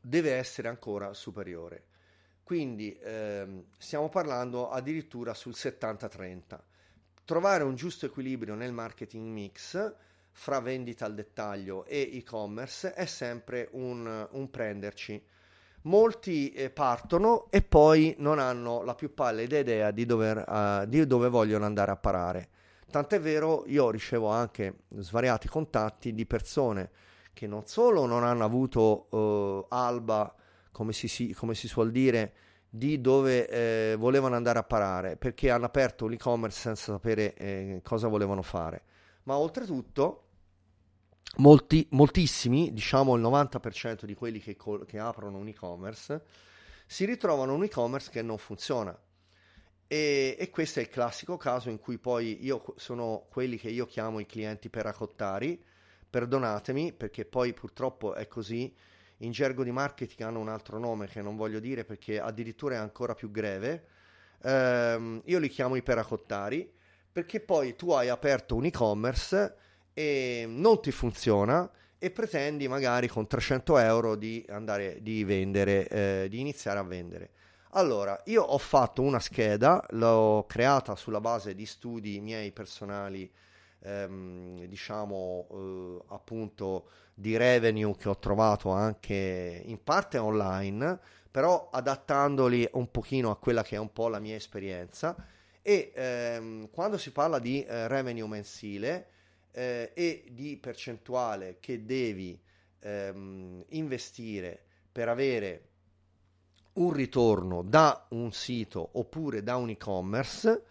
deve 0.00 0.32
essere 0.32 0.66
ancora 0.66 1.14
superiore. 1.14 1.84
Quindi 2.42 2.98
ehm, 3.00 3.66
stiamo 3.78 4.08
parlando 4.08 4.68
addirittura 4.68 5.32
sul 5.32 5.52
70-30. 5.54 6.58
Trovare 7.24 7.62
un 7.62 7.76
giusto 7.76 8.06
equilibrio 8.06 8.56
nel 8.56 8.72
marketing 8.72 9.30
mix 9.30 9.94
fra 10.32 10.58
vendita 10.58 11.04
al 11.04 11.14
dettaglio 11.14 11.84
e 11.84 12.10
e-commerce 12.14 12.94
è 12.94 13.06
sempre 13.06 13.68
un, 13.72 14.26
un 14.32 14.50
prenderci. 14.50 15.24
Molti 15.88 16.50
eh, 16.50 16.68
partono 16.68 17.46
e 17.48 17.62
poi 17.62 18.14
non 18.18 18.38
hanno 18.38 18.82
la 18.82 18.94
più 18.94 19.14
pallida 19.14 19.56
idea 19.56 19.90
di, 19.90 20.04
dover, 20.04 20.44
uh, 20.46 20.86
di 20.86 21.06
dove 21.06 21.30
vogliono 21.30 21.64
andare 21.64 21.90
a 21.90 21.96
parare. 21.96 22.48
Tant'è 22.90 23.18
vero, 23.18 23.64
io 23.66 23.90
ricevo 23.90 24.28
anche 24.28 24.80
svariati 24.98 25.48
contatti 25.48 26.12
di 26.12 26.26
persone 26.26 26.90
che 27.32 27.46
non 27.46 27.62
solo 27.64 28.04
non 28.04 28.22
hanno 28.22 28.44
avuto 28.44 29.06
uh, 29.16 29.64
alba, 29.70 30.34
come 30.72 30.92
si, 30.92 31.08
si, 31.08 31.32
come 31.32 31.54
si, 31.54 31.68
suol 31.68 31.90
dire, 31.90 32.34
di 32.68 33.00
dove 33.00 33.48
eh, 33.48 33.96
volevano 33.96 34.36
andare 34.36 34.58
a 34.58 34.64
parare, 34.64 35.16
perché 35.16 35.50
hanno 35.50 35.64
aperto 35.64 36.06
l'e-commerce 36.06 36.60
senza 36.60 36.92
sapere 36.92 37.32
eh, 37.32 37.80
cosa 37.82 38.08
volevano 38.08 38.42
fare, 38.42 38.82
ma 39.22 39.38
oltretutto 39.38 40.24
molti, 41.38 41.86
moltissimi, 41.90 42.72
diciamo 42.72 43.14
il 43.16 43.22
90% 43.22 44.04
di 44.04 44.14
quelli 44.14 44.40
che, 44.40 44.56
che 44.86 44.98
aprono 44.98 45.38
un 45.38 45.48
e-commerce, 45.48 46.24
si 46.86 47.04
ritrovano 47.04 47.54
un 47.54 47.64
e-commerce 47.64 48.10
che 48.10 48.22
non 48.22 48.38
funziona. 48.38 48.98
E, 49.86 50.36
e, 50.38 50.50
questo 50.50 50.80
è 50.80 50.82
il 50.82 50.88
classico 50.88 51.36
caso 51.36 51.70
in 51.70 51.78
cui 51.78 51.98
poi 51.98 52.44
io 52.44 52.62
sono 52.76 53.26
quelli 53.30 53.56
che 53.56 53.70
io 53.70 53.86
chiamo 53.86 54.20
i 54.20 54.26
clienti 54.26 54.68
peracottari, 54.68 55.62
perdonatemi 56.10 56.92
perché 56.92 57.24
poi 57.24 57.52
purtroppo 57.54 58.14
è 58.14 58.26
così, 58.26 58.74
in 59.18 59.30
gergo 59.30 59.64
di 59.64 59.70
marketing 59.70 60.20
hanno 60.28 60.40
un 60.40 60.48
altro 60.48 60.78
nome 60.78 61.06
che 61.06 61.22
non 61.22 61.36
voglio 61.36 61.58
dire 61.58 61.84
perché 61.84 62.20
addirittura 62.20 62.74
è 62.74 62.78
ancora 62.78 63.14
più 63.14 63.30
greve, 63.30 63.86
ehm, 64.42 65.22
io 65.24 65.38
li 65.38 65.48
chiamo 65.48 65.74
i 65.74 65.82
peracottari 65.82 66.70
perché 67.10 67.40
poi 67.40 67.74
tu 67.74 67.90
hai 67.90 68.08
aperto 68.08 68.54
un 68.56 68.66
e-commerce 68.66 69.56
e 69.98 70.44
non 70.46 70.80
ti 70.80 70.92
funziona 70.92 71.68
e 71.98 72.12
pretendi 72.12 72.68
magari 72.68 73.08
con 73.08 73.26
300 73.26 73.78
euro 73.78 74.14
di 74.14 74.46
andare 74.48 74.98
di 75.02 75.24
vendere, 75.24 75.88
eh, 75.88 76.26
di 76.30 76.38
iniziare 76.38 76.78
a 76.78 76.84
vendere. 76.84 77.30
Allora, 77.70 78.22
io 78.26 78.44
ho 78.44 78.58
fatto 78.58 79.02
una 79.02 79.18
scheda, 79.18 79.84
l'ho 79.90 80.44
creata 80.46 80.94
sulla 80.94 81.20
base 81.20 81.56
di 81.56 81.66
studi 81.66 82.20
miei 82.20 82.52
personali, 82.52 83.28
ehm, 83.80 84.66
diciamo 84.66 85.48
eh, 85.50 86.14
appunto 86.14 86.90
di 87.12 87.36
revenue 87.36 87.96
che 87.96 88.08
ho 88.08 88.18
trovato 88.18 88.70
anche 88.70 89.62
in 89.64 89.82
parte 89.82 90.18
online, 90.18 90.96
però 91.28 91.70
adattandoli 91.72 92.68
un 92.74 92.88
pochino 92.92 93.32
a 93.32 93.36
quella 93.36 93.64
che 93.64 93.74
è 93.74 93.80
un 93.80 93.92
po' 93.92 94.06
la 94.06 94.20
mia 94.20 94.36
esperienza. 94.36 95.16
E 95.60 95.90
ehm, 95.92 96.70
quando 96.70 96.96
si 96.98 97.10
parla 97.10 97.40
di 97.40 97.64
eh, 97.64 97.88
revenue 97.88 98.28
mensile, 98.28 99.16
eh, 99.58 99.90
e 99.92 100.24
di 100.30 100.56
percentuale 100.56 101.56
che 101.58 101.84
devi 101.84 102.40
ehm, 102.78 103.64
investire 103.70 104.64
per 104.92 105.08
avere 105.08 105.62
un 106.74 106.92
ritorno 106.92 107.62
da 107.62 108.06
un 108.10 108.30
sito 108.30 108.90
oppure 108.92 109.42
da 109.42 109.56
un 109.56 109.70
e-commerce, 109.70 110.62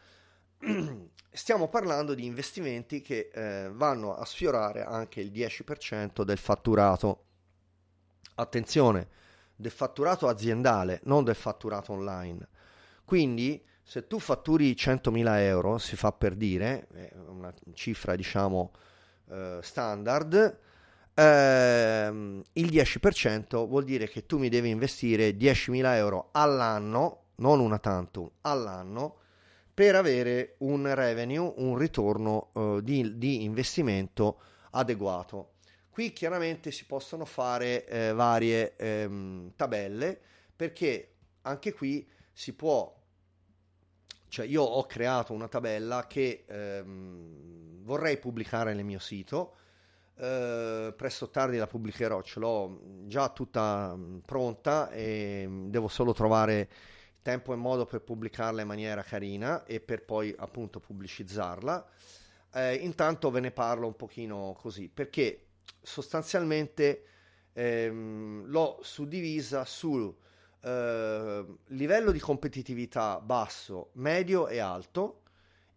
stiamo 1.30 1.68
parlando 1.68 2.14
di 2.14 2.26
investimenti 2.26 3.02
che 3.02 3.30
eh, 3.34 3.70
vanno 3.74 4.16
a 4.16 4.24
sfiorare 4.24 4.84
anche 4.84 5.20
il 5.20 5.32
10% 5.32 6.24
del 6.24 6.38
fatturato. 6.38 7.26
Attenzione, 8.36 9.08
del 9.54 9.72
fatturato 9.72 10.30
aziendale, 10.30 11.02
non 11.04 11.26
del 11.26 11.36
fatturato 11.36 11.92
online. 11.92 12.48
Quindi 13.04 13.62
se 13.88 14.06
tu 14.06 14.20
fatturi 14.20 14.74
100.000 14.74 15.40
euro, 15.44 15.78
si 15.78 15.96
fa 15.96 16.12
per 16.12 16.36
dire, 16.36 16.90
una 17.30 17.54
cifra 17.74 18.18
diciamo 18.18 18.74
eh, 19.30 19.60
standard, 19.62 20.60
ehm, 21.14 22.44
il 22.52 22.66
10% 22.70 23.66
vuol 23.66 23.86
dire 23.86 24.10
che 24.10 24.26
tu 24.26 24.40
mi 24.40 24.50
devi 24.50 24.68
investire 24.68 25.30
10.000 25.30 25.86
euro 25.96 26.28
all'anno, 26.34 27.28
non 27.36 27.62
una 27.62 27.80
tantum, 27.80 28.30
all'anno, 28.42 29.20
per 29.74 29.96
avere 29.96 30.56
un 30.58 30.94
revenue, 30.94 31.54
un 31.56 31.78
ritorno 31.78 32.50
eh, 32.56 32.80
di, 32.84 33.18
di, 33.18 33.46
investimento 33.46 34.42
adeguato. 34.72 35.54
Qui 35.90 36.12
chiaramente 36.12 36.72
si 36.72 36.86
possono 36.86 37.24
fare 37.24 37.86
eh, 37.86 38.12
varie 38.12 38.76
ehm, 38.76 39.54
tabelle 39.56 40.20
perché 40.54 41.14
anche 41.44 41.72
qui 41.72 42.06
si 42.34 42.52
può 42.52 42.97
cioè 44.28 44.46
io 44.46 44.64
ho 44.64 44.86
creato 44.86 45.34
una 45.34 45.48
tabella 45.48 46.06
che 46.08 46.46
ehm, 46.48 47.84
vorrei 47.84 48.18
pubblicare 48.18 48.74
nel 48.74 48.84
mio 48.84 49.00
sito, 49.00 49.56
eh, 50.18 50.94
presto 50.96 51.26
o 51.26 51.30
tardi 51.30 51.58
la 51.58 51.68
pubblicherò, 51.68 52.22
ce 52.22 52.40
l'ho 52.40 52.80
già 53.06 53.30
tutta 53.30 53.98
pronta 54.26 54.90
e 54.90 55.48
devo 55.50 55.88
solo 55.88 56.14
trovare 56.14 56.70
tempo 57.22 57.54
e 57.54 57.56
modo 57.58 57.86
per 57.86 58.02
pubblicarla 58.02 58.62
in 58.62 58.68
maniera 58.68 59.04
carina 59.04 59.64
e 59.66 59.80
per 59.80 60.04
poi 60.04 60.34
appunto 60.38 60.80
pubblicizzarla. 60.80 61.90
Eh, 62.54 62.76
intanto 62.76 63.30
ve 63.30 63.42
ne 63.42 63.52
parlo 63.52 63.88
un 63.88 63.96
pochino 63.96 64.56
così, 64.58 64.90
perché 64.90 65.48
sostanzialmente 65.82 67.04
ehm, 67.54 68.46
l'ho 68.46 68.80
suddivisa 68.82 69.66
sul 69.66 70.16
eh, 70.68 71.46
livello 71.68 72.12
di 72.12 72.20
competitività 72.20 73.22
basso, 73.22 73.92
medio 73.94 74.50
e 74.50 74.60
alto 74.60 75.22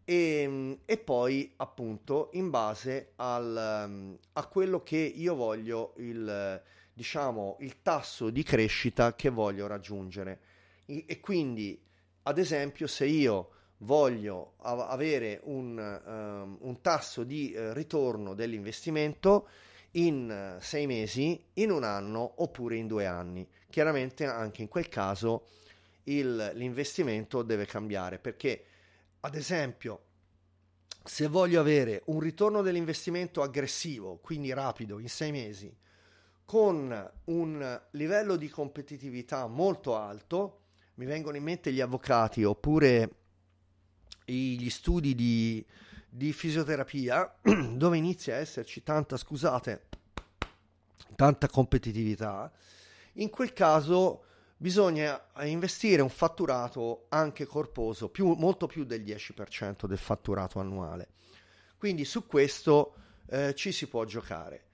e, 0.05 0.79
e 0.85 0.99
poi 0.99 1.53
appunto 1.57 2.31
in 2.33 2.51
base 2.51 3.13
al, 3.17 4.19
a 4.33 4.47
quello 4.47 4.83
che 4.83 4.97
io 4.97 5.37
voglio 5.37 5.95
il, 5.99 6.61
diciamo, 6.93 7.59
il 7.61 7.83
tasso 7.83 8.31
di 8.31 8.43
crescita 8.43 9.15
che 9.15 9.29
voglio 9.29 9.69
raggiungere. 9.69 10.41
E, 10.87 11.05
e 11.07 11.21
quindi 11.21 11.81
ad 12.25 12.39
esempio 12.39 12.89
se 12.89 13.07
io 13.07 13.51
voglio 13.79 14.55
avere 14.59 15.41
un, 15.45 16.01
um, 16.05 16.59
un 16.61 16.81
tasso 16.81 17.23
di 17.23 17.55
uh, 17.55 17.73
ritorno 17.73 18.35
dell'investimento 18.35 19.49
in 19.93 20.57
uh, 20.57 20.63
sei 20.63 20.87
mesi, 20.87 21.43
in 21.55 21.71
un 21.71 21.85
anno 21.85 22.43
oppure 22.43 22.77
in 22.77 22.87
due 22.87 23.07
anni. 23.07 23.49
Chiaramente 23.69 24.25
anche 24.27 24.63
in 24.63 24.69
quel 24.69 24.89
caso 24.89 25.47
il, 26.05 26.53
l'investimento 26.55 27.43
deve 27.43 27.67
cambiare 27.67 28.19
perché 28.19 28.65
ad 29.21 29.35
esempio 29.35 30.05
se 31.05 31.27
voglio 31.27 31.61
avere 31.61 32.03
un 32.07 32.21
ritorno 32.21 32.63
dell'investimento 32.63 33.43
aggressivo, 33.43 34.19
quindi 34.19 34.53
rapido, 34.53 34.99
in 34.99 35.09
sei 35.09 35.33
mesi, 35.33 35.75
con 36.45 37.11
un 37.25 37.83
livello 37.93 38.37
di 38.37 38.49
competitività 38.49 39.47
molto 39.47 39.97
alto, 39.97 40.59
mi 40.95 41.07
vengono 41.07 41.37
in 41.37 41.43
mente 41.43 41.73
gli 41.73 41.81
avvocati 41.81 42.45
oppure 42.45 43.15
gli 44.25 44.69
studi 44.69 45.15
di, 45.15 45.65
di 46.11 46.33
fisioterapia, 46.33 47.37
dove 47.73 47.97
inizia 47.97 48.35
a 48.35 48.39
esserci 48.39 48.83
tanta, 48.83 49.17
scusate, 49.17 49.87
tanta 51.15 51.49
competitività, 51.49 52.53
in 53.15 53.31
quel 53.31 53.53
caso 53.53 54.25
bisogna 54.57 55.29
investire 55.43 56.03
un 56.03 56.11
fatturato 56.11 57.07
anche 57.09 57.47
corposo, 57.47 58.09
più, 58.09 58.35
molto 58.35 58.67
più 58.67 58.85
del 58.85 59.03
10% 59.03 59.87
del 59.87 59.99
fatturato 59.99 60.59
annuale. 60.59 61.09
Quindi 61.79 62.05
su 62.05 62.27
questo 62.27 62.95
eh, 63.27 63.55
ci 63.55 63.73
si 63.73 63.87
può 63.87 64.05
giocare. 64.05 64.65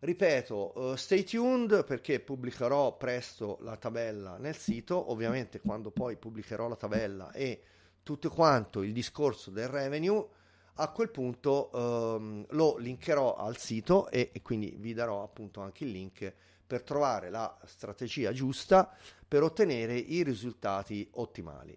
Ripeto, 0.00 0.78
uh, 0.78 0.96
stay 0.96 1.24
tuned 1.24 1.84
perché 1.84 2.20
pubblicherò 2.20 2.96
presto 2.96 3.58
la 3.60 3.76
tabella 3.76 4.38
nel 4.38 4.56
sito, 4.56 5.10
ovviamente 5.10 5.60
quando 5.60 5.90
poi 5.90 6.16
pubblicherò 6.16 6.68
la 6.68 6.76
tabella 6.76 7.32
e 7.32 7.62
tutto 8.02 8.30
quanto 8.30 8.80
il 8.82 8.94
discorso 8.94 9.50
del 9.50 9.68
revenue, 9.68 10.26
a 10.74 10.88
quel 10.90 11.10
punto 11.10 11.70
ehm, 11.72 12.46
lo 12.50 12.76
linkerò 12.78 13.36
al 13.36 13.56
sito 13.56 14.08
e, 14.10 14.30
e, 14.32 14.42
quindi 14.42 14.74
vi 14.78 14.94
darò 14.94 15.22
appunto 15.22 15.60
anche 15.60 15.84
il 15.84 15.90
link 15.90 16.32
per 16.66 16.82
trovare 16.82 17.30
la 17.30 17.56
strategia 17.64 18.32
giusta 18.32 18.94
per 19.26 19.42
ottenere 19.42 19.96
i 19.96 20.22
risultati 20.22 21.08
ottimali. 21.14 21.76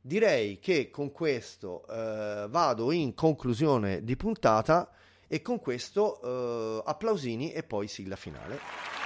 Direi 0.00 0.58
che 0.58 0.90
con 0.90 1.12
questo 1.12 1.86
eh, 1.86 2.46
vado 2.48 2.90
in 2.90 3.14
conclusione 3.14 4.02
di 4.02 4.16
puntata 4.16 4.90
e 5.28 5.40
con 5.40 5.60
questo 5.60 6.20
eh, 6.20 6.82
applausini 6.84 7.52
e 7.52 7.62
poi 7.62 7.86
sigla 7.86 8.16
finale. 8.16 9.01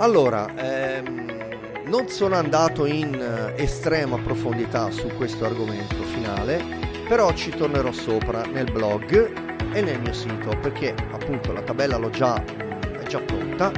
Allora, 0.00 0.46
ehm, 0.54 1.82
non 1.86 2.06
sono 2.08 2.36
andato 2.36 2.86
in 2.86 3.14
eh, 3.14 3.60
estrema 3.60 4.16
profondità 4.18 4.92
su 4.92 5.08
questo 5.16 5.44
argomento 5.44 6.00
finale, 6.04 6.62
però 7.08 7.32
ci 7.32 7.50
tornerò 7.50 7.90
sopra 7.90 8.42
nel 8.42 8.70
blog 8.70 9.72
e 9.72 9.80
nel 9.82 10.00
mio 10.00 10.12
sito 10.12 10.56
perché 10.60 10.94
appunto 11.10 11.50
la 11.50 11.62
tabella 11.62 11.96
l'ho 11.96 12.10
già, 12.10 12.40
è 12.44 13.02
già 13.08 13.18
pronta 13.18 13.72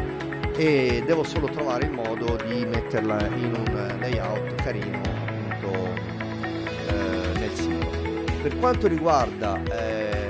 e 0.55 1.03
devo 1.07 1.25
solo 1.25 1.49
trovare 1.49 1.87
il 1.87 1.93
modo 1.93 2.37
di 2.47 2.67
metterla 2.67 3.27
in 3.37 3.55
un 3.55 3.97
layout 3.99 4.55
carino 4.57 5.01
appunto 5.01 5.73
eh, 6.87 7.39
nel 7.39 7.51
sito. 7.55 7.89
Per 8.43 8.59
quanto 8.59 8.89
riguarda 8.89 9.59
eh, 9.73 10.21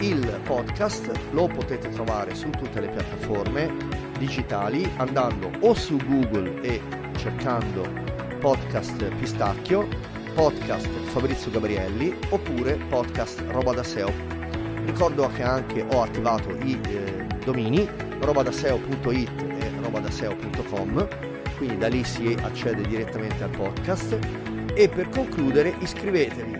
il 0.00 0.40
podcast 0.42 1.12
lo 1.30 1.46
potete 1.46 1.90
trovare 1.90 2.34
su 2.34 2.50
tutte 2.50 2.80
le 2.80 2.88
piattaforme 2.88 3.97
digitali 4.18 4.88
andando 4.96 5.50
o 5.60 5.74
su 5.74 5.96
Google 5.96 6.60
e 6.60 6.80
cercando 7.16 7.88
podcast 8.40 9.02
Pistacchio, 9.14 9.88
podcast 10.34 10.88
Fabrizio 11.06 11.50
Gabrielli 11.50 12.14
oppure 12.30 12.76
podcast 12.88 13.42
Roba 13.48 13.72
da 13.72 13.82
SEO. 13.82 14.12
Ricordo 14.84 15.28
che 15.34 15.42
anche 15.42 15.84
ho 15.90 16.02
attivato 16.02 16.50
i 16.50 16.78
eh, 16.88 17.26
domini 17.44 17.88
robadaseo.it 18.20 19.42
e 19.42 19.70
robadaseo.com, 19.80 21.08
quindi 21.56 21.78
da 21.78 21.88
lì 21.88 22.04
si 22.04 22.36
accede 22.42 22.82
direttamente 22.82 23.42
al 23.44 23.50
podcast 23.50 24.18
e 24.74 24.88
per 24.88 25.08
concludere 25.08 25.74
iscrivetevi 25.80 26.58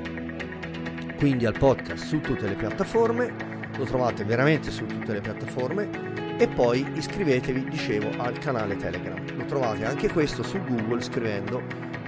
quindi 1.19 1.47
al 1.47 1.59
podcast 1.59 2.05
su 2.05 2.21
tutte 2.21 2.47
le 2.47 2.55
piattaforme, 2.55 3.35
lo 3.77 3.85
trovate 3.85 4.23
veramente 4.23 4.71
su 4.71 4.87
tutte 4.87 5.13
le 5.15 5.21
piattaforme 5.21 6.28
e 6.39 6.47
poi 6.47 6.87
iscrivetevi, 6.95 7.69
dicevo, 7.69 8.11
al 8.23 8.39
canale 8.39 8.77
Telegram. 8.77 9.19
Lo 9.37 9.45
trovate 9.45 9.85
anche 9.85 10.09
questo 10.09 10.45
su 10.45 10.63
Google 10.63 11.03
scrivendo 11.03 11.61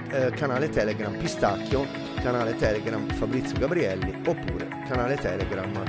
eh, 0.09 0.31
canale 0.31 0.69
Telegram 0.69 1.13
Pistacchio, 1.17 1.85
canale 2.21 2.55
Telegram 2.55 3.05
Fabrizio 3.09 3.59
Gabrielli 3.59 4.21
oppure 4.25 4.69
canale 4.87 5.15
Telegram 5.15 5.83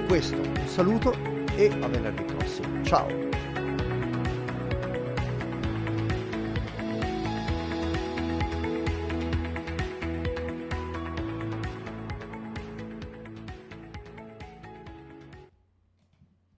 Questo 0.06 0.36
un 0.36 0.66
saluto 0.66 1.16
e 1.56 1.72
a 1.80 1.88
venerdì 1.88 2.24
prossimo. 2.24 2.84
Ciao! 2.84 3.23